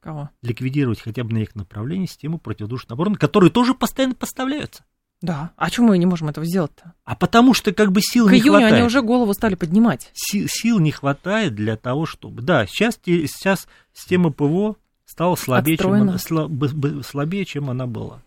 Кого? 0.00 0.30
Ликвидировать 0.40 1.00
хотя 1.00 1.24
бы 1.24 1.34
на 1.34 1.38
их 1.38 1.54
направлении 1.54 2.06
систему 2.06 2.38
противодушной 2.38 2.94
обороны, 2.94 3.16
которые 3.16 3.50
тоже 3.50 3.74
постоянно 3.74 4.14
поставляются. 4.14 4.84
Да. 5.20 5.50
А 5.56 5.66
почему 5.66 5.88
мы 5.88 5.98
не 5.98 6.06
можем 6.06 6.28
этого 6.28 6.46
сделать-то? 6.46 6.94
А 7.04 7.14
потому 7.14 7.52
что 7.52 7.72
как 7.72 7.92
бы 7.92 8.00
сил 8.00 8.26
К 8.26 8.32
не 8.32 8.40
хватает. 8.40 8.72
они 8.72 8.82
уже 8.82 9.02
голову 9.02 9.34
стали 9.34 9.54
поднимать. 9.54 10.10
Сил, 10.14 10.46
сил 10.48 10.78
не 10.78 10.92
хватает 10.92 11.54
для 11.54 11.76
того, 11.76 12.06
чтобы... 12.06 12.40
Да, 12.40 12.64
сейчас, 12.66 12.98
сейчас 13.04 13.68
система 13.92 14.32
ПВО 14.32 14.76
стала 15.04 15.36
слабее, 15.36 15.76
чем 15.76 15.92
она, 15.92 16.16
слабее, 16.18 17.44
чем 17.44 17.68
она 17.68 17.86
была. 17.86 18.22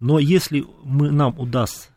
Но 0.00 0.18
если 0.18 0.66
мы, 0.84 1.10
нам 1.10 1.38
удастся 1.38 1.88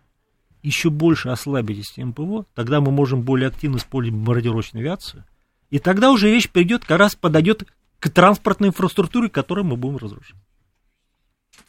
еще 0.66 0.90
больше 0.90 1.30
ослабить 1.30 1.86
систему 1.86 2.14
ПВО, 2.14 2.46
тогда 2.54 2.82
мы 2.82 2.92
можем 2.92 3.22
более 3.22 3.48
активно 3.48 3.78
использовать 3.78 4.18
бомбардировочную 4.18 4.84
авиацию, 4.84 5.26
и 5.70 5.80
тогда 5.80 6.12
уже 6.12 6.30
речь 6.32 6.50
придет, 6.50 6.86
как 6.86 7.00
раз 7.00 7.16
подойдет 7.16 7.66
к 8.00 8.10
транспортной 8.10 8.70
инфраструктуре, 8.70 9.30
которую 9.30 9.66
мы 9.66 9.78
будем 9.78 9.98
разрушать. 9.98 10.38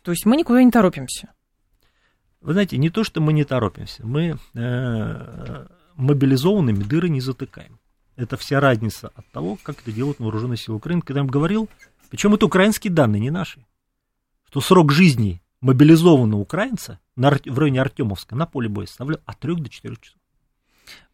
То 0.03 0.11
есть 0.11 0.27
мы 0.27 0.37
никуда 0.37 0.63
не 0.63 0.71
торопимся? 0.71 1.33
Вы 2.41 2.53
знаете, 2.53 2.77
не 2.77 2.91
то, 2.91 3.05
что 3.05 3.21
мы 3.21 3.33
не 3.33 3.45
торопимся, 3.45 4.07
мы 4.07 4.39
э, 4.55 5.67
мобилизованными 5.97 6.85
дыры 6.85 7.09
не 7.09 7.21
затыкаем. 7.21 7.79
Это 8.15 8.37
вся 8.37 8.61
разница 8.61 9.11
от 9.15 9.27
того, 9.31 9.59
как 9.63 9.81
это 9.81 9.93
делают 9.93 10.21
вооруженные 10.21 10.57
силы 10.57 10.77
Украины. 10.77 11.03
Когда 11.03 11.21
я 11.21 11.25
вам 11.25 11.31
говорил, 11.31 11.69
причем 12.09 12.35
это 12.35 12.47
украинские 12.47 12.93
данные, 12.93 13.21
не 13.21 13.31
наши, 13.31 13.65
что 14.49 14.61
срок 14.61 14.93
жизни 14.93 15.43
мобилизованного 15.61 16.41
украинца 16.41 17.01
на, 17.17 17.31
в 17.31 17.59
районе 17.59 17.81
Артемовска 17.81 18.35
на 18.35 18.47
поле 18.47 18.69
боя 18.69 18.87
составлял 18.87 19.21
от 19.25 19.39
3 19.39 19.55
до 19.57 19.69
4 19.69 19.97
часов. 20.01 20.19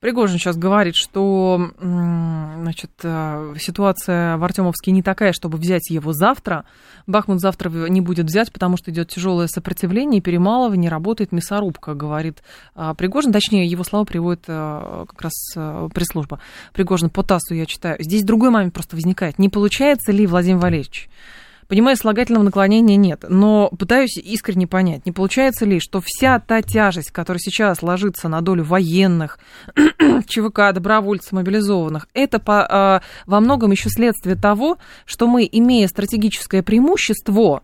Пригожин 0.00 0.38
сейчас 0.38 0.56
говорит, 0.56 0.96
что 0.96 1.70
значит, 1.78 2.90
э, 3.04 3.54
ситуация 3.58 4.36
в 4.36 4.42
Артемовске 4.42 4.90
не 4.90 5.00
такая, 5.00 5.32
чтобы 5.32 5.58
взять 5.58 5.90
его 5.90 6.12
завтра. 6.12 6.64
Бахмут 7.06 7.40
завтра 7.40 7.70
не 7.70 8.00
будет 8.00 8.26
взять, 8.26 8.52
потому 8.52 8.76
что 8.76 8.90
идет 8.90 9.08
тяжелое 9.10 9.46
сопротивление, 9.46 10.20
перемалывание, 10.20 10.90
работает 10.90 11.30
мясорубка, 11.30 11.94
говорит 11.94 12.42
а, 12.74 12.94
Пригожин. 12.94 13.32
Точнее, 13.32 13.66
его 13.66 13.84
слова 13.84 14.04
приводит 14.04 14.44
э, 14.48 15.04
как 15.08 15.22
раз 15.22 15.34
э, 15.54 15.88
пресс-служба. 15.94 16.40
Пригожин 16.72 17.08
по 17.08 17.22
ТАССу 17.22 17.54
я 17.54 17.66
читаю. 17.66 17.96
Здесь 18.00 18.24
другой 18.24 18.50
момент 18.50 18.74
просто 18.74 18.96
возникает. 18.96 19.38
Не 19.38 19.48
получается 19.48 20.10
ли, 20.10 20.26
Владимир 20.26 20.58
Валерьевич, 20.58 21.08
Понимаю, 21.68 21.96
слагательного 21.96 22.44
наклонения 22.44 22.96
нет, 22.96 23.24
но 23.28 23.70
пытаюсь 23.70 24.16
искренне 24.16 24.66
понять, 24.66 25.06
не 25.06 25.12
получается 25.12 25.64
ли, 25.64 25.80
что 25.80 26.02
вся 26.04 26.38
та 26.38 26.60
тяжесть, 26.60 27.10
которая 27.10 27.38
сейчас 27.38 27.82
ложится 27.82 28.28
на 28.28 28.40
долю 28.40 28.64
военных, 28.64 29.38
ЧВК, 30.26 30.72
добровольцев, 30.74 31.32
мобилизованных, 31.32 32.08
это 32.14 32.38
по, 32.38 33.00
э, 33.02 33.06
во 33.26 33.40
многом 33.40 33.70
еще 33.70 33.88
следствие 33.88 34.36
того, 34.36 34.78
что 35.06 35.26
мы, 35.26 35.48
имея 35.50 35.88
стратегическое 35.88 36.62
преимущество, 36.62 37.62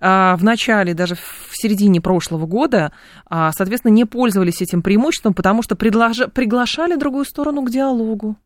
а, 0.00 0.36
в 0.36 0.44
начале, 0.44 0.94
даже 0.94 1.16
в 1.16 1.50
середине 1.52 2.00
прошлого 2.00 2.46
года, 2.46 2.92
а, 3.26 3.50
соответственно, 3.52 3.92
не 3.92 4.04
пользовались 4.04 4.62
этим 4.62 4.80
преимуществом, 4.80 5.34
потому 5.34 5.62
что 5.62 5.74
предложа, 5.74 6.28
приглашали 6.28 6.94
другую 6.94 7.24
сторону 7.24 7.62
к 7.62 7.70
диалогу. 7.70 8.36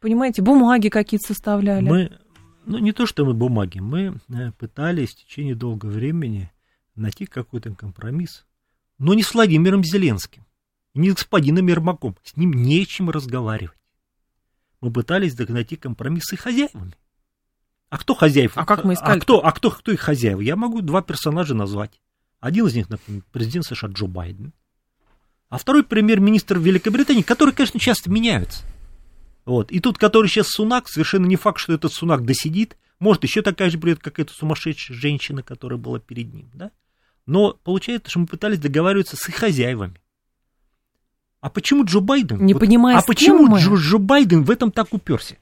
Понимаете, 0.00 0.42
бумаги 0.42 0.88
какие-то 0.88 1.28
составляли. 1.28 1.88
Мы 1.88 2.19
ну, 2.64 2.78
не 2.78 2.92
то, 2.92 3.06
что 3.06 3.24
мы 3.24 3.34
бумаги, 3.34 3.78
мы 3.78 4.20
э, 4.28 4.52
пытались 4.52 5.10
в 5.10 5.24
течение 5.24 5.54
долгого 5.54 5.90
времени 5.90 6.50
найти 6.94 7.26
какой-то 7.26 7.74
компромисс, 7.74 8.46
но 8.98 9.14
не 9.14 9.22
с 9.22 9.34
Владимиром 9.34 9.82
Зеленским, 9.82 10.44
не 10.94 11.10
с 11.10 11.14
господином 11.14 11.66
Ермаком, 11.66 12.16
с 12.22 12.36
ним 12.36 12.52
нечем 12.52 13.10
разговаривать. 13.10 13.76
Мы 14.80 14.92
пытались 14.92 15.36
найти 15.38 15.76
компромисс 15.76 16.24
с 16.24 16.36
хозяевами. 16.36 16.94
А 17.90 17.98
кто 17.98 18.14
хозяев? 18.14 18.52
А 18.54 18.64
как 18.64 18.84
мы 18.84 18.94
искали? 18.94 19.18
А 19.18 19.20
кто, 19.20 19.44
а 19.44 19.52
кто, 19.52 19.70
кто 19.70 19.92
их 19.92 20.00
хозяева? 20.00 20.40
Я 20.40 20.56
могу 20.56 20.80
два 20.80 21.02
персонажа 21.02 21.54
назвать. 21.54 22.00
Один 22.38 22.66
из 22.66 22.74
них, 22.74 22.88
например, 22.88 23.22
президент 23.32 23.66
США 23.66 23.88
Джо 23.88 24.06
Байден, 24.06 24.52
а 25.48 25.58
второй 25.58 25.82
премьер-министр 25.82 26.58
Великобритании, 26.58 27.22
которые, 27.22 27.54
конечно, 27.54 27.80
часто 27.80 28.08
меняются. 28.10 28.64
Вот. 29.50 29.72
И 29.72 29.80
тут, 29.80 29.98
который 29.98 30.28
сейчас 30.28 30.46
Сунак, 30.46 30.88
совершенно 30.88 31.26
не 31.26 31.34
факт, 31.34 31.58
что 31.58 31.72
этот 31.72 31.92
Сунак 31.92 32.24
досидит. 32.24 32.76
Может, 33.00 33.24
еще 33.24 33.42
такая 33.42 33.68
же 33.68 33.78
придет, 33.78 33.98
как 33.98 34.20
эта 34.20 34.32
сумасшедшая 34.32 34.96
женщина, 34.96 35.42
которая 35.42 35.76
была 35.76 35.98
перед 35.98 36.32
ним. 36.32 36.48
Да? 36.54 36.70
Но 37.26 37.58
получается, 37.64 38.10
что 38.10 38.20
мы 38.20 38.26
пытались 38.28 38.60
договариваться 38.60 39.16
с 39.16 39.28
их 39.28 39.34
хозяевами. 39.34 40.00
А 41.40 41.50
почему 41.50 41.84
Джо 41.84 41.98
Байден? 41.98 42.46
Не 42.46 42.52
вот, 42.52 42.60
понимаю, 42.60 42.98
А 42.98 43.02
почему 43.02 43.56
Джо, 43.56 43.74
Джо 43.74 43.98
Байден 43.98 44.44
в 44.44 44.52
этом 44.52 44.70
так 44.70 44.92
уперся? 44.92 45.34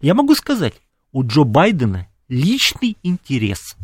Я 0.00 0.14
могу 0.14 0.36
сказать, 0.36 0.74
у 1.10 1.24
Джо 1.24 1.42
Байдена 1.42 2.06
личный 2.28 2.96
интерес. 3.02 3.74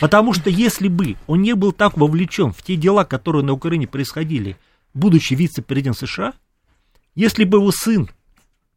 Потому 0.00 0.34
что 0.34 0.50
если 0.50 0.88
бы 0.88 1.16
он 1.26 1.40
не 1.40 1.54
был 1.54 1.72
так 1.72 1.96
вовлечен 1.96 2.52
в 2.52 2.62
те 2.62 2.76
дела, 2.76 3.06
которые 3.06 3.42
на 3.42 3.54
Украине 3.54 3.86
происходили, 3.86 4.58
будучи 4.92 5.32
вице-президентом 5.32 6.06
США, 6.06 6.34
если 7.14 7.44
бы 7.44 7.56
его 7.56 7.72
сын 7.72 8.10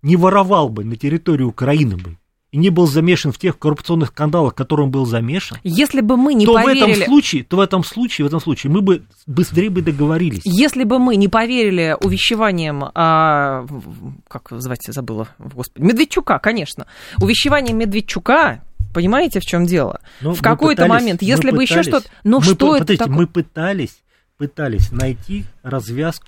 не 0.05 0.15
воровал 0.15 0.69
бы 0.69 0.85
на 0.85 0.95
территории 0.95 1.43
Украины 1.43 1.97
бы, 1.97 2.17
и 2.51 2.57
не 2.57 2.69
был 2.69 2.85
замешан 2.85 3.31
в 3.31 3.39
тех 3.39 3.57
коррупционных 3.57 4.09
скандалах, 4.09 4.53
в 4.53 4.55
которых 4.55 4.85
он 4.85 4.91
был 4.91 5.07
замешан, 5.07 5.57
если 5.63 6.01
бы 6.01 6.15
мы 6.15 6.35
не 6.35 6.45
то 6.45 6.53
поверили... 6.53 6.79
в 6.79 6.89
этом 6.89 7.05
случае, 7.05 7.43
то 7.43 7.57
в 7.57 7.59
этом 7.59 7.83
случае, 7.83 8.25
в 8.25 8.27
этом 8.27 8.39
случае 8.39 8.71
мы 8.71 8.81
бы 8.81 9.01
быстрее 9.25 9.71
бы 9.71 9.81
договорились. 9.81 10.43
Если 10.45 10.83
бы 10.83 10.99
мы 10.99 11.15
не 11.15 11.27
поверили 11.27 11.97
увещеваниям, 11.99 12.91
а, 12.93 13.65
как 14.27 14.49
звать 14.51 14.83
забыла, 14.85 15.27
господи, 15.39 15.83
Медведчука, 15.83 16.37
конечно, 16.37 16.85
увещеваниям 17.19 17.79
Медведчука, 17.79 18.61
понимаете, 18.93 19.39
в 19.39 19.43
чем 19.43 19.65
дело? 19.65 20.01
Но 20.21 20.29
ну, 20.29 20.35
в 20.35 20.41
какой-то 20.43 20.85
момент, 20.85 21.23
если 21.23 21.49
бы 21.49 21.63
еще 21.63 21.81
что-то, 21.81 22.07
ну 22.23 22.37
мы, 22.37 22.43
что 22.43 22.75
это 22.75 22.95
такое? 22.95 23.15
Мы 23.15 23.27
пытались, 23.27 23.97
пытались 24.37 24.91
найти 24.91 25.45
развязку, 25.63 26.27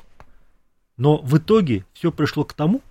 но 0.98 1.18
в 1.18 1.38
итоге 1.38 1.86
все 1.94 2.12
пришло 2.12 2.44
к 2.44 2.54
тому, 2.54 2.82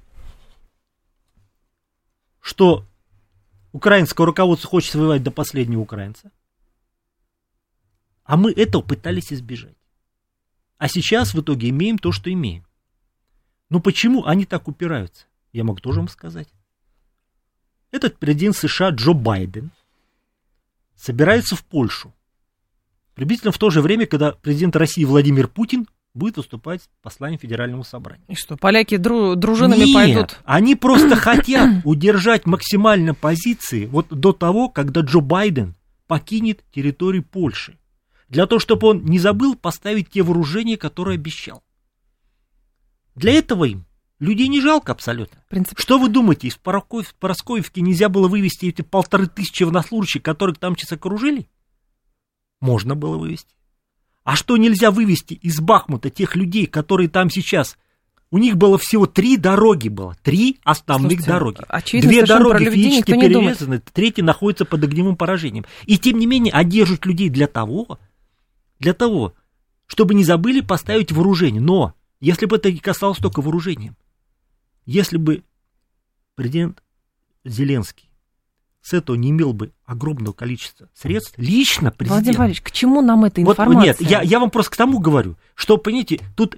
что 2.47 2.86
украинское 3.72 4.24
руководство 4.24 4.70
хочет 4.70 4.94
воевать 4.94 5.24
до 5.24 5.32
последнего 5.32 5.80
украинца, 5.80 6.30
А 8.22 8.36
мы 8.36 8.53
этого 8.53 8.82
пытались 8.82 9.32
избежать. 9.32 9.74
А 10.78 10.86
сейчас 10.86 11.34
в 11.34 11.40
итоге 11.40 11.70
имеем 11.70 11.99
то, 11.99 12.12
что 12.12 12.32
имеем. 12.32 12.64
Но 13.68 13.80
почему 13.80 14.26
они 14.26 14.47
так 14.47 14.68
упираются? 14.68 15.26
Я 15.53 15.64
могу 15.64 15.80
тоже 15.80 15.99
вам 15.99 16.09
сказать. 16.09 16.49
Этот 17.90 18.16
президент 18.16 18.57
США 18.57 18.90
Джо 18.90 19.12
Байден 19.12 19.72
собирается 20.94 21.57
в 21.57 21.64
Польшу. 21.64 22.14
Приблизительно 23.14 23.51
в 23.51 23.59
то 23.59 23.70
же 23.70 23.82
время, 23.82 24.07
когда 24.07 24.30
президент 24.30 24.76
России 24.76 25.05
Владимир 25.05 25.49
Путин 25.49 25.88
будет 26.17 26.39
выступать 26.39 26.89
посланием 27.03 27.39
Федеральному 27.39 27.85
собранию. 27.85 28.25
И 28.29 28.35
что, 28.35 28.57
поляки 28.57 28.97
дру, 28.97 29.35
дружинами 29.37 29.85
Нет, 29.85 29.95
пойдут? 29.95 30.41
они 30.45 30.75
просто 30.75 31.14
хотят 31.17 31.85
удержать 31.85 32.47
максимально 32.47 33.14
позиции 33.14 33.87
вот 33.87 34.09
до 34.09 34.33
того, 34.33 34.69
когда 34.69 35.03
Джо 35.03 35.21
Байден 35.21 35.77
покинет 36.07 36.64
территорию 36.75 37.23
Польши. 37.23 37.79
Для 38.29 38.47
того, 38.47 38.59
чтобы 38.59 38.89
он 38.89 39.05
не 39.05 39.19
забыл 39.19 39.55
поставить 39.55 40.11
те 40.11 40.23
вооружения, 40.23 40.77
которые 40.77 41.14
обещал. 41.14 41.62
Для 43.14 43.33
этого 43.33 43.64
им 43.64 43.87
людей 44.19 44.49
не 44.49 44.61
жалко 44.61 44.93
абсолютно. 44.93 45.43
Принцип... 45.49 45.79
Что 45.79 45.99
вы 45.99 46.09
думаете, 46.09 46.49
из 46.49 46.57
Пороскоевки 46.57 47.81
нельзя 47.81 48.09
было 48.09 48.29
вывести 48.29 48.67
эти 48.67 48.83
полторы 48.83 49.27
тысячи 49.27 49.62
военнослужащих, 49.62 50.23
которых 50.23 50.59
там 50.59 50.77
сейчас 50.77 50.93
окружили? 50.93 51.49
Можно 52.61 52.95
было 52.95 53.17
вывести. 53.17 53.56
А 54.27 54.35
что 54.35 54.57
нельзя 54.57 54.91
вывести 54.91 55.35
из 55.35 55.61
Бахмута 55.61 56.11
тех 56.11 56.35
людей, 56.35 56.66
которые 56.66 57.09
там 57.09 57.31
сейчас? 57.31 57.79
У 58.33 58.39
них 58.39 58.57
было 58.57 58.77
всего 58.77 59.07
три 59.07 59.37
дороги 59.37 59.89
было, 59.89 60.16
три 60.24 60.59
основных 60.64 61.20
Слушайте, 61.20 61.31
дороги. 61.31 61.59
очевидно, 61.68 62.11
Две 62.11 62.27
дороги 62.27 62.64
физически 62.64 63.12
перерезаны, 63.12 63.79
третья 63.79 64.24
находится 64.24 64.64
под 64.64 64.83
огневым 64.83 65.14
поражением. 65.14 65.64
И 65.85 65.97
тем 65.97 66.18
не 66.18 66.27
менее 66.27 66.53
одержат 66.53 67.07
людей 67.07 67.29
для 67.29 67.47
того, 67.47 68.01
для 68.81 68.95
того, 68.95 69.33
чтобы 69.87 70.14
не 70.14 70.24
забыли 70.24 70.61
поставить 70.61 71.12
вооружение. 71.12 71.62
Но 71.62 71.95
если 72.18 72.47
бы 72.47 72.57
это 72.57 72.72
не 72.72 72.81
касалось 72.81 73.18
только 73.18 73.43
вооружением, 73.43 73.97
если 74.87 75.18
бы 75.18 75.45
президент 76.35 76.83
Зеленский 77.45 78.06
с 78.87 78.93
этого 78.93 79.16
не 79.16 79.30
имел 79.30 79.53
бы 79.53 79.72
огромного 79.84 80.32
количества 80.32 80.89
средств, 80.95 81.34
лично 81.39 81.91
президент... 81.91 82.11
Владимир 82.20 82.39
Валерьевич, 82.39 82.62
к 82.62 82.70
чему 82.70 83.01
нам 83.01 83.24
эта 83.24 83.41
Вот 83.41 83.59
информация? 83.59 83.97
нет, 83.99 84.01
я, 84.01 84.22
я 84.22 84.39
вам 84.39 84.51
просто 84.51 84.70
к 84.70 84.76
тому 84.76 85.01
говорю, 85.01 85.37
что, 85.57 85.76
понимаете, 85.76 86.20
тут 86.37 86.57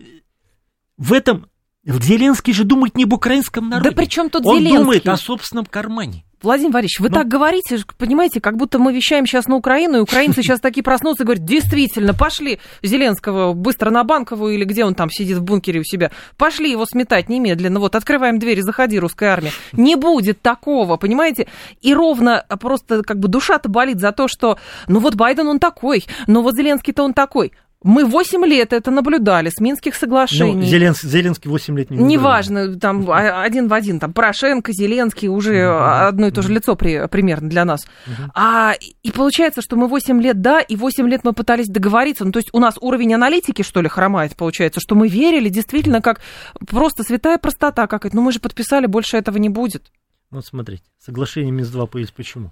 в 0.99 1.15
этом... 1.15 1.47
Зеленский 1.85 2.53
же 2.53 2.65
думает 2.65 2.99
не 2.99 3.05
об 3.05 3.15
украинском 3.15 3.71
народе. 3.71 3.89
Да 3.91 3.97
при 3.97 4.05
чем 4.05 4.29
тут 4.29 4.45
Он 4.45 4.59
Зеленский? 4.59 4.79
думает 4.79 5.09
о 5.09 5.17
собственном 5.17 5.65
кармане. 5.65 6.27
Владимир 6.41 6.73
Валерьевич, 6.73 7.01
вы 7.01 7.09
Ну. 7.09 7.15
так 7.15 7.27
говорите, 7.27 7.79
понимаете, 7.97 8.41
как 8.41 8.57
будто 8.57 8.79
мы 8.79 8.93
вещаем 8.93 9.27
сейчас 9.27 9.47
на 9.47 9.57
Украину, 9.57 9.99
и 9.99 10.01
украинцы 10.01 10.43
сейчас 10.43 10.61
такие 10.61 10.85
проснутся 10.85 11.25
и 11.25 11.27
говорят, 11.27 11.45
действительно, 11.45 12.15
пошли 12.15 12.61
Зеленского 12.83 13.55
быстро 13.55 13.91
на 13.91 14.05
Банковую, 14.05 14.55
или 14.55 14.65
где 14.65 14.85
он 14.85 14.95
там 14.95 15.11
сидит 15.11 15.39
в 15.39 15.43
бункере 15.43 15.81
у 15.81 15.85
себя, 15.85 16.13
пошли 16.37 16.71
его 16.71 16.87
сметать 16.87 17.29
немедленно, 17.29 17.81
вот, 17.81 17.97
открываем 17.97 18.39
двери, 18.39 18.61
заходи, 18.61 18.99
русская 19.01 19.31
армия. 19.31 19.51
Не 19.73 19.97
будет 19.97 20.41
такого, 20.41 20.97
понимаете? 20.97 21.49
И 21.83 21.93
ровно 21.93 22.45
просто 22.61 23.03
как 23.03 23.19
бы 23.19 23.27
душа-то 23.29 23.69
болит 23.69 23.99
за 23.99 24.13
то, 24.13 24.29
что, 24.29 24.59
ну 24.87 25.01
вот 25.01 25.17
Байден 25.17 25.49
он 25.49 25.59
такой, 25.59 26.05
ну 26.27 26.43
вот 26.43 26.55
Зеленский-то 26.55 27.03
он 27.03 27.15
такой. 27.15 27.53
Мы 27.85 28.05
8 28.05 28.45
лет 28.45 28.73
это 28.73 28.91
наблюдали 28.91 29.51
с 29.51 29.61
Минских 29.61 29.95
Ну, 29.95 29.99
соглашений. 30.01 30.67
Зеленский, 30.67 31.09
Зеленский 31.09 31.49
8 31.49 31.79
лет 31.79 31.91
не. 31.91 31.99
Неважно, 31.99 32.75
там 32.77 33.09
а- 33.09 33.43
один 33.43 33.69
в 33.69 33.73
один, 33.73 34.01
там 34.01 34.13
Порошенко, 34.13 34.73
Зеленский, 34.73 35.29
уже 35.29 35.65
одно 36.09 36.27
и 36.27 36.31
то 36.33 36.43
же 36.43 36.53
лицо 36.53 36.75
при- 36.75 37.07
примерно 37.07 37.49
для 37.49 37.65
нас. 37.65 37.87
А, 38.35 38.75
и 39.05 39.11
получается, 39.13 39.63
что 39.63 39.77
мы 39.77 39.87
8 39.87 40.21
лет 40.21 40.41
да, 40.41 40.61
и 40.61 40.75
8 40.75 41.09
лет 41.09 41.23
мы 41.23 41.33
пытались 41.33 41.69
договориться. 41.69 42.25
Ну, 42.25 42.33
то 42.33 42.41
есть 42.41 42.49
у 42.53 42.59
нас 42.59 42.75
уровень 42.81 43.15
аналитики, 43.15 43.63
что 43.63 43.81
ли, 43.81 43.89
хромает, 43.89 44.35
получается, 44.35 44.81
что 44.81 44.97
мы 44.97 45.07
верили 45.07 45.49
действительно 45.49 46.03
как 46.03 46.21
просто 46.67 47.05
святая 47.05 47.39
простота 47.39 47.87
какая-то. 47.87 48.17
Ну, 48.17 48.23
мы 48.23 48.33
же 48.33 48.41
подписали, 48.41 48.87
больше 48.87 49.17
этого 49.17 49.37
не 49.39 49.51
будет. 49.51 49.93
Ну, 50.33 50.39
вот 50.39 50.47
смотрите, 50.47 50.83
соглашение 50.99 51.53
Минск-2 51.53 51.87
появилось 51.87 52.11
почему? 52.11 52.51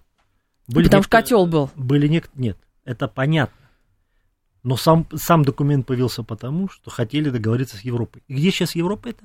Потому 0.69 0.85
что 0.87 0.97
некто- 0.99 1.11
котел 1.11 1.47
был. 1.47 1.71
Были 1.75 2.07
нек... 2.07 2.29
Нет, 2.37 2.57
это 2.85 3.09
понятно. 3.09 3.57
Но 4.67 4.77
сам, 4.77 5.07
сам 5.15 5.45
документ 5.45 5.87
появился 5.87 6.25
потому, 6.25 6.69
что 6.69 6.91
хотели 6.91 7.31
договориться 7.31 7.77
с 7.77 7.83
Европой. 7.83 8.25
И 8.27 8.35
где 8.35 8.51
сейчас 8.51 8.75
Европа 8.75 9.11
это? 9.11 9.23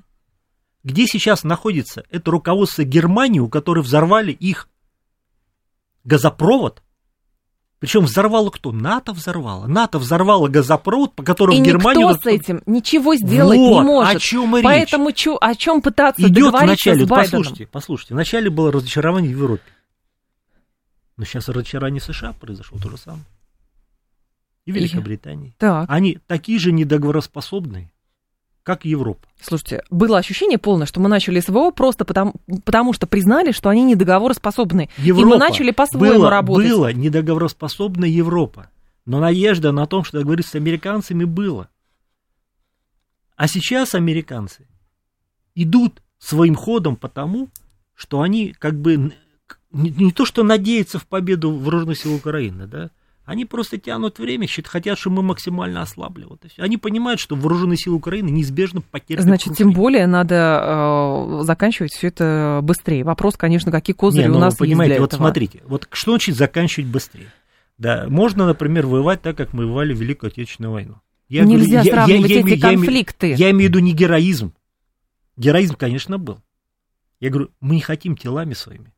Где 0.84 1.08
сейчас 1.08 1.44
находится 1.44 2.04
это 2.12 2.30
руководство 2.30 2.84
Германии, 2.84 3.40
у 3.40 3.50
которой 3.50 3.80
взорвали 3.80 4.34
их 4.34 4.70
газопровод? 6.04 6.84
Причем 7.80 8.02
взорвало 8.06 8.52
кто? 8.52 8.72
НАТО 8.72 9.14
взорвало. 9.14 9.66
НАТО 9.66 9.98
взорвало 9.98 10.48
газопровод, 10.48 11.16
по 11.16 11.24
которому 11.24 11.58
И 11.58 11.62
в 11.62 11.66
Германию... 11.66 12.10
никто 12.10 12.22
с 12.22 12.32
этим 12.32 12.62
ничего 12.68 13.16
сделать 13.16 13.58
Вот, 13.58 13.82
не 13.82 13.88
может. 13.88 14.16
о 14.16 14.20
чем 14.20 14.56
и 14.58 14.60
речь. 14.60 14.64
Поэтому 14.66 15.12
чё- 15.12 15.40
о 15.42 15.56
чем 15.56 15.82
пытаться 15.82 16.22
Идет 16.22 16.52
договориться 16.52 16.92
вначале, 16.92 17.06
с 17.08 17.10
Байденом? 17.10 17.42
послушайте, 17.42 17.66
послушайте, 17.72 18.14
вначале 18.14 18.52
было 18.52 18.72
разочарование 18.72 19.34
в 19.36 19.40
Европе. 19.40 19.64
Но 21.18 21.26
сейчас 21.26 21.50
разочарование 21.50 22.00
США 22.00 22.34
произошло 22.34 22.78
то 22.78 22.92
же 22.92 22.98
самое. 22.98 23.26
И 24.66 24.72
Великобритании. 24.72 25.56
Так. 25.58 25.90
Они 25.90 26.20
такие 26.28 26.60
же 26.60 26.72
недоговороспособные, 26.72 27.92
как 28.64 28.86
Европа. 28.86 29.28
Слушайте, 29.42 29.84
было 29.90 30.18
ощущение 30.20 30.58
полное, 30.58 30.86
что 30.86 31.00
мы 31.00 31.10
начали 31.10 31.40
СВО 31.40 31.72
просто 31.72 32.06
потому, 32.06 32.34
потому 32.64 32.94
что 32.94 33.08
признали, 33.08 33.52
что 33.52 33.70
они 33.70 33.84
недоговороспособны. 33.84 34.90
Европа 34.98 35.22
и 35.22 35.26
мы 35.26 35.38
начали 35.38 35.72
по-своему 35.72 36.20
было, 36.20 36.30
работать. 36.30 36.70
Было 36.70 36.94
недоговороспособная 36.94 38.10
Европа. 38.10 38.70
Но 39.06 39.20
надежда 39.20 39.72
на 39.72 39.88
том, 39.88 40.04
что 40.04 40.20
договориться 40.20 40.52
с 40.52 40.56
американцами, 40.56 41.24
было. 41.24 41.70
А 43.36 43.48
сейчас 43.48 43.96
американцы 43.96 44.68
идут 45.56 46.04
своим 46.20 46.56
ходом 46.56 46.96
потому, 46.96 47.50
что 47.96 48.22
они 48.22 48.54
как 48.54 48.80
бы 48.80 49.12
не, 49.72 49.90
не 49.90 50.12
то, 50.12 50.26
что 50.26 50.44
надеются 50.44 51.00
в 51.00 51.08
победу 51.08 51.52
вооруженных 51.52 51.98
сил 51.98 52.14
Украины, 52.14 52.68
да, 52.68 52.92
они 53.32 53.46
просто 53.46 53.78
тянут 53.78 54.20
время, 54.20 54.46
хотят, 54.66 55.00
чтобы 55.00 55.18
мы 55.18 55.24
максимально 55.30 55.82
ослабли. 55.82 56.26
Вот. 56.26 56.44
Они 56.58 56.78
понимают, 56.78 57.20
что 57.22 57.36
вооруженные 57.36 57.78
силы 57.78 57.96
Украины 57.96 58.30
неизбежно 58.30 58.82
потерпят 58.82 59.24
Значит, 59.24 59.56
тем 59.56 59.72
более 59.72 60.06
надо 60.06 61.40
э, 61.40 61.44
заканчивать 61.44 61.94
все 61.94 62.08
это 62.08 62.60
быстрее. 62.62 63.06
Вопрос, 63.06 63.38
конечно, 63.38 63.72
какие 63.72 63.96
козыри 63.96 64.24
Не, 64.24 64.30
у 64.30 64.34
ну, 64.34 64.40
нас 64.40 64.56
вы 64.56 64.66
понимаете, 64.68 64.96
есть 64.96 64.98
для 64.98 65.02
вот 65.02 65.14
этого. 65.14 65.26
смотрите, 65.28 65.62
вот 65.66 65.88
что 65.92 66.12
значит 66.12 66.36
заканчивать 66.36 66.90
быстрее? 66.90 67.32
Да, 67.78 68.06
можно, 68.10 68.46
например, 68.46 68.86
воевать 68.86 69.22
так, 69.22 69.38
как 69.38 69.54
мы 69.54 69.66
воевали 69.66 69.94
в 69.94 70.00
Великую 70.02 70.28
Отечественную 70.28 70.74
войну. 70.74 70.96
Я 71.30 71.46
Нельзя 71.46 71.56
говорю, 71.56 71.72
я- 71.72 71.82
я- 71.84 71.92
сравнивать 71.94 72.30
я 72.32 72.40
эти 72.42 72.50
я 72.50 72.70
конфликты. 72.70 73.34
Я 73.34 73.52
имею 73.52 73.72
в 73.72 73.74
виду 73.74 73.80
не 73.80 73.94
героизм. 73.94 74.54
Героизм, 75.38 75.76
конечно, 75.76 76.18
был. 76.18 76.40
Я 77.22 77.30
говорю, 77.30 77.50
мы 77.62 77.76
не 77.76 77.82
хотим 77.82 78.18
телами 78.18 78.54
своими 78.54 78.94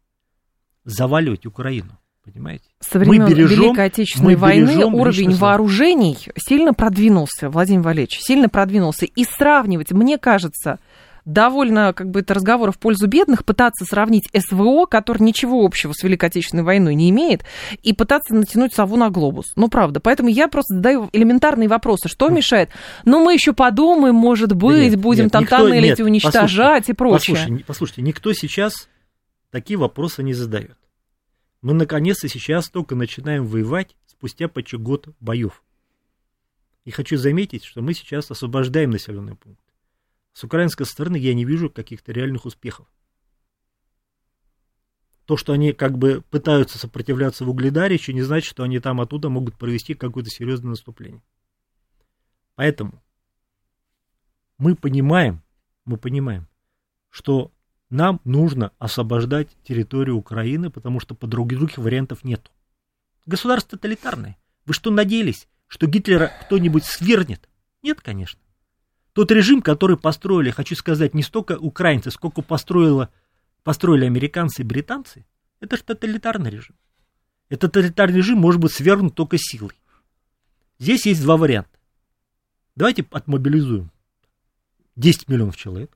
заваливать 0.86 1.46
Украину. 1.46 1.98
Понимаете? 2.24 2.64
Со 2.80 3.00
времен 3.00 3.26
бережем- 3.28 3.64
Великой 3.66 3.86
Отечественной 3.86 4.36
мы 4.36 4.40
войны 4.40 4.86
уровень 4.86 5.36
вооружений 5.36 6.18
сильно 6.38 6.74
продвинулся, 6.74 7.50
Владимир 7.50 7.82
Валерьевич, 7.82 8.20
сильно 8.22 8.48
продвинулся. 8.48 9.06
И 9.06 9.26
сравнивать, 9.26 9.92
мне 9.92 10.18
кажется, 10.18 10.80
довольно 11.26 11.92
как 11.94 12.10
бы 12.10 12.22
это 12.22 12.34
разговор 12.34 12.72
в 12.72 12.80
пользу 12.80 13.08
бедных, 13.08 13.44
пытаться 13.44 13.84
сравнить 13.86 14.30
СВО, 14.34 14.86
который 14.86 15.22
ничего 15.24 15.66
общего 15.66 15.92
с 15.94 16.02
Великой 16.04 16.26
Отечественной 16.30 16.64
войной 16.64 16.96
не 16.96 17.10
имеет, 17.10 17.44
и 17.82 17.92
пытаться 17.94 18.34
натянуть 18.34 18.74
сову 18.74 18.96
на 18.96 19.10
глобус. 19.10 19.48
Ну, 19.58 19.68
правда. 19.68 20.00
Поэтому 20.00 20.30
я 20.30 20.48
просто 20.48 20.76
задаю 20.76 21.10
элементарные 21.12 21.68
вопросы. 21.68 22.08
Что 22.08 22.30
мешает? 22.30 22.70
Ну, 23.04 23.22
мы 23.24 23.34
еще 23.34 23.52
подумаем, 23.52 24.16
может 24.16 24.50
Да 24.50 24.56
быть, 24.56 24.92
нет, 24.92 25.00
будем 25.00 25.24
нет, 25.26 25.32
там 25.34 25.44
никто- 25.44 25.68
нет, 25.70 25.94
эти 25.94 26.02
уничтожать 26.02 26.88
и 26.90 26.94
прочее. 26.94 27.36
Послушайте, 27.36 27.64
послушайте, 27.68 28.02
никто 28.02 28.32
сейчас 28.34 28.88
такие 29.52 29.78
вопросы 29.78 30.24
не 30.24 30.34
задает. 30.34 30.78
Мы 31.64 31.74
наконец-то 31.74 32.28
сейчас 32.28 32.70
только 32.70 32.94
начинаем 32.94 33.48
воевать 33.48 33.96
спустя 34.06 34.50
почти 34.50 34.76
год 34.76 35.08
боев. 35.22 35.64
И 36.84 36.92
хочу 36.92 37.16
заметить, 37.16 37.64
что 37.64 37.82
мы 37.82 37.94
сейчас 37.94 38.30
освобождаем 38.30 38.90
населенный 38.90 39.38
пункт. 39.38 39.64
С 40.34 40.44
украинской 40.44 40.84
стороны 40.84 41.16
я 41.16 41.34
не 41.34 41.46
вижу 41.46 41.70
каких-то 41.70 42.12
реальных 42.12 42.44
успехов. 42.44 42.86
То, 45.26 45.38
что 45.38 45.54
они 45.54 45.72
как 45.72 45.98
бы 45.98 46.22
пытаются 46.30 46.78
сопротивляться 46.78 47.46
в 47.46 47.50
Угледаре, 47.50 47.96
еще 47.96 48.12
не 48.12 48.24
значит, 48.24 48.50
что 48.50 48.64
они 48.64 48.82
там 48.82 49.00
оттуда 49.00 49.30
могут 49.30 49.58
провести 49.58 49.94
какое-то 49.94 50.30
серьезное 50.30 50.72
наступление. 50.72 51.24
Поэтому 52.56 53.02
мы 54.58 54.76
понимаем, 54.76 55.42
мы 55.86 55.96
понимаем, 55.96 56.46
что 57.10 57.53
нам 57.94 58.20
нужно 58.24 58.72
освобождать 58.80 59.50
территорию 59.64 60.18
Украины, 60.18 60.72
потому 60.72 61.00
что 61.00 61.14
по 61.14 61.28
других 61.28 61.78
вариантов 61.78 62.24
нету. 62.24 62.50
Государство 63.28 63.78
тоталитарное. 63.78 64.36
Вы 64.66 64.74
что, 64.74 64.90
надеялись, 64.90 65.48
что 65.68 65.86
Гитлера 65.86 66.32
кто-нибудь 66.42 66.86
свергнет? 66.86 67.48
Нет, 67.84 68.02
конечно. 68.02 68.40
Тот 69.14 69.32
режим, 69.32 69.62
который 69.62 69.96
построили, 69.96 70.50
хочу 70.50 70.76
сказать, 70.76 71.14
не 71.14 71.22
столько 71.22 71.56
украинцы, 71.58 72.10
сколько 72.10 72.42
построило, 72.42 73.12
построили 73.64 74.06
американцы 74.06 74.64
и 74.64 74.66
британцы, 74.66 75.24
это 75.60 75.78
же 75.78 75.84
тоталитарный 75.84 76.50
режим. 76.50 76.76
Этот 77.50 77.74
тоталитарный 77.74 78.18
режим 78.18 78.40
может 78.40 78.60
быть 78.60 78.74
свергнут 78.74 79.14
только 79.14 79.38
силой. 79.38 79.74
Здесь 80.80 81.06
есть 81.06 81.22
два 81.22 81.38
варианта. 81.38 81.78
Давайте 82.76 83.06
отмобилизуем 83.12 83.92
10 84.96 85.30
миллионов 85.30 85.58
человек. 85.58 85.96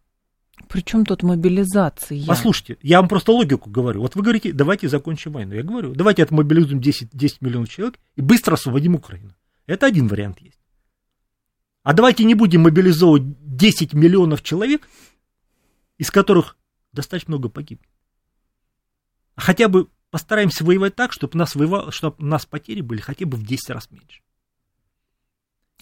Причем 0.67 1.05
тут 1.05 1.23
мобилизация? 1.23 2.25
Послушайте, 2.25 2.77
я 2.81 2.99
вам 2.99 3.07
просто 3.07 3.31
логику 3.31 3.69
говорю. 3.69 4.01
Вот 4.01 4.15
вы 4.15 4.23
говорите, 4.23 4.51
давайте 4.51 4.89
закончим 4.89 5.33
войну. 5.33 5.55
Я 5.55 5.63
говорю, 5.63 5.93
давайте 5.93 6.23
отмобилизуем 6.23 6.81
10, 6.81 7.09
10 7.13 7.41
миллионов 7.41 7.69
человек 7.69 7.99
и 8.15 8.21
быстро 8.21 8.55
освободим 8.55 8.95
Украину. 8.95 9.33
Это 9.65 9.85
один 9.85 10.07
вариант 10.07 10.41
есть. 10.41 10.59
А 11.83 11.93
давайте 11.93 12.25
не 12.25 12.33
будем 12.33 12.63
мобилизовывать 12.63 13.23
10 13.55 13.93
миллионов 13.93 14.43
человек, 14.43 14.89
из 15.97 16.11
которых 16.11 16.57
достаточно 16.91 17.31
много 17.31 17.49
погибнет. 17.49 17.89
А 19.35 19.41
хотя 19.41 19.67
бы 19.69 19.87
постараемся 20.09 20.65
воевать 20.65 20.95
так, 20.95 21.13
чтобы, 21.13 21.37
нас 21.37 21.55
воевало, 21.55 21.91
чтобы 21.91 22.17
у 22.19 22.25
нас 22.25 22.45
потери 22.45 22.81
были 22.81 22.99
хотя 22.99 23.25
бы 23.25 23.37
в 23.37 23.45
10 23.45 23.69
раз 23.69 23.89
меньше. 23.91 24.21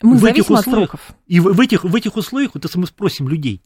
Мы 0.02 0.18
в 0.18 0.26
этих 0.26 0.50
условиях, 0.50 0.96
И 1.26 1.40
в, 1.40 1.54
в, 1.54 1.60
этих, 1.60 1.86
в 1.86 1.96
этих 1.96 2.18
условиях, 2.18 2.52
вот 2.54 2.66
если 2.66 2.78
мы 2.78 2.86
спросим 2.86 3.30
людей, 3.30 3.62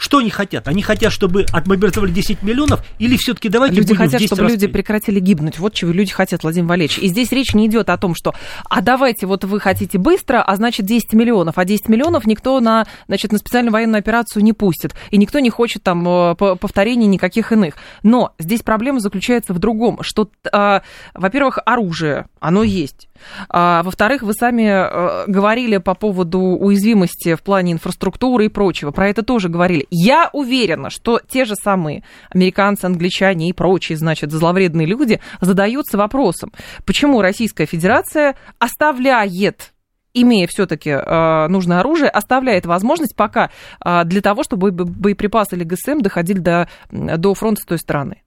что 0.00 0.18
они 0.18 0.30
хотят? 0.30 0.66
Они 0.66 0.80
хотят, 0.80 1.12
чтобы 1.12 1.44
отмобилизовали 1.52 2.10
10 2.10 2.42
миллионов, 2.42 2.82
или 2.98 3.18
все-таки 3.18 3.50
давайте 3.50 3.76
Люди 3.76 3.94
хотят, 3.94 4.22
чтобы 4.22 4.42
раз 4.44 4.52
люди 4.52 4.66
прекратили 4.66 5.20
гибнуть. 5.20 5.58
Вот 5.58 5.74
чего 5.74 5.92
люди 5.92 6.10
хотят, 6.10 6.42
Владимир 6.42 6.68
Валерьевич. 6.68 6.98
И 6.98 7.08
здесь 7.08 7.30
речь 7.32 7.52
не 7.52 7.66
идет 7.66 7.90
о 7.90 7.98
том, 7.98 8.14
что, 8.14 8.34
а 8.64 8.80
давайте, 8.80 9.26
вот 9.26 9.44
вы 9.44 9.60
хотите 9.60 9.98
быстро, 9.98 10.42
а 10.42 10.56
значит 10.56 10.86
10 10.86 11.12
миллионов. 11.12 11.58
А 11.58 11.66
10 11.66 11.90
миллионов 11.90 12.26
никто 12.26 12.60
на, 12.60 12.86
значит, 13.08 13.30
на 13.30 13.36
специальную 13.36 13.74
военную 13.74 13.98
операцию 13.98 14.42
не 14.42 14.54
пустит. 14.54 14.94
И 15.10 15.18
никто 15.18 15.38
не 15.38 15.50
хочет 15.50 15.82
там 15.82 16.08
э, 16.08 16.34
повторений 16.34 17.06
никаких 17.06 17.52
иных. 17.52 17.74
Но 18.02 18.32
здесь 18.38 18.62
проблема 18.62 19.00
заключается 19.00 19.52
в 19.52 19.58
другом, 19.58 19.98
что, 20.00 20.30
э, 20.50 20.80
во-первых, 21.12 21.58
оружие, 21.66 22.26
оно 22.40 22.62
есть. 22.62 23.09
А, 23.48 23.82
во-вторых, 23.82 24.22
вы 24.22 24.32
сами 24.34 24.62
э, 24.62 25.24
говорили 25.26 25.78
по 25.78 25.94
поводу 25.94 26.40
уязвимости 26.40 27.34
в 27.34 27.42
плане 27.42 27.72
инфраструктуры 27.72 28.46
и 28.46 28.48
прочего. 28.48 28.90
Про 28.90 29.08
это 29.08 29.22
тоже 29.22 29.48
говорили. 29.48 29.86
Я 29.90 30.30
уверена, 30.32 30.90
что 30.90 31.20
те 31.26 31.44
же 31.44 31.54
самые 31.54 32.04
американцы, 32.30 32.84
англичане 32.84 33.48
и 33.48 33.52
прочие, 33.52 33.98
значит, 33.98 34.30
зловредные 34.32 34.86
люди 34.86 35.20
задаются 35.40 35.98
вопросом, 35.98 36.52
почему 36.84 37.20
Российская 37.22 37.66
Федерация 37.66 38.36
оставляет 38.58 39.72
имея 40.12 40.46
все-таки 40.48 40.90
э, 40.90 41.46
нужное 41.48 41.80
оружие, 41.80 42.10
оставляет 42.10 42.66
возможность 42.66 43.14
пока 43.14 43.50
э, 43.84 44.04
для 44.04 44.20
того, 44.20 44.42
чтобы 44.42 44.72
боеприпасы 44.72 45.56
или 45.56 45.64
ГСМ 45.64 46.00
доходили 46.00 46.38
до, 46.38 46.68
до 46.90 47.34
фронта 47.34 47.62
с 47.62 47.64
той 47.64 47.78
стороны. 47.78 48.22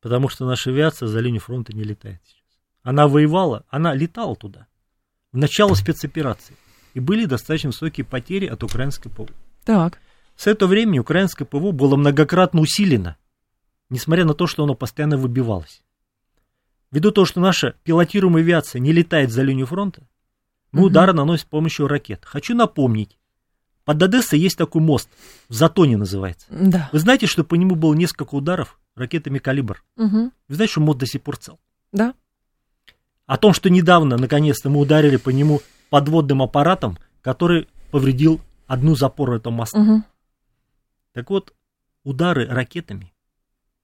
Потому 0.00 0.28
что 0.28 0.46
наша 0.46 0.70
авиация 0.70 1.06
за 1.06 1.20
линию 1.20 1.40
фронта 1.40 1.72
не 1.74 1.84
летает 1.84 2.20
сейчас. 2.24 2.41
Она 2.82 3.08
воевала, 3.08 3.64
она 3.70 3.94
летала 3.94 4.34
туда. 4.36 4.66
В 5.32 5.36
начало 5.36 5.74
спецоперации. 5.74 6.56
И 6.94 7.00
были 7.00 7.24
достаточно 7.24 7.70
высокие 7.70 8.04
потери 8.04 8.46
от 8.46 8.62
украинской 8.62 9.08
ПВО. 9.08 9.28
Так. 9.64 9.98
С 10.36 10.46
этого 10.46 10.70
времени 10.70 10.98
украинское 10.98 11.46
ПВО 11.46 11.72
было 11.72 11.96
многократно 11.96 12.60
усилено, 12.60 13.16
несмотря 13.88 14.24
на 14.24 14.34
то, 14.34 14.46
что 14.46 14.64
оно 14.64 14.74
постоянно 14.74 15.16
выбивалось. 15.16 15.82
Ввиду 16.90 17.10
того, 17.10 17.24
что 17.24 17.40
наша 17.40 17.74
пилотируемая 17.84 18.42
авиация 18.42 18.80
не 18.80 18.92
летает 18.92 19.30
за 19.30 19.42
линию 19.42 19.66
фронта, 19.66 20.06
мы 20.72 20.80
угу. 20.80 20.88
удары 20.88 21.12
наносим 21.12 21.46
с 21.46 21.48
помощью 21.48 21.86
ракет. 21.86 22.24
Хочу 22.24 22.54
напомнить, 22.54 23.18
под 23.84 24.02
Одессой 24.02 24.38
есть 24.38 24.56
такой 24.56 24.80
мост, 24.80 25.08
в 25.48 25.54
Затоне 25.54 25.96
называется. 25.96 26.46
Да. 26.50 26.88
Вы 26.92 26.98
знаете, 26.98 27.26
что 27.26 27.44
по 27.44 27.54
нему 27.54 27.74
было 27.74 27.94
несколько 27.94 28.34
ударов 28.34 28.78
ракетами 28.94 29.38
«Калибр»? 29.38 29.82
Угу. 29.96 30.32
Вы 30.48 30.54
знаете, 30.54 30.72
что 30.72 30.80
мост 30.80 30.98
до 30.98 31.06
сих 31.06 31.22
пор 31.22 31.36
цел? 31.36 31.58
Да. 31.92 32.14
О 33.26 33.36
том, 33.36 33.52
что 33.52 33.70
недавно, 33.70 34.16
наконец-то, 34.16 34.68
мы 34.68 34.80
ударили 34.80 35.16
по 35.16 35.30
нему 35.30 35.60
подводным 35.90 36.42
аппаратом, 36.42 36.98
который 37.20 37.68
повредил 37.90 38.40
одну 38.66 38.94
запору 38.94 39.36
этого 39.36 39.52
моста. 39.52 39.78
Угу. 39.78 40.02
Так 41.12 41.30
вот, 41.30 41.54
удары 42.04 42.46
ракетами 42.46 43.12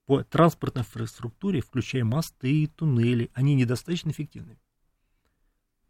по 0.06 0.24
транспортной 0.24 0.82
инфраструктуре, 0.82 1.60
включая 1.60 2.04
мосты 2.04 2.62
и 2.62 2.66
туннели, 2.66 3.30
они 3.34 3.54
недостаточно 3.54 4.10
эффективны. 4.10 4.58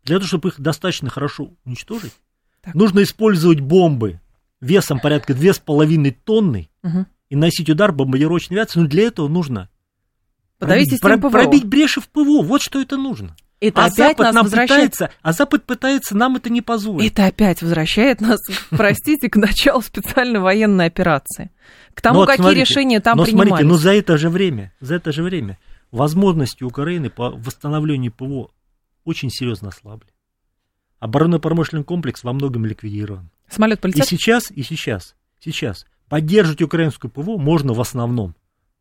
Для 0.03 0.16
того, 0.16 0.26
чтобы 0.26 0.49
их 0.49 0.61
достаточно 0.61 1.09
хорошо 1.09 1.55
уничтожить, 1.64 2.14
так. 2.61 2.74
нужно 2.74 3.03
использовать 3.03 3.61
бомбы 3.61 4.20
весом 4.61 4.99
порядка 5.01 5.34
2,5 5.34 6.16
тонны 6.24 6.68
угу. 6.82 7.07
и 7.28 7.36
носить 7.36 7.70
удар 7.70 7.92
бомбардировочной 7.92 8.57
авиации. 8.57 8.80
Но 8.80 8.88
для 8.88 9.05
этого 9.05 9.28
нужно 9.28 9.70
Подавить 10.59 11.00
пробить, 11.00 11.20
про, 11.20 11.30
пробить 11.30 11.64
бреши 11.64 12.00
в 12.00 12.09
ПВО. 12.09 12.42
Вот 12.42 12.62
что 12.62 12.80
это 12.80 12.96
нужно. 12.96 13.36
Это 13.61 13.82
а 13.82 13.86
опять 13.86 13.96
Запад 13.96 14.18
нас 14.18 14.34
нам 14.34 14.44
возвращает... 14.44 14.92
пытается, 14.92 15.11
а 15.22 15.32
Запад 15.32 15.64
пытается 15.64 16.16
нам 16.16 16.36
это 16.36 16.48
не 16.48 16.62
позволить. 16.62 17.12
Это 17.12 17.26
опять 17.26 17.61
возвращает 17.61 18.20
нас, 18.20 18.40
простите, 18.70 19.28
к 19.28 19.36
началу 19.36 19.82
специальной 19.82 20.40
военной 20.40 20.86
операции. 20.86 21.50
К 21.94 22.00
тому, 22.00 22.20
но, 22.20 22.26
какие 22.26 22.42
смотрите, 22.42 22.70
решения 22.70 23.00
там 23.00 23.16
но, 23.18 23.24
принимались. 23.24 23.48
Смотрите, 23.48 23.68
но 23.68 23.76
за 23.76 23.94
это 23.94 24.16
же 24.16 24.30
время, 24.30 24.72
за 24.80 24.94
это 24.94 25.11
же 25.11 25.22
время 25.24 25.59
возможности 25.90 26.62
Украины 26.62 27.11
по 27.11 27.30
восстановлению 27.30 28.12
ПВО 28.12 28.50
очень 29.04 29.30
серьезно 29.30 29.68
ослабли. 29.68 30.09
Оборонно-промышленный 31.00 31.84
комплекс 31.84 32.22
во 32.22 32.32
многом 32.32 32.64
ликвидирован. 32.64 33.30
Самолет 33.48 33.80
полетел? 33.80 34.04
И 34.04 34.06
сейчас, 34.06 34.50
и 34.50 34.62
сейчас, 34.62 35.16
сейчас 35.40 35.86
поддерживать 36.09 36.62
украинскую 36.62 37.11
ПВО 37.11 37.38
можно 37.38 37.72
в 37.72 37.80
основном 37.80 38.34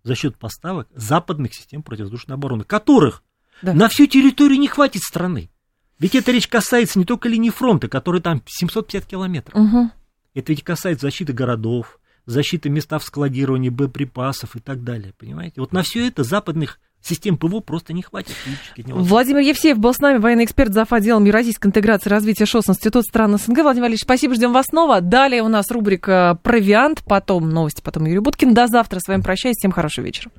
за 0.08 0.16
счет 0.16 0.38
поставок 0.38 0.88
западных 0.96 1.54
систем 1.54 1.84
противовоздушной 1.84 2.36
обороны, 2.36 2.64
которых 2.64 3.24
да. 3.62 3.74
на 3.74 3.90
всю 3.90 4.08
территорию 4.08 4.60
не 4.60 4.68
хватит 4.68 5.04
страны. 5.04 5.52
Ведь 6.00 6.16
эта 6.16 6.32
речь 6.32 6.48
касается 6.48 6.98
не 6.98 7.06
только 7.06 7.28
линии 7.28 7.50
фронта, 7.50 7.88
которая 7.88 8.22
там 8.22 8.42
750 8.46 9.06
километров. 9.06 9.56
Угу. 9.56 9.92
Это 10.36 10.52
ведь 10.52 10.64
касается 10.64 11.08
защиты 11.08 11.34
городов, 11.34 12.00
защиты 12.26 12.70
места 12.70 13.00
в 13.00 13.04
складировании 13.04 13.70
боеприпасов 13.70 14.56
и 14.56 14.60
так 14.60 14.84
далее. 14.84 15.14
Понимаете? 15.18 15.60
Вот 15.60 15.74
на 15.74 15.84
все 15.84 16.08
это 16.08 16.24
западных 16.24 16.80
Систем 17.08 17.38
ПВО 17.38 17.62
просто 17.62 17.94
не 17.94 18.02
хватит. 18.02 18.36
Владимир 18.76 19.40
Евсеев 19.40 19.78
был 19.78 19.94
с 19.94 20.00
нами, 20.00 20.18
военный 20.18 20.44
эксперт 20.44 20.74
за 20.74 20.86
отделом 20.90 21.24
Евразийской 21.24 21.70
интеграции 21.70 22.10
и 22.10 22.12
развития 22.12 22.46
ШОС 22.46 22.70
Институт 22.70 23.06
стран 23.06 23.38
СНГ. 23.38 23.60
Владимир 23.60 23.84
Валерьевич, 23.84 24.04
спасибо, 24.04 24.36
ждем 24.36 24.52
вас 24.52 24.66
снова. 24.68 25.00
Далее 25.00 25.42
у 25.42 25.48
нас 25.48 25.72
рубрика 25.72 26.38
«Провиант», 26.44 27.04
потом 27.06 27.50
новости, 27.50 27.82
потом 27.82 28.06
Юрий 28.06 28.20
Буткин. 28.20 28.54
До 28.54 28.68
завтра. 28.68 29.00
С 29.00 29.08
вами 29.08 29.22
прощаюсь. 29.22 29.56
Всем 29.58 29.72
хорошего 29.72 30.06
вечера. 30.06 30.32